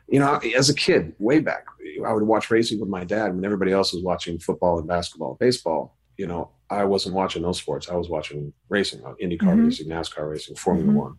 [0.09, 1.67] you know, as a kid, way back,
[2.07, 5.31] I would watch racing with my dad when everybody else was watching football and basketball,
[5.31, 5.97] and baseball.
[6.19, 7.89] You know, I wasn't watching those sports.
[7.89, 9.65] I was watching racing, uh, IndyCar Mhm.
[9.67, 10.97] racing, NASCAR racing, Formula Mhm.
[10.97, 11.15] One.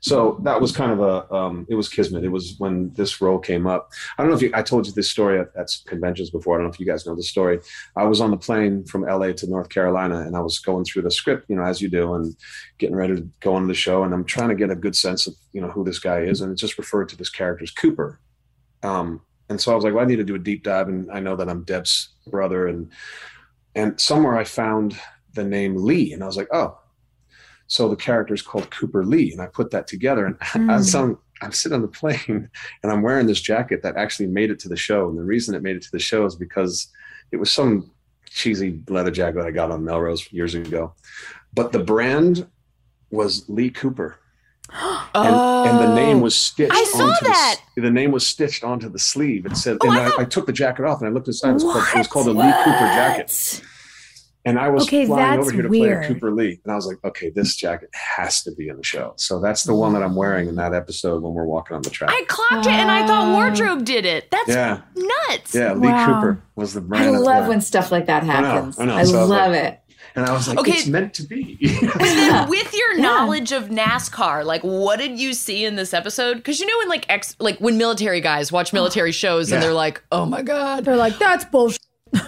[0.00, 2.24] So that was kind of a, um, it was kismet.
[2.24, 3.90] It was when this role came up.
[4.18, 6.54] I don't know if you, I told you this story at, at conventions before.
[6.54, 7.60] I don't know if you guys know the story.
[7.96, 11.02] I was on the plane from LA to North Carolina and I was going through
[11.02, 12.34] the script, you know, as you do, and
[12.78, 14.02] getting ready to go on the show.
[14.02, 16.40] And I'm trying to get a good sense of, you know, who this guy is.
[16.40, 18.20] And it just referred to this character as Cooper.
[18.82, 20.88] Um, and so I was like, well, I need to do a deep dive.
[20.88, 22.66] And I know that I'm Deb's brother.
[22.66, 22.90] And,
[23.74, 24.98] and somewhere I found
[25.34, 26.78] the name Lee and I was like, oh,
[27.66, 30.26] So the character is called Cooper Lee, and I put that together.
[30.26, 31.14] And as I'm, hmm.
[31.40, 32.18] I'm sitting on the plane,
[32.82, 35.08] and I'm wearing this jacket that actually made it to the show.
[35.08, 36.88] And the reason it made it to the show is because
[37.30, 37.90] it was some
[38.28, 40.94] cheesy leather jacket that I got on Melrose years ago.
[41.54, 42.46] But the brand
[43.10, 44.18] was Lee Cooper.
[45.14, 46.72] And, and the name was oh, stitched.
[46.74, 47.60] I saw onto that.
[47.76, 49.46] The, the name was stitched onto the sleeve.
[49.46, 51.50] It said, Oh, and I I, I took the jacket off and I looked inside.
[51.50, 53.62] It was, called, it was called a Lee Cooper jacket.
[54.44, 55.98] And I was Okay, flying over here to weird.
[56.04, 58.82] play Cooper Lee, and I was like, okay, this jacket has to be in the
[58.82, 59.12] show.
[59.16, 61.90] So that's the one that I'm wearing in that episode when we're walking on the
[61.90, 62.10] track.
[62.12, 63.34] I clocked it and I thought oh.
[63.34, 64.32] wardrobe did it.
[64.32, 65.54] That's yeah, nuts.
[65.54, 65.74] yeah.
[65.74, 66.06] Lee Wow.
[66.06, 67.14] Cooper was the I brand.
[67.14, 68.78] of- love when stuff like that I know, happens.
[68.80, 68.96] I know.
[68.96, 69.80] I So love like- it.
[70.14, 70.72] And I was like, Okay.
[70.72, 71.58] it's meant to be.
[71.82, 76.36] And then with your knowledge of NASCAR, like what did you see in this episode?
[76.36, 79.72] Because you know when like ex like when military guys watch military shows and they're
[79.72, 81.80] like, oh my god, They're like, that's bullshit.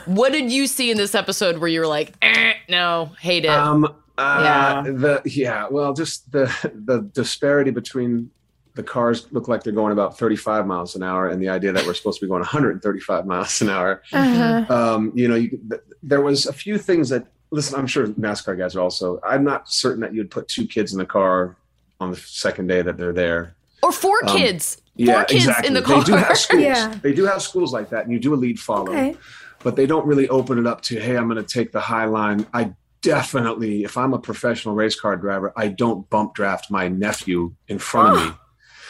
[0.06, 3.50] what did you see in this episode where you were like, eh, no, hate it?
[3.50, 3.84] um,
[4.16, 4.82] uh, Yeah.
[4.92, 5.66] The yeah.
[5.70, 6.44] Well, just the
[6.86, 8.30] the disparity between
[8.76, 11.86] the cars look like they're going about 35 miles an hour, and the idea that
[11.86, 14.02] we're supposed to be going 135 miles an hour.
[14.12, 14.74] Uh-huh.
[14.74, 17.24] um, you know, you, th- there was a few things that
[17.54, 17.78] listen.
[17.78, 19.20] I'm sure NASCAR guys are also.
[19.26, 21.56] I'm not certain that you'd put two kids in the car
[22.00, 23.54] on the second day that they're there.
[23.82, 26.00] or four um, kids, four kids in the car.
[26.00, 26.62] They do have schools.
[26.62, 26.94] Yeah.
[27.02, 28.90] They do have schools like that, and you do a lead follow.
[28.92, 29.16] Okay.
[29.62, 32.04] But they don't really open it up to, hey, I'm going to take the high
[32.04, 32.46] line.
[32.52, 37.54] I definitely, if I'm a professional race car driver, I don't bump draft my nephew
[37.68, 38.32] in front of me.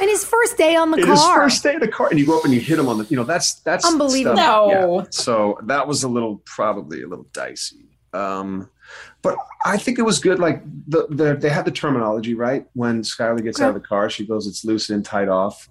[0.00, 1.12] And his first day on the In car.
[1.14, 2.98] his first day in the car, and you go up and you hit him on
[2.98, 4.36] the, you know, that's that's Unbelievable.
[4.36, 4.98] stuff- No.
[4.98, 5.04] yeah.
[5.10, 7.84] So that was a little, probably a little dicey.
[8.14, 8.70] Um,
[9.22, 9.36] but
[9.66, 10.38] I think it was good.
[10.38, 14.08] Like the, the they had the terminology right when Schuyler gets out of the car.
[14.10, 15.68] She goes, "It's loose in, tight off."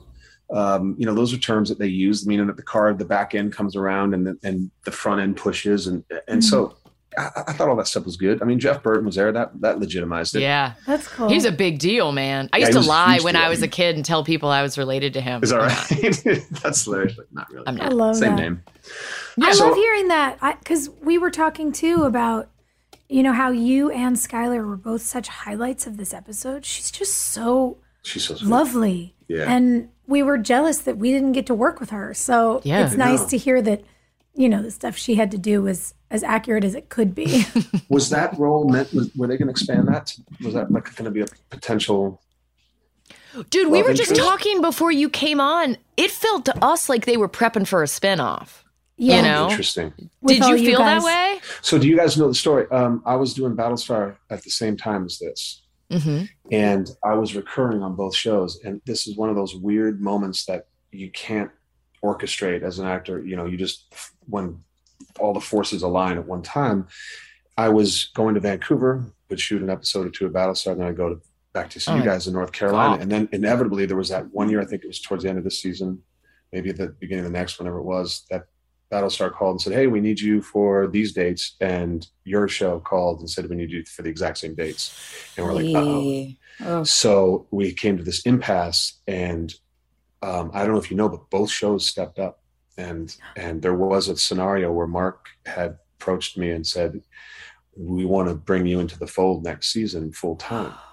[0.52, 3.34] Um, you know, those are terms that they use, meaning that the car, the back
[3.34, 6.76] end comes around and the, and the front end pushes, and and so
[7.18, 8.42] I, I thought all that stuff was good.
[8.42, 9.32] I mean, Jeff Burton was there.
[9.32, 10.42] That that legitimized it.
[10.42, 10.74] yeah.
[10.86, 11.30] That's cool.
[11.30, 12.50] He's a big deal, man.
[12.54, 13.44] I Yeah, used to lie when deal.
[13.44, 15.42] I was a kid and tell people I was related to him.
[15.44, 16.42] Is that right?
[16.64, 17.68] That's hilarious, but not really.
[17.68, 17.94] I'm I not.
[17.94, 18.42] love Same that.
[18.42, 18.64] name.
[19.42, 22.50] I So- love hearing that because we were talking too about,
[23.10, 26.66] you know, how you and Schuyler were both such highlights of this episode.
[26.66, 28.50] She's just so She's so sweet.
[28.50, 29.16] lovely.
[29.28, 29.50] Yeah.
[29.52, 32.14] And we were jealous that we didn't get to work with her.
[32.14, 32.86] So Yeah.
[32.86, 33.28] it's nice know.
[33.30, 33.84] to hear that,
[34.36, 37.46] you know, the stuff she had to do was as accurate as it could be.
[37.90, 38.94] Was that role meant?
[38.94, 40.16] Was, were they going to expand that?
[40.44, 42.22] Was that like going to be a potential?
[43.50, 45.78] Dude, we Love were just talking before you came on.
[45.98, 48.63] It felt to us like they were prepping for a spinoff.
[48.98, 49.18] Yeah.
[49.18, 49.50] You know?
[49.50, 49.94] Interesting.
[50.22, 51.40] With Did you feel that way?
[51.62, 52.70] So, do you guys know the story?
[52.72, 56.26] Um, I was doing Battlestar at the same time as this, Mm-hmm.
[56.52, 58.60] and I was recurring on both shows.
[58.64, 61.52] And this is one of those weird moments that you can't
[62.04, 63.24] orchestrate as an actor.
[63.24, 63.94] You know, you just
[64.28, 64.58] when
[65.20, 66.88] all the forces align at one time.
[67.58, 70.88] I was going to Vancouver, would shoot an episode or two of Battlestar, and then
[70.88, 71.22] I go to
[71.54, 72.96] back to see Oh you guys in North Carolina.
[72.96, 73.02] God.
[73.04, 75.38] And then inevitably there was that one year, I think it was towards the end
[75.38, 76.02] of this season,
[76.52, 78.46] maybe at the beginning of the next, whenever it was, that
[78.94, 81.56] Battlestar called and said, Hey, we need you for these dates.
[81.60, 85.34] And your show called and said, We need you for the exact same dates.
[85.36, 86.84] And we're like, uh Oh.
[86.84, 89.02] So we came to this impasse.
[89.08, 89.52] And
[90.22, 92.42] um, I don't know if you know, but both shows stepped up.
[92.78, 97.02] And and there was a scenario where Mark had approached me and said,
[97.76, 100.74] We want to bring you into the fold next season full time.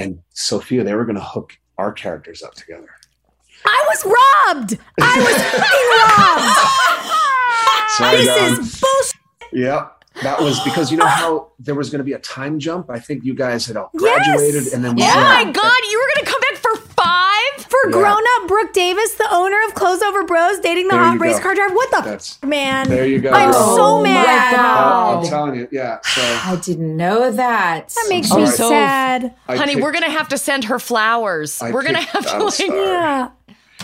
[0.00, 2.88] And Sophia, they were going to hook our characters up together.
[3.64, 4.78] I was robbed.
[5.00, 6.87] I was fucking robbed.
[7.98, 8.60] Sorry, this Don.
[8.60, 9.20] is bullshit.
[9.52, 9.88] Yeah.
[10.22, 12.90] That was because you know how there was going to be a time jump.
[12.90, 14.72] I think you guys had all graduated, Yes.
[14.74, 17.24] and then we Oh my God, you were going to come back for five?
[17.68, 17.92] For Yeah.
[17.92, 21.36] grown up Brooke Davis, the owner of Clothes Over Bros, dating the There hot race
[21.36, 21.42] go.
[21.44, 21.74] car driver.
[21.74, 22.88] What the That's f- man?
[22.88, 23.30] there you go.
[23.30, 23.76] I'm girl.
[23.76, 24.56] so Oh my mad.
[24.56, 25.14] God.
[25.14, 25.98] Uh, I'm telling you, yeah.
[26.02, 27.88] So I didn't know that.
[27.88, 28.70] That makes I'm me sorry.
[28.70, 29.34] sad.
[29.46, 31.60] I Honey, picked- we're going to have to send her flowers.
[31.62, 32.68] I we're going to have to, like, Battlestar.
[32.68, 33.28] Yeah.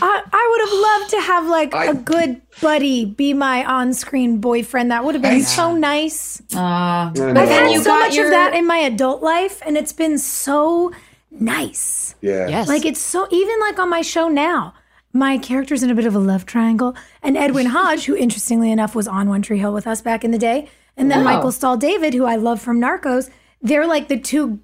[0.02, 4.38] I, I would have loved to have like I- a good buddy be my on-screen
[4.38, 4.90] boyfriend.
[4.90, 6.40] That would have been so nice.
[6.54, 7.40] Uh, I but know.
[7.42, 9.76] I've then had you so got much your of that in my adult life, and
[9.76, 10.92] it's been so
[11.30, 12.14] nice.
[12.20, 12.48] yeah.
[12.48, 12.68] yes.
[12.68, 14.74] Like it's so even like on my show now.
[15.16, 18.96] My character's in a bit of a love triangle, and Edwin Hodge, who interestingly enough
[18.96, 21.34] was on One Tree Hill with us back in the day, and then Wow.
[21.36, 23.30] Michael Stahl David, who I love from Narcos.
[23.62, 24.58] They're like the two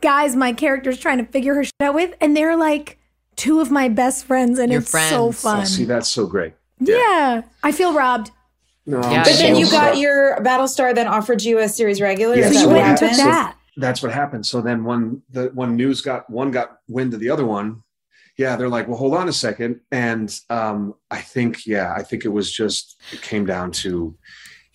[0.00, 2.96] guys my character's trying to figure her shit out with, and they're like
[3.38, 5.60] two of my best friends, and Your it's so fun.
[5.62, 6.52] Oh, see, that's so great.
[6.80, 8.30] yeah, I feel robbed.
[8.84, 10.00] No, Yeah, I'm But then you got sorry.
[10.00, 12.36] your Battlestar then offered you a series regular.
[12.36, 12.50] Yes.
[12.52, 13.26] Is So you what went and took happened?
[13.32, 13.54] that.
[13.76, 14.44] That's what happened.
[14.46, 17.82] So then when the when news got one got wind of the other one,
[18.36, 19.80] yeah, they're like, well, hold on a second.
[19.92, 24.16] And um, I think, yeah, I think it was just it came down to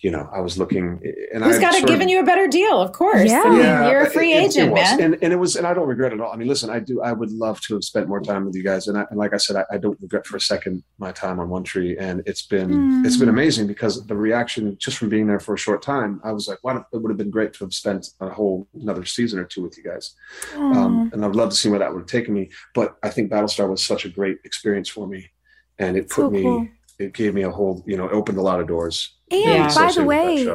[0.04, 1.00] you know, I was looking,
[1.32, 2.78] and Who's I got to sort of- given you a better deal?
[2.78, 3.30] Of course.
[3.30, 3.42] Yeah.
[3.42, 4.80] I mean, Yeah, you're a free it- it agent, was.
[4.82, 5.00] man.
[5.02, 6.30] And, and it was, and I don't regret it at all.
[6.30, 8.62] I mean, listen, I do, I would love to have spent more time with you
[8.62, 8.86] guys.
[8.86, 11.40] And, I, and like I said, I, I don't regret for a second my time
[11.40, 11.96] on One Tree.
[11.98, 15.58] And it's been, it's been amazing because the reaction just from being there for a
[15.66, 18.28] short time, I was like, wow, it would have been great to have spent a
[18.28, 20.12] whole another season or two with you guys.
[20.54, 22.50] Um, and I'd love to see where that would have taken me.
[22.74, 25.30] But I think Battlestar was such a great experience for me.
[25.78, 26.68] And it put So me, cool.
[26.98, 29.14] It gave me a whole, you know, opened a lot of doors.
[29.30, 29.74] And Yeah.
[29.74, 30.48] by the way,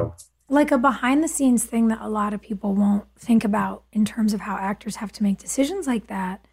[0.48, 4.06] like a behind the scenes thing that a lot of people won't think about in
[4.06, 6.44] terms of how actors have to make decisions like that.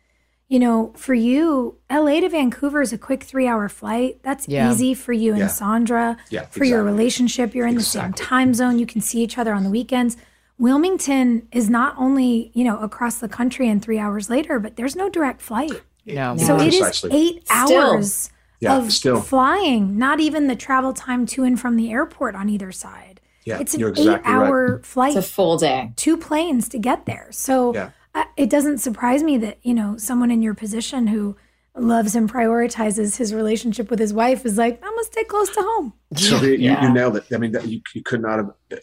[0.48, 4.20] You know, for you, LA to Vancouver is a quick three hour flight.
[4.22, 4.70] That's Yeah.
[4.70, 5.46] easy for you and Yeah.
[5.48, 6.16] Sandra.
[6.30, 8.78] Yeah, For your relationship, you're in the same time zone.
[8.78, 10.16] You can see each other on the weekends.
[10.58, 14.96] Wilmington is not only, you know, across the country and three hours later, but there's
[14.96, 15.82] no direct flight.
[16.06, 16.36] No.
[16.36, 17.80] So it is eight Still.
[17.80, 18.30] hours
[18.60, 19.20] Yeah, of still.
[19.20, 23.20] flying, not even the travel time to and from the airport on either side.
[23.44, 25.92] Yeah, it's an you're exactly eight-hour flight, It's a full day.
[25.96, 27.28] two planes to get there.
[27.30, 27.90] So Yeah.
[28.14, 31.36] uh, it doesn't surprise me that you know someone in your position who
[31.78, 35.60] loves and prioritizes his relationship with his wife is like, I'm gonna stay close to
[35.62, 35.92] home.
[36.16, 37.24] So the, you, you nailed it.
[37.32, 38.76] I mean, that, you, you could not have uh,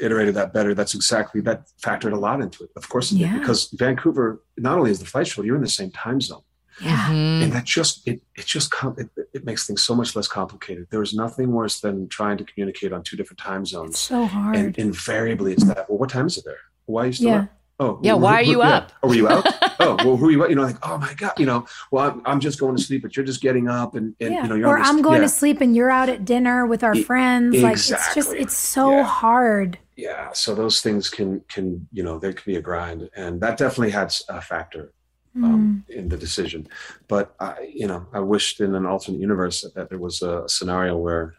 [0.00, 0.72] iterated that better.
[0.74, 2.70] That's exactly that factored a lot into it.
[2.76, 3.32] Of course, it Yeah.
[3.34, 6.40] did, because Vancouver not only is the flight shuttle, you're in the same time zone,
[6.80, 7.08] Yeah.
[7.10, 7.42] Mhm.
[7.44, 10.86] and that just it it just com- it, it makes things so much less complicated.
[10.90, 14.24] There is nothing worse than trying to communicate on two different time It's zones, so
[14.26, 14.56] hard.
[14.56, 15.88] and invariably it's that.
[15.88, 16.58] Well, what time is it there?
[16.86, 17.40] Why are you still Yeah.
[17.42, 17.48] up?
[17.82, 18.68] Oh, Yeah, well, why are who- you yeah.
[18.76, 18.92] up?
[19.02, 19.46] Oh, were you out?
[19.80, 20.42] oh, well, who are you?
[20.44, 20.50] Out?
[20.50, 23.00] You know, like, oh my god, you know, well, I'm, I'm just going to sleep,
[23.02, 24.42] but you're just getting up, and, and yeah.
[24.42, 25.28] you know, you're or this- I'm going yeah.
[25.28, 27.56] to sleep and you're out at dinner with our friends.
[27.62, 29.02] Like it's just it's so Yeah.
[29.04, 29.78] hard.
[29.96, 33.58] yeah so those things can can you know there can be a grind and that
[33.58, 34.92] definitely had a factor
[35.36, 35.44] Mm.
[35.44, 36.66] um, in the decision
[37.06, 40.48] but i you know i wished in an alternate universe that, that there was a
[40.48, 41.34] scenario where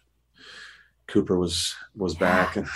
[1.07, 2.67] cooper was was back and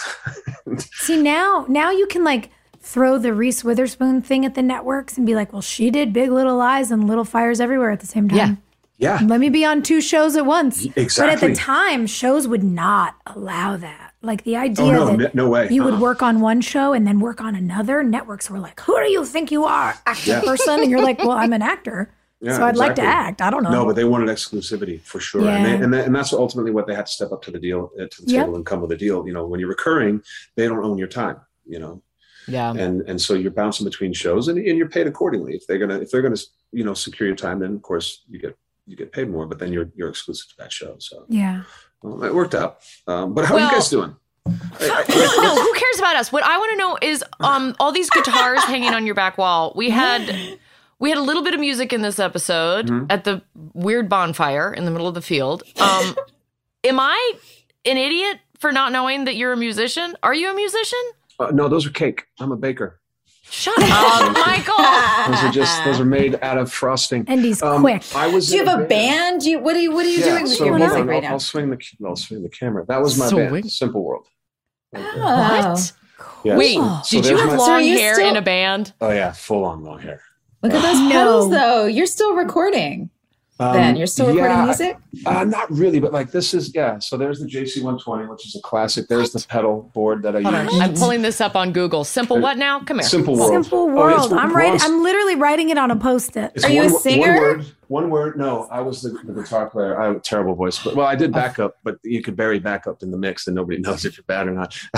[0.78, 2.49] See now, now you can like
[2.80, 6.32] throw the Reese Witherspoon thing at the networks and be like, "Well, she did Big
[6.32, 8.59] Little Lies and Little Fires Everywhere at the same time.
[8.97, 9.20] Yeah.
[9.20, 11.24] yeah Let me be on two shows at once." Exactly.
[11.24, 14.05] But at the time, shows would not allow that.
[14.26, 15.99] Like the idea oh no that no way you would Uh-uh.
[16.09, 18.03] work on one show and then work on another.
[18.03, 20.41] Networks were like, "Who do you think you are, actor Yeah.
[20.41, 22.11] person?" And you're like, "Well, I'm an actor,
[22.41, 23.41] Yeah, so I'd like to act.
[23.41, 26.13] I don't know." no but they wanted exclusivity for sure and, they, and, they, and
[26.15, 28.45] that's ultimately what they had to step up to the deal uh, to the Yep.
[28.45, 30.21] table and come with a deal you know when you're recurring
[30.55, 31.38] they don't own your time
[31.73, 32.01] you know
[32.47, 32.71] Yeah.
[32.84, 35.99] and and so you're bouncing between shows and, and you're paid accordingly if they're gonna
[35.99, 38.53] if they're gonna you know secure your time then of course you get
[38.88, 41.61] you get paid more but then you're you're exclusive to that show so yeah.
[42.02, 44.16] Well, it worked out um, but how are you guys doing
[44.48, 44.54] no,
[45.56, 46.32] who cares about us?
[46.32, 49.74] What I want to know is um all these guitars hanging on your back wall.
[49.76, 50.58] We had
[51.00, 53.08] we had a little bit of music in this episode Mhm.
[53.10, 53.41] at the
[53.74, 55.64] weird bonfire in the middle of the field.
[55.82, 56.16] Um
[56.84, 57.34] am I
[57.86, 60.16] an idiot for not knowing that you're a musician?
[60.22, 61.00] Are you a musician?
[61.39, 63.00] uh, no those are cake i'm a baker
[63.50, 65.32] Shut up, Michael.
[65.34, 68.04] those are just those are made out of frosting And he's Um, quick.
[68.16, 69.43] i was Do you have a band?
[69.43, 71.22] You what are you what are you yeah, doing with your music on, right I'll,
[71.22, 71.30] now?
[71.34, 72.86] I'll swing the I'll swing the camera.
[72.88, 73.50] That was my Swing.
[73.54, 74.28] band, Simple World.
[74.96, 75.00] Oh.
[75.00, 75.93] What?
[76.43, 76.58] Yes.
[76.58, 78.93] Wait, So did you have my- So long you hair still- in a band?
[79.02, 80.22] Oh yeah, full on long hair.
[80.64, 81.10] Look at those No.
[81.12, 81.86] pedals though.
[81.86, 83.10] You're still recording.
[83.58, 84.97] Um, then you're still recording yeah, music?
[85.26, 86.99] Uh, not really, but like this is yeah.
[86.99, 89.08] So there's the JC 120, which is a classic.
[89.08, 90.66] There's the pedal board that I Hold on.
[90.66, 90.82] use.
[90.82, 92.03] I'm pulling this up on Google.
[92.03, 92.82] Simple what now?
[92.82, 93.08] Come here.
[93.08, 93.51] Simple World.
[93.64, 94.24] Simple Oh, world.
[94.26, 94.72] it's I'm one- right.
[94.72, 96.51] one- I'm literally writing it on a post-it.
[96.53, 97.32] It's Are you a singer?
[97.32, 97.66] One word.
[97.88, 98.38] One word.
[98.38, 100.01] No, I was the, the guitar player.
[100.01, 103.03] I have a terrible voice, but well, I did backup, but you could bury backup
[103.03, 104.78] in the mix, and nobody knows if you're bad or not.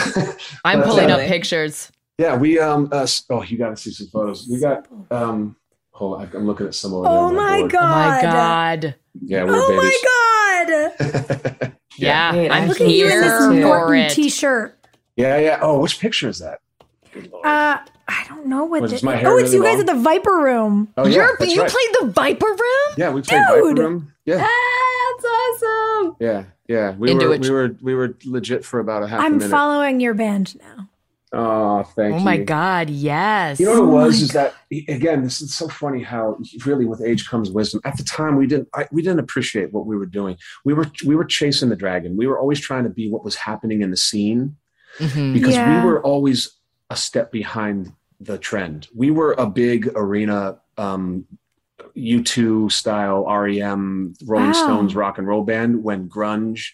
[0.66, 1.91] I'm But, pulling uh, up pictures.
[2.18, 2.89] Yeah, we um.
[2.91, 4.47] Uh, oh, you got to see some photos.
[4.49, 5.55] We got um.
[5.98, 7.12] Hold on, I'm looking at some over there.
[7.12, 7.76] Oh on my board.
[7.76, 8.82] Oh my god.
[8.82, 8.95] God.
[9.20, 10.00] Yeah, we're Oh babies.
[10.06, 10.93] my
[11.60, 11.74] god.
[12.00, 14.78] Yeah, Wait, I'm I Look at you in this for Norton t-shirt.
[15.16, 15.58] Yeah, yeah.
[15.64, 16.60] Oh, which picture is that?
[17.12, 17.78] Good Uh,
[18.08, 18.84] I don't know what.
[18.84, 20.89] Was the- my hair oh, it's really you guys at the Viper Room.
[20.95, 21.72] oh, yeah, You're, that's you right.
[21.72, 22.95] played the Viper Room?
[22.98, 24.14] Yeah, we played Viper Room.
[24.26, 26.16] Yeah, Ah, that's awesome.
[26.20, 26.91] yeah, yeah.
[26.95, 27.41] We Into were it.
[27.41, 29.50] we were we were legit for about a half I'm minute.
[29.50, 30.89] following your band now.
[31.34, 32.15] Oh, thank you.
[32.15, 32.23] Oh you.
[32.25, 33.59] my God, yes.
[33.59, 34.54] You know what Oh it was my is that
[34.87, 37.82] again, this is so funny how really with age comes wisdom.
[37.86, 40.37] At the time, we didn't I, we didn't appreciate what we were doing.
[40.66, 42.17] We were we were chasing the dragon.
[42.17, 44.55] We were always trying to be what was happening in the scene
[44.99, 45.33] Mhm.
[45.33, 45.83] because Yeah.
[45.83, 46.51] we were always
[46.89, 48.87] a step behind the trend.
[48.95, 51.25] We were a big arena um,
[51.95, 54.54] U2 style REM Rolling Wow.
[54.54, 56.70] Stones rock and roll band when grunge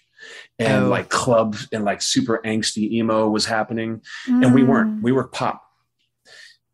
[0.60, 0.90] and Oh.
[0.90, 5.02] like clubs and like super angsty emo was happening and we weren't Mm.
[5.04, 5.64] we were pop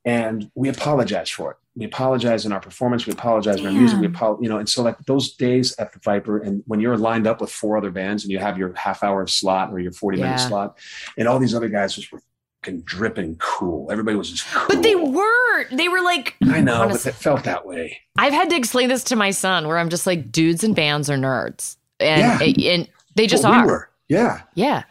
[0.06, 1.58] and we apologized for it.
[1.76, 3.06] We apologize in our performance.
[3.06, 4.00] We apologize in our music.
[4.00, 6.98] We apologize, you know, and so like those days at the Viper, and when you're
[6.98, 9.92] lined up with four other bands and you have your half hour slot or your
[9.92, 10.26] 40 Yeah.
[10.26, 10.78] minute slot,
[11.18, 12.22] and all these other guys just were
[12.64, 13.90] fucking dripping cool.
[13.92, 14.68] Everybody was just cool.
[14.68, 18.00] But they were, they were like, I know, honest- but it felt that way.
[18.18, 21.10] I've had to explain this to my son where I'm just like, dudes and bands
[21.10, 21.78] are nerds.
[22.02, 22.72] And, Yeah.
[22.74, 23.66] and they just Well, are.
[23.66, 23.90] We were.
[24.08, 24.42] Yeah.
[24.56, 24.84] Yeah.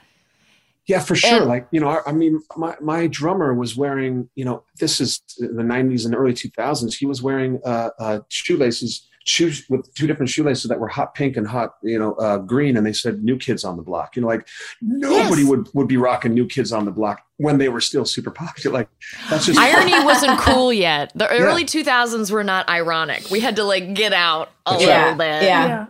[0.86, 1.40] Yeah, for sure.
[1.40, 5.00] And- like, you know, I, I mean, my, my drummer was wearing, you know, this
[5.00, 6.94] is the 90s and early 2000s.
[6.94, 11.36] He was wearing uh, uh, shoelaces, shoes with two different shoelaces that were hot pink
[11.36, 12.78] and hot, you know, uh, green.
[12.78, 14.16] And they said New Kids on the Block.
[14.16, 14.48] You know, like
[14.80, 15.50] nobody Yes.
[15.50, 18.72] would, would be rocking New Kids on the Block when they were still super popular.
[18.78, 18.88] Like,
[19.28, 21.12] that's just Irony wasn't cool yet.
[21.14, 21.40] The Yeah.
[21.42, 23.30] early 2000s were not ironic.
[23.30, 25.18] We had to like get out a That's little right.
[25.18, 25.42] bit.
[25.42, 25.66] Yeah.
[25.66, 25.86] Yeah,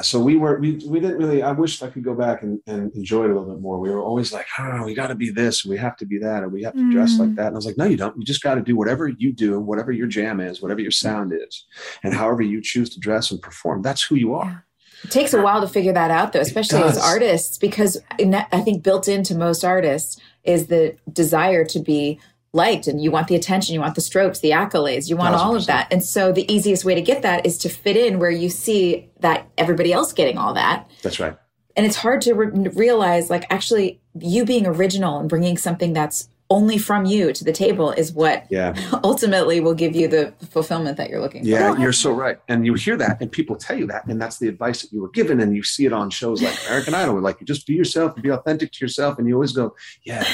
[0.00, 1.42] so we were we we didn't really.
[1.42, 3.80] I wish I could go back and, and enjoy it a little bit more.
[3.80, 6.44] We were always like, oh, we got to be this, we have to be that,
[6.44, 7.36] and we have to dress like mm-hmm.
[7.36, 7.48] that.
[7.48, 8.16] And I was like, no, you don't.
[8.16, 11.32] You just got to do whatever you do, whatever your jam is, whatever your sound
[11.32, 11.66] is,
[12.04, 13.82] and however you choose to dress and perform.
[13.82, 14.64] That's who you are.
[15.04, 18.60] It takes a while to figure that out, though, especially as artists, because in- I
[18.60, 22.20] think built into most artists is the desire to be
[22.52, 25.46] liked and you want the attention, you want the strokes, the accolades, you want Thousand
[25.48, 25.88] all of that.
[25.90, 29.10] And so the easiest way to get that is to fit in where you see
[29.20, 30.90] that everybody else getting all that.
[31.02, 31.36] That's right.
[31.74, 36.28] And it's hard to re- realize, like, actually, you being original and bringing something that's
[36.52, 38.74] only from you to the table is what Yeah,
[39.04, 41.76] ultimately will give you the fulfillment that you're looking yeah, for.
[41.76, 42.38] Yeah, you're so right.
[42.46, 45.00] And you hear that, and people tell you that, and that's the advice that you
[45.00, 47.66] were given, and you see it on shows like American Idol, where like you just
[47.66, 49.74] be yourself, and be authentic to yourself, and you always go,
[50.04, 50.26] yeah,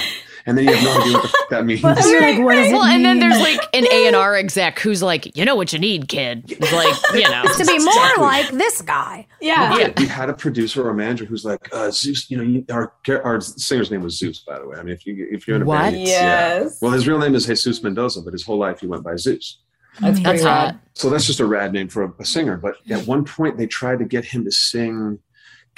[0.49, 1.83] and then you have no idea what the fuck that means.
[1.83, 4.35] But you're like, what does it Well, and then there's like an A and R
[4.35, 6.45] exec who's like, you know what you need, kid.
[6.51, 8.25] It's like, you know, to be more Exactly.
[8.25, 9.27] like this guy.
[9.41, 9.77] Yeah.
[9.79, 9.93] Yeah.
[9.99, 12.31] we had a producer or a manager who's like uh, Zeus.
[12.31, 12.93] You know, you, our
[13.25, 14.79] our singer's name was Zeus, by the way.
[14.79, 15.93] I mean, if you if you're in a What?
[15.93, 16.69] band, yeah.
[16.81, 19.59] Well, his real name is Jesus Mendoza, but his whole life he went by Zeus.
[20.01, 20.77] That's that's hot.
[20.95, 22.57] So that's just a rad name for a, a singer.
[22.57, 25.19] But at one point, they tried to get him to sing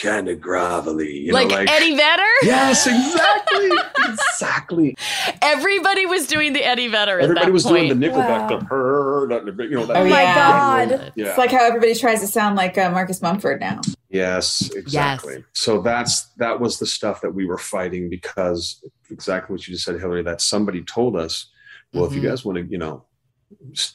[0.00, 2.22] kind of gravelly, you like, know, like Eddie Vedder.
[2.42, 3.70] Yes, exactly,
[4.08, 4.96] exactly.
[5.42, 7.18] Everybody was doing the Eddie Vedder.
[7.18, 7.88] at Everybody that was point.
[7.88, 8.58] doing the Nickelback, Wow.
[8.58, 10.34] the her, you know, that Oh, my yeah.
[10.34, 11.12] God.
[11.14, 11.26] yeah.
[11.28, 13.80] It's like how everybody tries to sound like uh, Marcus Mumford now.
[14.08, 15.44] Yes, exactly.
[15.52, 19.84] So that's that was the stuff that we were fighting because exactly what you just
[19.84, 20.24] said, Hilarie.
[20.24, 21.46] That somebody told us,
[21.92, 22.28] well, if you Mhm.
[22.30, 23.09] guys want to, you know, s-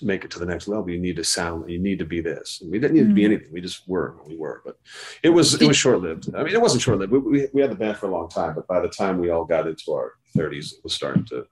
[0.02, 2.60] make it to the next level, you need to sound, you need to be this.
[2.61, 3.48] And we didn't need to be anything.
[3.52, 4.61] We just were what we were.
[4.65, 4.77] But
[5.23, 6.34] it was it was short lived.
[6.36, 7.11] I mean, it wasn't short lived.
[7.11, 9.30] We, we we had the band for a long time, but by the time we
[9.30, 11.45] all got into our thirties, it was starting to,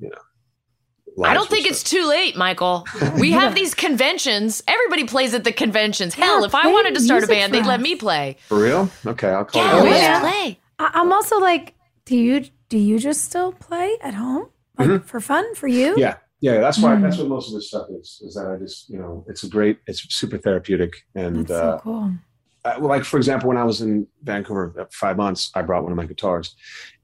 [0.00, 0.18] you know.
[1.24, 2.86] I don't were think it's too late, Michael.
[3.18, 4.62] We have these conventions.
[4.68, 6.12] Everybody plays at the conventions.
[6.14, 8.36] Hell, Yeah, if I wanted to start a band, they'd let me play.
[8.48, 8.90] for real.
[9.06, 9.90] Okay, I'll call Yeah, you.
[9.90, 10.20] Yeah.
[10.20, 10.58] play.
[10.78, 11.74] I- I'm also like,
[12.04, 15.92] do you do you just still play at home, like for fun for you?
[15.92, 16.00] Mm-hmm.
[16.00, 16.16] Yeah.
[16.40, 17.02] Yeah, that's why Mm.
[17.02, 18.20] that's what most of this stuff is.
[18.24, 21.76] Is that I just you know it's a great it's super therapeutic and That's uh,
[21.78, 22.12] so cool.
[22.64, 25.82] I- well, like for example, when I was in Vancouver uh, five months, I brought
[25.84, 26.54] one of my guitars.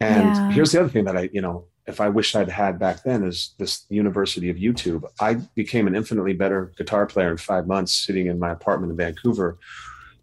[0.01, 0.47] And Yeah.
[0.55, 3.25] here's the other thing that I, you know, if I wish I'd had back then
[3.25, 5.03] is this University of YouTube.
[5.21, 8.97] I became an infinitely better guitar player in five months sitting in my apartment in
[8.97, 9.59] Vancouver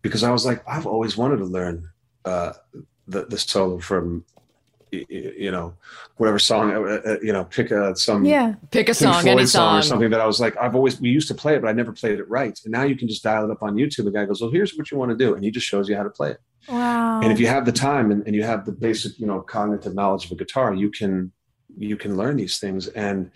[0.02, 1.90] because I was like, I've always wanted to learn
[2.26, 2.54] uh,
[3.08, 4.24] the the solo from,
[4.92, 5.74] you know,
[6.18, 8.56] whatever song, uh, uh, you know, pick a, some Yeah.
[8.72, 11.00] Pick a Pink song, Floyd any song or something that I was like, I've always
[11.00, 12.60] we used to play it, but I never played it right.
[12.64, 14.06] And now you can just dial it up on YouTube.
[14.06, 15.96] The guy goes, Well, here's what you want to do, and he just shows you
[15.96, 16.42] how to play it.
[16.68, 17.22] Wow.
[17.22, 19.96] And if you have the time and, and you have the basic, you know, cognitive
[19.96, 21.32] knowledge of a guitar, you can
[21.78, 22.88] you can learn these things.
[22.88, 23.32] And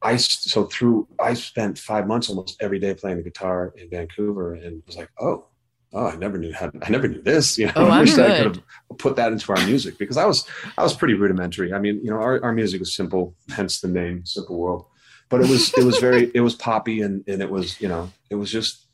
[0.00, 4.54] I so through I spent five months almost every day playing the guitar in Vancouver,
[4.54, 5.46] and was like, oh.
[5.94, 6.70] Oh, I never knew how.
[6.82, 7.58] I never knew this.
[7.58, 8.62] You know, Oh, I I'm wish I could have
[8.98, 10.46] put that into our music because I was
[10.78, 11.72] I was pretty rudimentary.
[11.72, 14.86] I mean, you know, our, our music is simple, hence the name Simple World.
[15.28, 18.10] But it was it was very it was poppy and and it was you know
[18.30, 18.86] it was just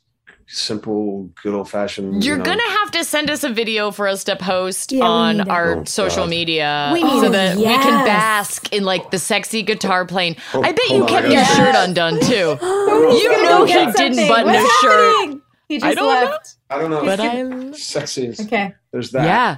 [0.51, 2.23] simple, good old fashioned.
[2.23, 5.03] You're you know, gonna have to send us a video for us to post Yeah,
[5.05, 6.29] on our Oh, social God.
[6.31, 7.31] media We need so it.
[7.33, 10.37] that we can bask in like the sexy guitar playing.
[10.53, 12.57] Oh, I bet you on, kept your shirt undone too.
[13.09, 15.38] You know he didn't button What's his shirt.
[15.69, 15.81] Happening?
[15.81, 16.55] He I just don't left.
[16.69, 17.03] I don't know.
[17.03, 18.73] But I sexy is Okay.
[18.91, 19.25] there's that.
[19.25, 19.57] yeah.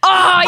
[0.00, 0.42] Oh,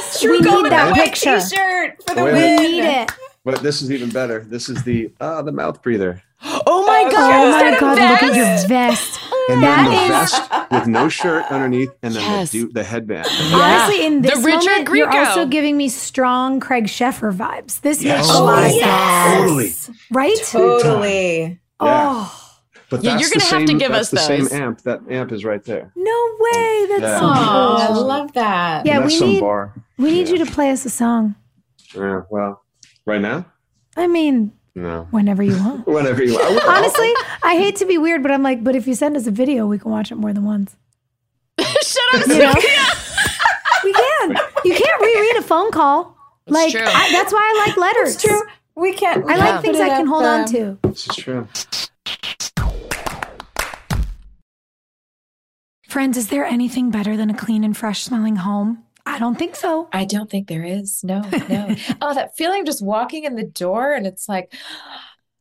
[0.00, 1.40] yes, we need that picture.
[1.40, 3.12] T-shirt for the Wait a We need it.
[3.44, 4.40] But this is even better.
[4.40, 6.22] This is the uh the mouth breather.
[6.66, 7.30] Oh my Oh, god!
[7.32, 8.68] Oh my that a god, look at your vest?
[8.68, 9.20] vest.
[9.48, 12.50] And That then the is- vest with no shirt underneath and then Yes.
[12.50, 13.26] the, du- the headband.
[13.52, 17.80] Honestly, in The this Richard moment, you're also giving me strong Craig Sheffer vibes.
[17.80, 18.26] This Yes.
[18.26, 19.38] makes a lot of Oh, yes.
[19.86, 19.98] Totally.
[20.10, 20.38] right?
[20.50, 21.60] Totally.
[21.82, 22.28] Yeah.
[22.94, 24.50] But Yeah, that's you're gonna have to give that's us the those.
[24.50, 24.82] same amp.
[24.82, 25.90] That amp is right there.
[25.96, 26.86] no way!
[26.90, 27.18] That's Yeah.
[27.18, 28.86] so Oh, I love that.
[28.86, 29.72] Yeah, we need bar.
[29.98, 30.34] we need Yeah.
[30.34, 31.34] you to play us a song.
[31.94, 32.62] Yeah, well,
[33.04, 33.46] right now?
[33.96, 35.08] I mean, No.
[35.10, 35.86] whenever you want.
[35.88, 36.60] Whenever you I will.
[36.70, 37.12] Honestly,
[37.42, 39.66] I hate to be weird, but I'm like, but if you send us a video,
[39.66, 40.76] we can watch it more than once.
[41.60, 42.54] Shut up, You know?
[43.84, 44.36] we can.
[44.64, 46.16] You can't reread a phone call.
[46.46, 46.80] like true.
[46.84, 48.16] I, that's why I like letters.
[48.16, 48.42] That's True.
[48.76, 49.24] We can't.
[49.24, 50.78] we I can't like things I can up, hold on to.
[50.82, 51.48] This is true.
[55.94, 58.82] Friends, is there anything better than a clean and fresh smelling home?
[59.06, 59.88] I don't think so.
[59.92, 61.04] I don't think there is.
[61.04, 61.76] No, no.
[62.00, 64.52] oh, that feeling of just walking in the door and it's like,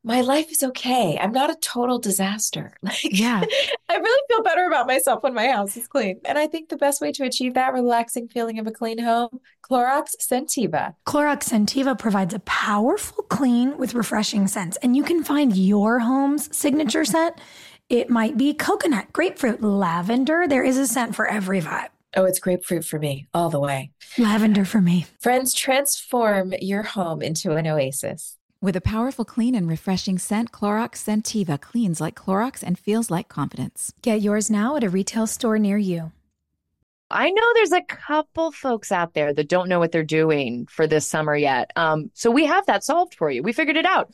[0.03, 1.17] my life is okay.
[1.19, 2.77] I'm not a total disaster.
[2.83, 3.43] Like, Yeah.
[3.89, 6.19] I really feel better about myself when my house is clean.
[6.23, 9.39] And I think the best way to achieve that relaxing feeling of a clean home,
[9.67, 10.93] Clorox Sentiva.
[11.07, 16.55] Clorox Sentiva provides a powerful clean with refreshing scents, and you can find your home's
[16.55, 17.39] signature scent.
[17.89, 20.47] It might be coconut, grapefruit, lavender.
[20.47, 21.89] There is a scent for every vibe.
[22.15, 23.91] Oh, it's grapefruit for me all the way.
[24.17, 25.07] Lavender for me.
[25.19, 28.37] Friends, transform your home into an oasis.
[28.61, 33.27] With a powerful, clean, and refreshing scent, Clorox Sentiva cleans like Clorox and feels like
[33.27, 33.91] confidence.
[34.01, 36.13] Get yours now at a retail store near you.
[37.09, 40.87] I know there's a couple folks out there that don't know what they're doing for
[40.87, 41.71] this summer yet.
[41.75, 43.43] Um, so we have that solved for you.
[43.43, 44.13] We figured it out.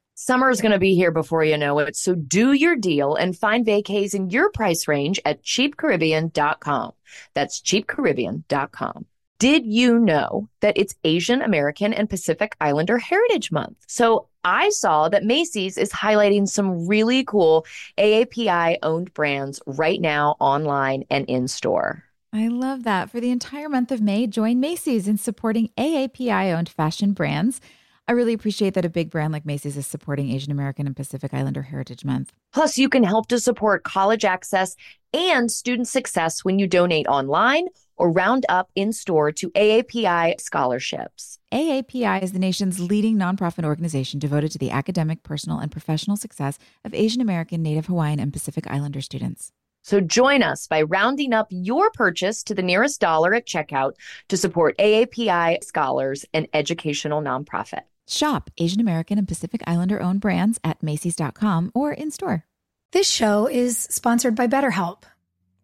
[0.23, 1.95] Summer is going to be here before you know it.
[1.95, 6.91] So do your deal and find vacays in your price range at cheapcaribbean.com.
[7.33, 9.07] That's cheapcaribbean.com.
[9.39, 13.77] Did you know that it's Asian American and Pacific Islander Heritage Month?
[13.87, 17.65] So I saw that Macy's is highlighting some really cool
[17.97, 22.03] AAPI owned brands right now online and in store.
[22.31, 23.09] I love that.
[23.09, 27.59] For the entire month of May, join Macy's in supporting AAPI owned fashion brands.
[28.07, 31.33] I really appreciate that a big brand like Macy's is supporting Asian American and Pacific
[31.33, 32.33] Islander Heritage Month.
[32.51, 34.75] Plus, you can help to support college access
[35.13, 41.37] and student success when you donate online or round up in store to AAPI scholarships.
[41.53, 46.57] AAPI is the nation's leading nonprofit organization devoted to the academic, personal, and professional success
[46.83, 49.51] of Asian American, Native Hawaiian, and Pacific Islander students.
[49.83, 53.93] So join us by rounding up your purchase to the nearest dollar at checkout
[54.29, 57.81] to support AAPI scholars and educational nonprofit.
[58.11, 62.45] Shop Asian American and Pacific Islander owned brands at Macy's.com or in store.
[62.91, 65.03] This show is sponsored by BetterHelp.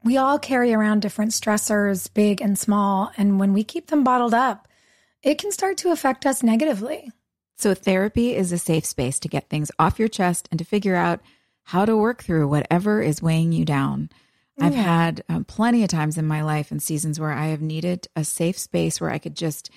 [0.03, 4.33] We all carry around different stressors, big and small, and when we keep them bottled
[4.33, 4.67] up,
[5.21, 7.11] it can start to affect us negatively.
[7.57, 10.95] So, therapy is a safe space to get things off your chest and to figure
[10.95, 11.19] out
[11.63, 14.09] how to work through whatever is weighing you down.
[14.59, 18.07] I've had um, plenty of times in my life and seasons where I have needed
[18.15, 19.69] a safe space where I could just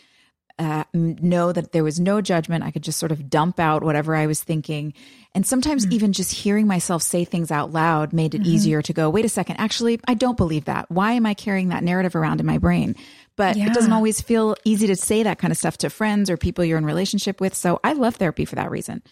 [0.61, 2.63] uh, know that there was no judgment.
[2.63, 4.93] I could just sort of dump out whatever I was thinking.
[5.35, 9.09] And sometimes even just hearing myself say things out loud made it easier to go,
[9.09, 10.91] wait a second, actually, I don't believe that.
[10.91, 12.95] Why am I carrying that narrative around in my brain?
[13.37, 16.37] But it doesn't always feel easy to say that kind of stuff to friends or
[16.37, 17.55] people you're in relationship with.
[17.55, 19.03] So I love therapy for that reason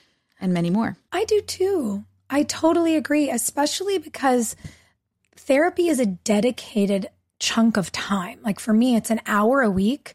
[0.41, 0.99] and many more.
[1.13, 2.05] I do too.
[2.29, 4.55] I totally agree, especially because
[5.35, 7.09] therapy is a dedicated
[7.39, 8.41] chunk of time.
[8.43, 10.15] Like for me, it's an hour a week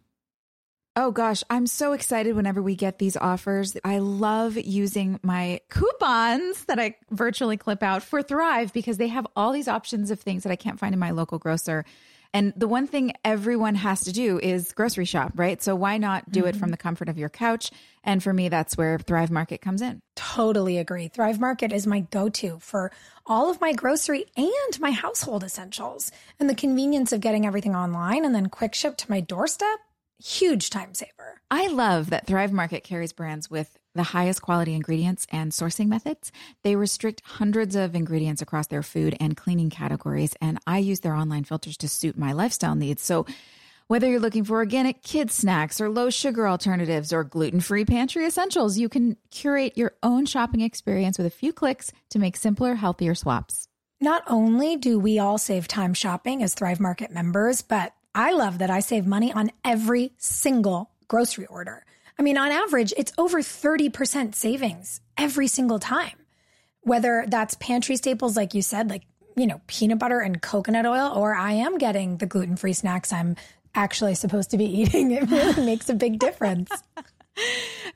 [0.97, 3.77] Oh gosh, I'm so excited whenever we get these offers.
[3.85, 9.25] I love using my coupons that I virtually clip out for Thrive because they have
[9.33, 11.85] all these options of things that I can't find in my local grocer.
[12.33, 15.61] And the one thing everyone has to do is grocery shop, right?
[15.61, 16.71] So why not do it from mm-hmm.
[16.71, 17.71] the comfort of your couch?
[18.03, 20.01] And for me, that's where Thrive Market comes in.
[20.15, 21.07] totally agree.
[21.07, 22.91] Thrive Market is my go to for
[23.25, 26.11] all of my grocery and my household essentials.
[26.37, 29.79] And the convenience of getting everything online and then quick ship to my doorstep,
[30.23, 31.41] huge time saver.
[31.49, 36.31] I love that Thrive Market carries brands with the highest quality ingredients and sourcing methods.
[36.63, 41.15] They restrict hundreds of ingredients across their food and cleaning categories, and I use their
[41.15, 43.01] online filters to suit my lifestyle needs.
[43.01, 43.25] So,
[43.87, 48.77] whether you're looking for organic kids snacks or low sugar alternatives or gluten-free pantry essentials,
[48.77, 53.13] you can curate your own shopping experience with a few clicks to make simpler, healthier
[53.13, 53.67] swaps.
[53.99, 58.57] Not only do we all save time shopping as Thrive Market members, but I love
[58.59, 61.85] that I save money on every single grocery order.
[62.19, 66.17] I mean, on average, it's over 30% savings every single time.
[66.81, 69.03] Whether that's pantry staples, like you said, like,
[69.37, 73.13] you know, peanut butter and coconut oil, or I am getting the gluten free snacks
[73.13, 73.37] I'm
[73.73, 75.11] actually supposed to be eating.
[75.11, 76.71] It really makes a big difference.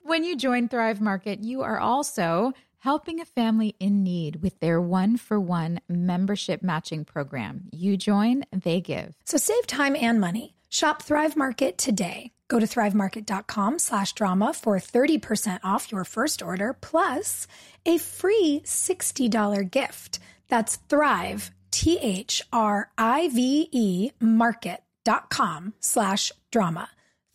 [0.03, 2.53] When you join Thrive Market, you are also
[2.85, 7.63] helping a family in need with their one for one membership matching program.
[7.71, 9.15] You join, they give.
[9.25, 10.53] So save time and money.
[10.69, 12.31] Shop Thrive Market today.
[12.47, 17.47] Go to thrivemarket.com slash drama for 30% off your first order plus
[17.87, 20.19] a free $60 gift.
[20.47, 26.89] That's Thrive, T H R I V E market.com slash drama.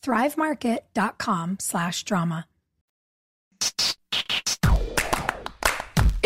[0.05, 2.47] Thrivemarket.com slash drama.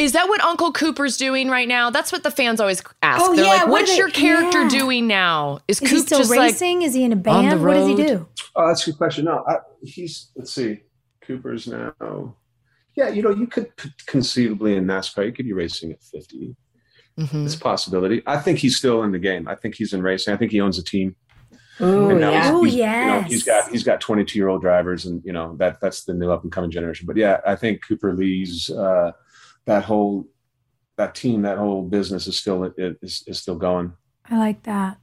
[0.04, 1.88] Is that what Uncle Cooper's doing right now?
[1.88, 3.22] That's what the fans always ask.
[3.24, 4.68] Oh, They're yeah, like, what "What's are your character yeah.
[4.68, 5.60] doing now?
[5.66, 6.82] Is, Is Coop he still just racing?
[6.82, 7.64] Is he in a band?
[7.64, 8.28] What does he do?
[8.54, 9.24] Oh, that's a good question.
[9.24, 10.80] No, I, he's let's see,
[11.26, 12.36] Cooper's now.
[12.94, 16.54] Yeah, you know, you could p- conceivably in NASCAR, you could be racing at 50.
[17.16, 17.44] like?" Mhm.
[17.46, 18.22] It's a possibility.
[18.26, 19.48] I think he's still in the game.
[19.48, 20.34] I think he's in racing.
[20.34, 21.16] I think he owns a team.
[21.80, 22.42] Ooh, And now yeah.
[22.42, 25.32] he's- Oh, he's- You know, he's got he's got 22 year old drivers, and you
[25.32, 27.06] know that that's the new up and coming generation.
[27.06, 29.10] But yeah, I think Cooper Lee's uh,
[29.66, 30.26] that whole
[30.96, 33.92] that team, that whole business is still it is, is still going.
[34.30, 34.98] I like that.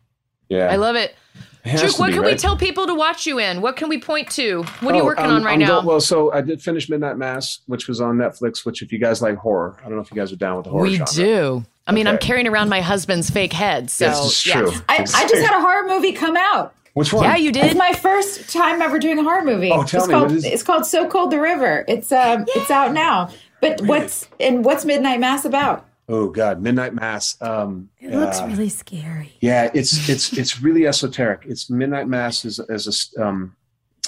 [0.50, 1.16] Yeah, I love it.
[1.64, 3.62] It has Juke, to what be, can we tell people to watch you in?
[3.62, 4.64] What can we point to?
[4.82, 5.80] What are you Oh, working I'm- on right I'm now?
[5.82, 8.66] go- well, so I did finish Midnight Mass, which was on Netflix.
[8.66, 10.66] Which, if you guys like horror, I don't know if you guys are down with
[10.66, 11.14] the horror we genre.
[11.14, 11.66] do.
[11.88, 13.90] I mean, I'm carrying around my husband's fake head.
[13.90, 14.58] So, Yes, it's yes.
[14.58, 14.72] true.
[14.90, 16.74] I, I just had a horror movie come out.
[16.94, 17.24] Which one?
[17.24, 17.64] Yeah, you did.
[17.66, 17.78] It's did.
[17.80, 19.72] my first time ever doing a horror movie.
[19.72, 21.86] Oh, tell it's me, called what is- it's called So Cold the River.
[21.88, 23.30] It's um it's out now.
[23.62, 25.88] But what's and what's Midnight Mass about?
[26.10, 27.40] Oh God, Midnight Mass.
[27.42, 29.34] Um, It looks uh, really scary.
[29.40, 31.44] Yeah, it's it's it's really esoteric.
[31.48, 33.56] It's Midnight Mass is as a s- um,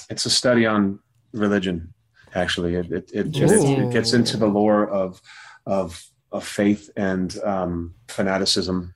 [0.09, 0.99] it's a study on
[1.31, 1.93] religion.
[2.35, 5.21] Actually, it it it, it, it gets into the lore of
[5.65, 8.95] of of faith and um, fanaticism,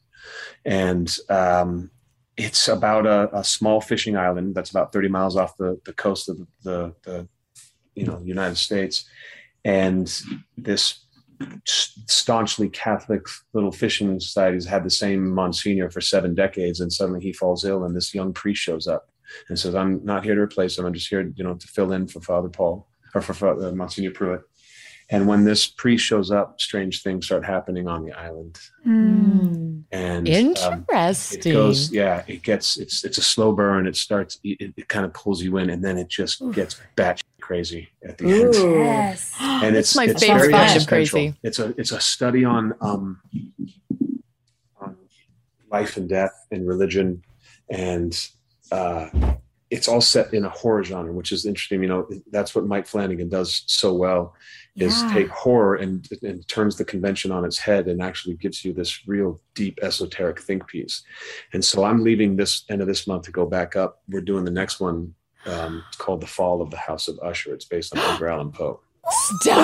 [0.65, 1.91] and um,
[2.35, 6.29] it's about a, a small fishing island that's about thirty miles off the the coast
[6.29, 7.27] of the the
[7.95, 9.05] you know United States,
[9.67, 10.21] and
[10.57, 11.03] this
[11.65, 13.21] staunchly Catholic
[13.53, 17.63] little fishing society has had the same Monsignor for seven decades, and suddenly he falls
[17.65, 19.09] ill, and this young priest shows up
[19.49, 20.85] and says, "I'm not here to replace him.
[20.85, 23.71] I'm just here, you know, to fill in for Father Paul or for Father, uh,
[23.73, 24.41] Monsignor Pruitt."
[25.09, 29.83] And when this priest shows up, strange things start happening on the island, Mm.
[29.91, 31.51] and um, Interesting.
[31.51, 33.87] it goes, yeah, it gets it's it's a slow burn.
[33.87, 37.23] It starts, it, it kind of pulls you in, and then it just gets batshit
[37.47, 38.83] crazy at the end Ooh.
[38.83, 39.33] Yes.
[39.39, 41.33] and That's it's my it's favorite very kind of crazy.
[41.43, 43.21] It's a it's a study on um
[44.81, 44.97] on
[45.71, 47.23] life and death and religion,
[47.69, 48.13] and
[48.71, 49.07] uh,
[49.69, 51.81] it's all set in a horror genre, which is interesting.
[51.81, 54.35] You know, that's what Mike Flanagan does so well
[54.75, 55.13] is Yeah.
[55.13, 59.07] take horror and and turns the convention on its head and actually gives you this
[59.07, 61.03] real deep esoteric think piece.
[61.53, 64.01] And so I'm leaving this end of this month to go back up.
[64.07, 65.15] We're doing the next one.
[65.47, 67.53] Um, it's called The Fall of the House of Usher.
[67.53, 68.79] It's based on Edgar Allan Poe.
[69.09, 69.55] Stop.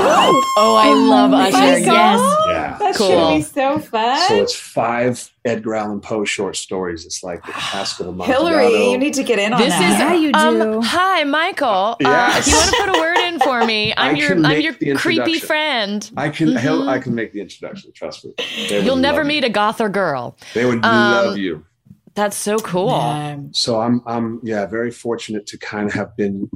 [0.58, 1.86] Oh, I love my Usher.
[1.86, 1.94] God.
[1.94, 2.38] Yes.
[2.48, 2.78] Yeah.
[2.80, 3.10] That's Cool.
[3.10, 4.18] gonna be so fun.
[4.30, 7.06] So it's five Edgar Allan Poe short stories.
[7.06, 9.92] It's like the Task of the Hilarie, you need to get in on This that.
[9.92, 10.82] is Yeah, you um, do.
[10.82, 11.68] hi, Michael.
[11.68, 12.48] Uh, Yes.
[12.48, 14.96] if you want to put a word in for me, I'm I your I'm your
[14.98, 16.10] creepy friend.
[16.16, 16.88] I can Mhm.
[16.88, 17.92] I can make the introduction.
[17.94, 18.34] Trust me.
[18.70, 19.48] You'll never meet you.
[19.50, 20.38] a goth or girl.
[20.54, 21.66] They would um, love you.
[22.16, 22.90] That's so cool.
[22.90, 26.50] Um, So I'm I'm yeah very fortunate to kind of have been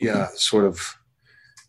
[0.00, 0.80] yeah sort of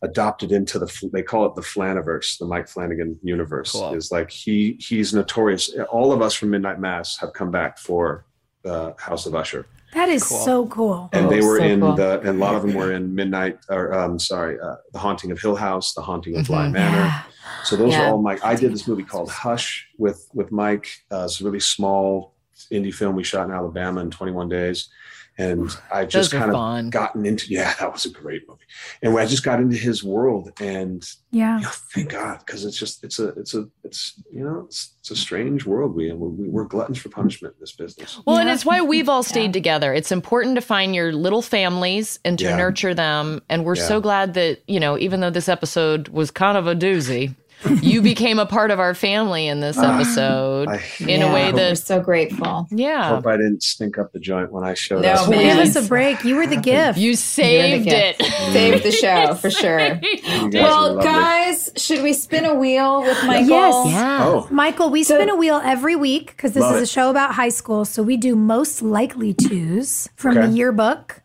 [0.01, 3.71] adopted into the they call it the Flaniverse, the Mike Flanagan universe.
[3.71, 3.93] Cool.
[3.93, 5.73] Is like he he's notorious.
[5.91, 8.25] All of us from Midnight Mass have come back for
[8.65, 9.65] uh, House of Usher.
[9.93, 10.37] That is Cool.
[10.39, 11.09] so cool.
[11.13, 11.95] and Oh, they were so in cool.
[11.95, 15.31] the and a lot of them were in midnight or um sorry uh, the haunting
[15.31, 16.73] of hill house the haunting of bly Mhm.
[16.73, 17.21] manor Yeah.
[17.63, 18.09] so those Yeah.
[18.09, 21.45] are all mike i did this movie called hush with with mike uh, it's a
[21.45, 22.34] really small
[22.71, 24.89] indie film we shot in alabama in 21 days
[25.37, 26.89] and I just kind of fun.
[26.91, 27.47] gotten into.
[27.49, 28.61] Yeah, that was a great movie,
[29.01, 31.57] and I just got into his world, and Yeah.
[31.57, 34.93] you know, thank God, because it's just it's a it's a it's you know it's,
[35.01, 38.21] it's a strange world we we we're gluttons for punishment in this business.
[38.25, 39.93] Well, and it's why we've all stayed together.
[39.93, 42.55] It's important to find your little families and to Yeah.
[42.55, 43.41] nurture them.
[43.49, 43.87] And we're Yeah.
[43.89, 47.35] so glad that, you know, even though this episode was kind of a doozy,
[47.81, 51.33] you became a part of our family in this ah, episode I in a Yeah,
[51.33, 52.67] way We're so grateful.
[52.69, 55.29] yeah, I hope I didn't stink up the joint when I showed No, up.
[55.29, 55.57] man.
[55.57, 56.23] Give us a break.
[56.23, 56.99] You were the gift.
[56.99, 58.21] you saved gift.
[58.21, 58.25] it.
[58.53, 59.95] Save the show for sure.
[59.95, 63.47] Guys Well, guys, should we spin a wheel with Michael?
[63.47, 63.87] Yes.
[63.87, 64.19] Yeah.
[64.25, 66.89] Oh, Michael, we So- spin a wheel every week because this is a it.
[66.89, 67.85] show about high school.
[67.85, 70.47] So we do most likely twos from Okay.
[70.47, 71.21] the yearbook.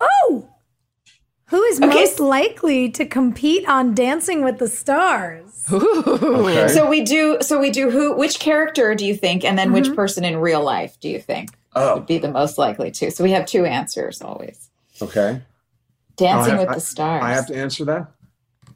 [0.00, 0.48] Oh,
[1.50, 5.45] who is most likely to compete on Dancing with the Stars?
[5.72, 6.68] Okay.
[6.68, 7.38] So we do.
[7.40, 7.90] So we do.
[7.90, 8.14] Who?
[8.16, 9.94] Which character do you think, and then which mm-hmm.
[9.94, 13.10] person in real life do you think oh, would be the most likely to?
[13.10, 14.70] So we have two answers always.
[15.02, 15.42] okay.
[16.16, 17.22] Dancing oh, have- with the stars.
[17.24, 18.12] I have to answer that.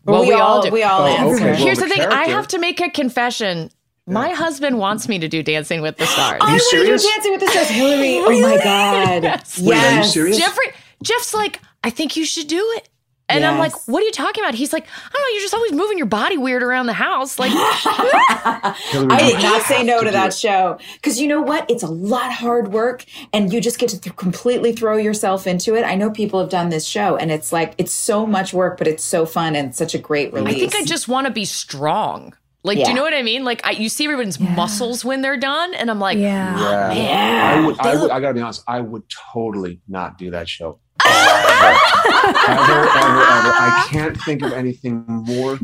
[0.04, 0.70] Well, we, we all all do.
[0.70, 1.34] we all Oh, answer.
[1.34, 1.44] okay.
[1.52, 3.70] Well, Here's the the thing I have to make a confession.
[4.06, 6.40] My husband wants me to do Dancing with the Stars.
[6.42, 7.06] I you want to do serious?
[7.06, 8.20] Dancing with the Stars, Hilarie.
[8.26, 9.22] Oh my god!
[9.22, 9.60] Yes.
[9.60, 10.38] Wait, are you serious?
[10.38, 10.72] Jeffrey,
[11.02, 12.88] Jeff's like, I think you should do it.
[13.30, 14.54] And I'm like, what are you talking about?
[14.54, 15.28] He's like, I don't know.
[15.32, 17.38] You're just always moving your body weird around the house.
[17.38, 20.34] Like, I you did not say no to to that it.
[20.34, 21.70] show because you know what?
[21.70, 25.74] It's a lot hard work, and you just get to th- completely throw yourself into
[25.74, 25.82] it.
[25.84, 28.86] I know people have done this show, and it's like it's so much work, but
[28.86, 30.56] it's so fun and such a great release.
[30.56, 32.34] I think I just want to be strong.
[32.62, 33.42] Like, do you know what I mean?
[33.42, 36.54] Like, I, you see everyone's muscles when they're done, and I'm like, Yeah.
[36.58, 36.92] Oh, yeah.
[36.92, 37.54] Yeah.
[37.56, 40.78] I would, I, would, I gotta be honest, I would totally not do that show.
[41.06, 43.52] Ever, ever, ever, ever.
[43.52, 45.58] I can't think of anything more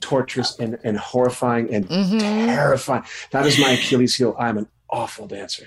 [0.00, 2.20] torturous and, and horrifying and Mhm.
[2.20, 3.04] terrifying.
[3.30, 4.34] That is my Achilles heel.
[4.38, 5.66] I'm an awful dancer.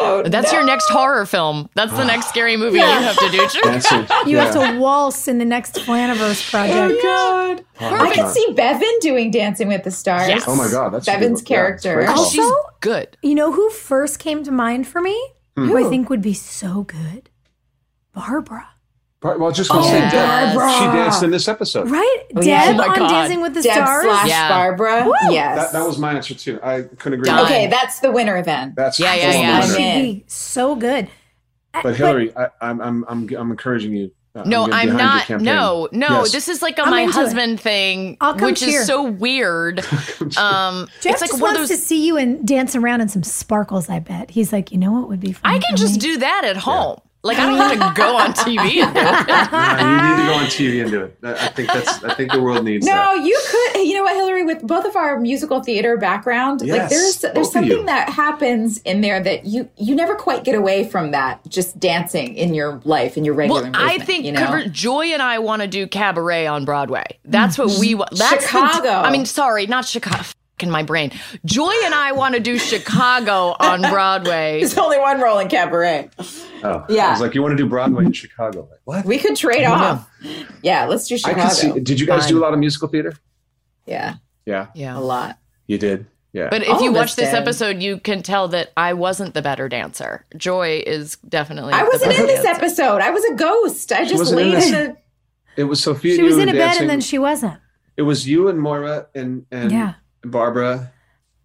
[0.00, 1.68] Oh, That's your next horror film.
[1.74, 3.46] That's the next scary movie you have to do.
[3.48, 3.62] Drew.
[3.62, 4.06] Dancing.
[4.26, 4.44] You yeah.
[4.46, 6.98] have to waltz in the next Flaniverse project.
[6.98, 7.64] Oh, God.
[7.80, 10.28] Oh, I can see Bevin doing Dancing with the Stars.
[10.28, 10.44] Yes.
[10.48, 11.46] Oh my God, that's a good Bevin's one.
[11.48, 11.94] Yeah, character.
[11.94, 12.18] great call.
[12.18, 13.16] Also- She's good.
[13.22, 15.16] You know who first came to mind for me?
[15.56, 15.66] Hmm.
[15.68, 17.30] Who I think would be so good?
[18.14, 18.68] Barbara.
[19.22, 20.12] Right, well, just gonna Oh, say, yes.
[20.12, 20.72] Deb, Barbara.
[20.78, 21.90] she danced in this episode.
[21.90, 22.18] Right?
[22.36, 22.66] Oh, yeah.
[22.66, 23.08] Deb Oh my on God.
[23.08, 24.04] Dancing with the Deb Stars.
[24.04, 24.48] slash Yeah.
[24.50, 25.10] Barbara.
[25.30, 25.72] Yes.
[25.72, 26.60] That, that was my answer too.
[26.62, 27.24] I couldn't agree.
[27.26, 27.36] Done.
[27.36, 27.44] more.
[27.46, 27.66] okay.
[27.68, 28.74] That's the winner then.
[28.76, 29.60] That's Yeah, yeah, full yeah.
[30.02, 31.08] She'd be so good.
[31.72, 34.10] Uh, But Hilarie, I, I'm, I'm, I'm, I'm encouraging you.
[34.34, 35.30] Uh, No, I'm not.
[35.30, 36.08] No, no.
[36.24, 36.32] Yes.
[36.32, 37.22] This is like a I'm my into it.
[37.22, 38.80] husband thing, I'll come which cheer.
[38.82, 39.78] is so weird.
[40.36, 41.78] Um, Jeff it's like just one wants of those.
[41.78, 43.88] to see you and dance around in some sparkles.
[43.88, 45.50] I bet he's like, you know what would be fun?
[45.54, 45.98] I can just me?
[46.00, 46.98] do that at home.
[47.24, 49.50] Like I don't have to go on TV and do it.
[49.54, 51.16] Nah, you need to go on TV and do it.
[51.22, 52.04] I I think that's.
[52.04, 53.24] I think the world needs No, that.
[53.24, 53.80] you could.
[53.82, 54.44] You know what, Hilarie?
[54.46, 59.20] With both of our musical theater background, like there's there's something that happens in there
[59.22, 61.40] that you you never quite get away from that.
[61.48, 63.62] Just dancing in your life in your regular.
[63.62, 64.44] Well, I think you know?
[64.44, 67.04] cover- Joy and I want to do cabaret on Broadway.
[67.24, 68.10] That's what we want.
[68.16, 68.88] That's the- Chicago.
[68.90, 70.24] I mean, sorry, not Chicago.
[70.60, 71.10] In my brain,
[71.44, 74.58] Joy and I want to do Chicago on Broadway.
[74.60, 76.10] There's only one role in cabaret.
[76.62, 77.08] Oh, Yeah.
[77.08, 78.68] I was like, you want to do Broadway in Chicago?
[78.70, 79.04] Like, what?
[79.04, 80.08] We could trade off.
[80.62, 81.42] Yeah, let's do I Chicago.
[81.42, 81.80] could see.
[81.80, 82.28] Did you guys Fine.
[82.30, 83.14] do a lot of musical theater?
[83.84, 84.14] yeah,
[84.46, 84.96] Yeah, Yeah.
[84.96, 85.38] a lot.
[85.66, 86.06] you did.
[86.32, 86.48] Yeah.
[86.50, 87.36] but if All you watch this did.
[87.36, 90.24] episode, you can tell that I wasn't the better dancer.
[90.36, 91.72] Joy is definitely.
[91.74, 92.64] I wasn't better in this dancer.
[92.64, 93.00] episode.
[93.02, 93.92] I was a ghost.
[93.92, 94.66] I just wasn't in laid this.
[94.66, 94.96] in the.
[95.56, 96.14] it was Sophia.
[96.16, 97.58] She was in a bed and then she wasn't.
[97.96, 99.94] It was you and Moira and and Yeah.
[100.24, 100.90] Barbara.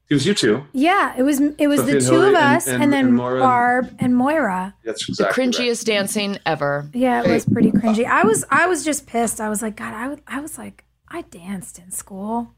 [0.10, 0.66] It was you two.
[0.74, 3.16] Yeah, it was it was Sophia the two Hilarie of us, and, and- then and
[3.16, 3.40] Moira.
[3.40, 4.74] Barb and Moira.
[4.84, 5.54] That's The exactly right.
[5.54, 6.90] cringiest dancing ever.
[6.94, 8.06] Yeah, it was pretty cringy.
[8.06, 9.40] I was I was just pissed.
[9.40, 12.56] I was like, God, I was I was like, I danced in school.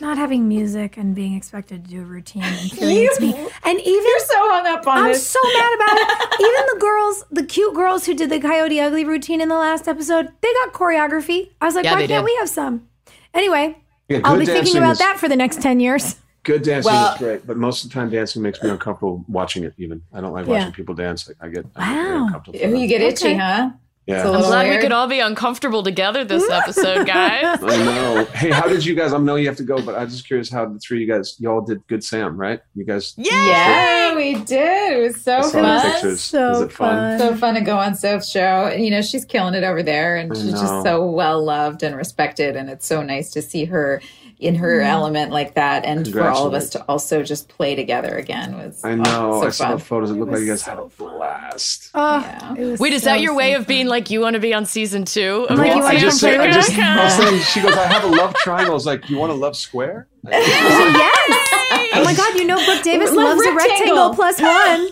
[0.00, 3.34] Not having music and being expected to do a routine infuriates me.
[3.64, 5.26] And even You're so hung up on I'm this.
[5.28, 6.40] so mad about it.
[6.40, 9.86] Even the girls, the cute girls who did the Coyote Ugly routine in the last
[9.88, 11.50] episode, they got choreography.
[11.60, 12.24] I was like, Yeah, why can't did.
[12.24, 12.88] we have some?
[13.34, 13.76] Anyway,
[14.12, 16.16] Yeah, I'll be thinking about is- that for the next 10 years.
[16.44, 19.62] Good dancing Well- is great, but most of the time dancing makes me uncomfortable watching
[19.64, 19.74] it.
[19.78, 20.54] Even I don't like Yeah.
[20.58, 21.30] watching people dance.
[21.40, 22.26] I get, I get very Wow.
[22.26, 22.58] uncomfortable.
[22.80, 23.36] You get itchy, Okay.
[23.36, 23.70] huh?
[24.06, 24.16] Yeah.
[24.16, 27.58] It's a I'm little glad we could all be uncomfortable together this episode, guys.
[27.62, 28.24] I know.
[28.32, 29.12] Hey, how did you guys?
[29.12, 31.14] I know you have to go, but I'm just curious how the three of you
[31.14, 32.60] guys, y'all did good Sam, right?
[32.74, 34.98] You guys, Yeah, we did.
[34.98, 35.92] It was so I saw the fun.
[35.92, 36.20] pictures.
[36.20, 37.18] So Was it fun?
[37.18, 38.66] So fun to go on Soph's show.
[38.66, 40.60] And, you know, she's killing it over there and I she's know.
[40.60, 42.56] just so well loved and respected.
[42.56, 44.00] And it's so nice to see her
[44.42, 44.90] in her mm-hmm.
[44.90, 45.84] element like that.
[45.84, 49.34] And for all of us to also just play together again was I know.
[49.34, 49.76] oh, so I saw fun.
[49.78, 50.10] the photos.
[50.10, 51.90] It looked like you was guys had a blast.
[51.94, 52.76] Oh, Yeah.
[52.78, 55.04] Wait, is so, that your way of being like you want to be on season
[55.04, 55.46] two?
[55.48, 57.04] Of Like, you Dancing wanna I with just come said, I play just, with I
[57.04, 57.18] was us?
[57.18, 58.72] saying, she goes, I have a love triangle.
[58.72, 60.08] I was like, you want a love square?
[60.26, 61.48] Oh, yes.
[61.94, 64.10] Oh my God, you know Brooke Davis Love loves a rectangle.
[64.10, 64.88] rectangle plus one.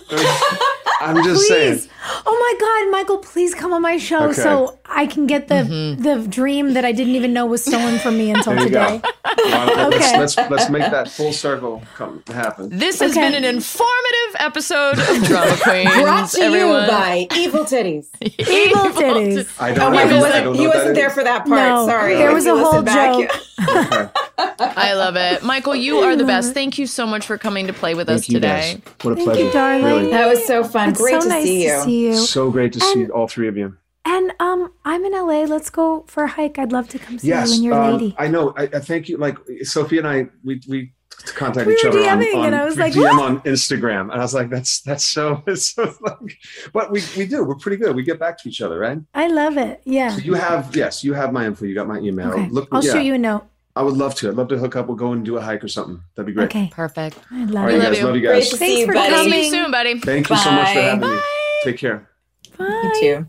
[1.01, 1.81] I'm just saying.
[2.03, 2.21] Please.
[2.25, 4.41] Oh my God, Michael, please come on my show Okay.
[4.41, 6.01] so I can get the mm-hmm.
[6.01, 9.01] the dream that I didn't even know was stolen from me until There you today.
[9.03, 9.09] go.
[9.45, 10.17] Well, Okay.
[10.19, 12.69] let's, let's let's make that full circle come happen.
[12.77, 13.21] This has Okay.
[13.21, 15.93] been an informative episode of Drama Queens.
[16.01, 16.81] Brought to everyone.
[16.83, 18.07] you by Evil Titties.
[18.21, 19.61] Evil titties.
[19.61, 19.99] I don't Oh, know.
[19.99, 21.13] I wasn't, don't know he wasn't that there is.
[21.13, 21.49] for that part.
[21.49, 22.15] No, Sorry.
[22.15, 23.13] there was a whole listened back.
[23.19, 24.11] joke.
[24.59, 25.43] I love it.
[25.43, 26.47] Michael, you are the best.
[26.49, 26.53] Mm-hmm.
[26.55, 28.81] Thank you so much for coming to play with us Thank you today.
[28.85, 28.93] guys.
[29.03, 29.45] What a Thank pleasure.
[29.45, 29.83] you, darling.
[29.85, 30.11] Really.
[30.11, 30.89] That was so fun.
[30.89, 31.69] It's Great so to nice see you.
[31.75, 32.15] to see you.
[32.15, 33.77] So great to see all three of you.
[34.03, 35.43] And um, I'm in LA.
[35.43, 36.57] Let's go for a hike.
[36.57, 38.15] I'd love to come see Yes, you and your um, lady.
[38.17, 38.53] I know.
[38.57, 39.17] I, I thank you.
[39.17, 40.93] Like Sophie and I, we we
[41.25, 43.41] contacted We each were other on, DMing, on and I was like, DM "What?" on
[43.41, 45.43] Instagram, and I was like, that's that's so.
[45.47, 46.37] It's so like,
[46.73, 47.43] but we we do.
[47.43, 47.95] We're pretty good.
[47.95, 48.99] We get back to each other, right?
[49.13, 49.81] I love it.
[49.85, 50.09] Yeah.
[50.15, 51.65] So you have yes, you have my info.
[51.65, 52.31] You got my email.
[52.31, 52.47] Okay.
[52.49, 53.45] Look, I'll yeah, shoot you a note.
[53.75, 54.29] I would love to.
[54.29, 54.87] I'd love to hook up.
[54.87, 56.01] We'll go and do a hike or something.
[56.15, 56.45] That'd be great.
[56.45, 56.69] Okay.
[56.73, 57.17] Perfect.
[57.29, 57.77] I love right, it.
[57.77, 57.99] you love guys.
[57.99, 58.05] you.
[58.05, 58.49] Love you Great guys.
[58.49, 59.09] to Thanks see you, for buddy.
[59.15, 59.51] See you coming.
[59.51, 59.99] soon, buddy.
[59.99, 60.81] Thank you so much for Bye.
[60.81, 61.19] having me.
[61.63, 62.09] Take care.
[62.57, 62.81] Bye.
[62.83, 63.27] You too.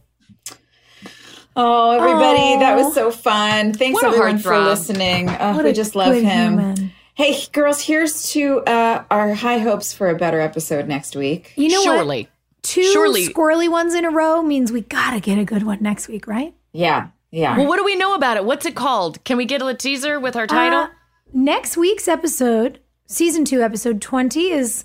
[1.55, 3.75] Oh, everybody, that was so fun.
[3.75, 5.29] Thanks What a everyone for listening.
[5.29, 6.25] Oh, What we just love him.
[6.59, 6.93] human.
[7.15, 11.53] Hey, girls, here's to uh, our high hopes for a better episode next week.
[11.57, 11.97] You know what?
[11.99, 12.29] Surely.
[12.63, 13.29] Two Surely.
[13.29, 16.55] squirrely ones in a row means we gotta get a good one next week, right?
[16.73, 17.59] Yeah, yeah.
[17.59, 18.45] Well, what do we know about it?
[18.47, 19.23] What's it called?
[19.25, 20.79] Can we get a teaser with our title?
[20.85, 20.89] Uh,
[21.35, 22.79] next week's episode,
[23.09, 24.85] season two, episode 20, is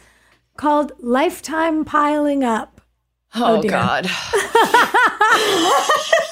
[0.57, 2.76] called Lifetime Piling Up.
[3.35, 3.71] Oh, oh, dear.
[3.71, 4.05] God.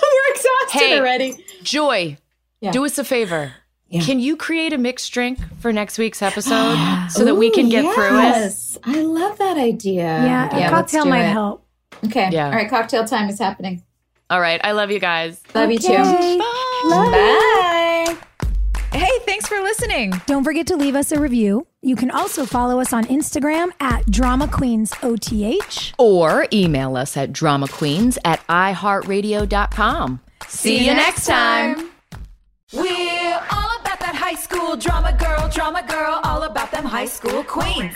[0.01, 0.99] We're exhausted Hey.
[0.99, 1.45] already.
[1.63, 2.17] Joy,
[2.61, 2.71] Yeah.
[2.71, 3.53] do us a favor.
[3.89, 4.01] Yeah.
[4.01, 6.75] Can you create a mixed drink for next week's episode
[7.09, 8.23] so that we can Ooh, get through it?
[8.23, 8.77] yes.
[8.83, 10.03] I love that idea.
[10.03, 11.31] yeah, a let's cocktail do might it.
[11.31, 11.65] help.
[12.05, 12.29] Okay.
[12.31, 12.47] Yeah.
[12.47, 13.83] All right, cocktail time is happening.
[14.29, 14.59] All right.
[14.63, 15.39] I love you guys.
[15.53, 15.93] Love you too.
[15.93, 16.39] Okay.
[16.85, 17.11] Love you.
[17.11, 18.17] Bye.
[18.91, 20.13] Hey, thanks for listening.
[20.25, 21.67] Don't forget to leave us a review.
[21.85, 25.93] You can also follow us on Instagram at Drama Queens OTH.
[25.99, 30.19] Or email us at dramaqueens at iheartradio.com.
[30.47, 31.91] See, you next time.
[32.73, 37.43] We're all about that high school drama girl, drama girl, all about them high school
[37.43, 37.95] queens.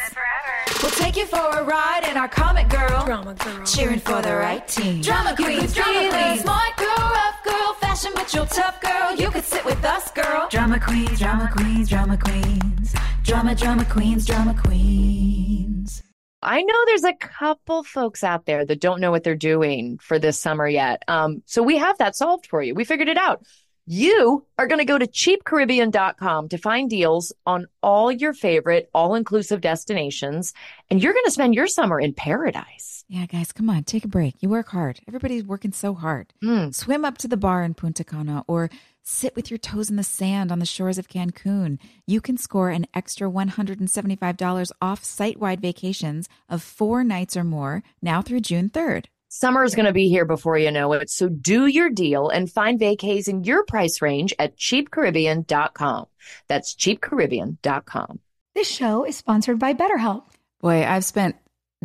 [0.83, 3.65] We'll take you for a ride in our comic girl, Drama girl.
[3.65, 5.01] cheering for the right team.
[5.01, 9.15] Drama queens, drama queens, smart girl, rough girl, fashion but you're tough girl.
[9.15, 10.47] You could sit with us, girl.
[10.51, 16.03] Drama queens, drama queens, drama queens, drama, drama queens, drama queens.
[16.41, 20.19] I know there's a couple folks out there that don't know what they're doing for
[20.19, 21.03] this summer yet.
[21.07, 22.73] Um, so we have that solved for you.
[22.73, 23.45] We figured it out.
[23.85, 29.15] You are going to go to cheapcaribbean.com to find deals on all your favorite all
[29.15, 30.53] inclusive destinations,
[30.91, 33.03] and you're going to spend your summer in paradise.
[33.07, 34.35] Yeah, guys, come on, take a break.
[34.41, 34.99] You work hard.
[35.07, 36.31] Everybody's working so hard.
[36.43, 36.75] Mm.
[36.75, 38.69] Swim up to the bar in Punta Cana or
[39.09, 41.79] sit with your toes in the sand on the shores of Cancun.
[42.05, 47.83] You can score an extra $175 off site wide vacations of four nights or more
[48.01, 49.05] now through June 3rd.
[49.29, 51.09] Summer is going to be here before you know it.
[51.09, 56.05] So do your deal and find vacays in your price range at cheapcaribbean.com.
[56.47, 58.19] That's cheapcaribbean.com.
[58.55, 60.23] This show is sponsored by BetterHelp.
[60.61, 61.35] Boy, I've spent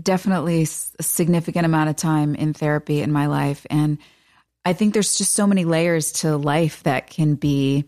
[0.02, 0.66] definitely a
[1.02, 3.66] significant amount of time in therapy in my life.
[3.70, 3.98] And
[4.64, 7.84] I think there's just so many layers to life that can be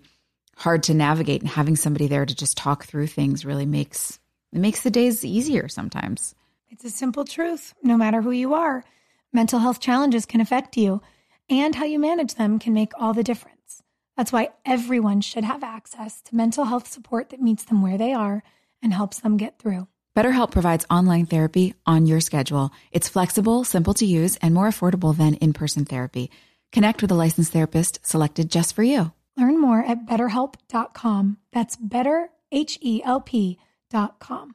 [0.57, 1.41] hard to navigate.
[1.41, 4.19] And having somebody there to just talk through things really makes
[4.53, 6.35] it makes the days easier sometimes.
[6.69, 7.75] It's a simple truth.
[7.83, 8.85] No matter who you are,
[9.33, 11.03] mental health challenges can affect you,
[11.49, 13.83] and how you manage them can make all the difference.
[14.17, 18.13] That's why everyone should have access to mental health support that meets them where they
[18.13, 18.43] are
[18.83, 19.89] and helps them get through.
[20.17, 22.73] BetterHelp provides online therapy on your schedule.
[22.91, 26.31] It's flexible, simple to use, and more affordable than in person therapy.
[26.73, 29.13] Connect with a licensed therapist selected just for you.
[29.37, 31.39] Learn more at betterhelp.com.
[31.53, 34.55] That's better, H E L P.com.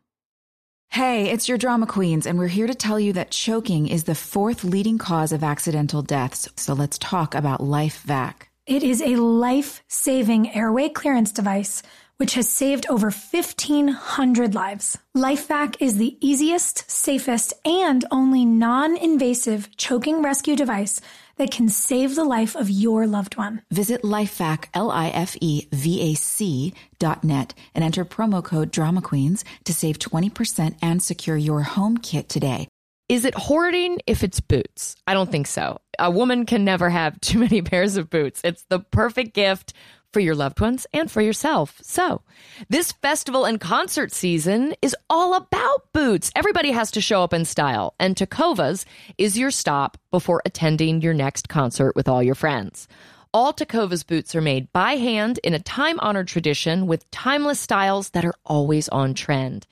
[0.90, 4.16] Hey, it's your drama queens, and we're here to tell you that choking is the
[4.16, 6.50] fourth leading cause of accidental deaths.
[6.58, 8.34] So let's talk about LifeVac.
[8.66, 11.82] It is a life saving airway clearance device
[12.22, 14.96] which has saved over 1,500 lives.
[15.18, 21.02] LifeVac is the easiest, safest, and only non invasive choking rescue device
[21.38, 23.64] that can save the life of your loved one.
[23.72, 31.02] Visit LifeVac, L-I-F-E-V-A-C dot net and enter promo code Drama Queens to save 20% and
[31.02, 32.68] secure your home kit today.
[33.10, 34.96] Is it hoarding if it's boots?
[35.08, 35.80] I don't think so.
[35.98, 38.42] A woman can never have too many pairs of boots.
[38.44, 39.74] It's the perfect gift
[40.12, 41.80] for your loved ones and for yourself.
[41.82, 42.22] So,
[42.70, 46.32] this festival and concert season is all about boots.
[46.36, 48.86] Everybody has to show up in style, and Tecovas
[49.18, 52.88] is your stop before attending your next concert with all your friends.
[53.34, 58.10] All Tecovas boots are made by hand in a time honored tradition with timeless styles
[58.10, 59.66] that are always on trend.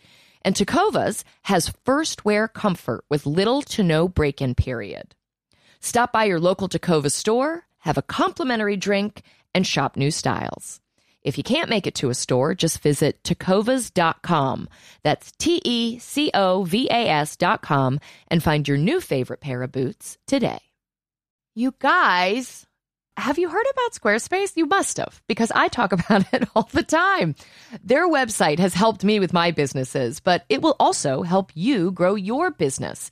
[0.44, 5.14] And Tecovas has first wear comfort with little to no break in period.
[5.82, 10.80] Stop by your local Tacova store, have a complimentary drink, and shop new styles.
[11.22, 14.70] If you can't make it to a store, just visit tecovas.com.
[15.04, 18.00] That's T E C O V A S.com
[18.30, 20.60] and find your new favorite pair of boots today.
[21.56, 22.66] You guys,
[23.18, 24.56] have you heard about Squarespace?
[24.56, 27.36] You must have, because I talk about it all the time.
[27.84, 32.16] Their website has helped me with my businesses, but it will also help you grow
[32.16, 33.12] your business.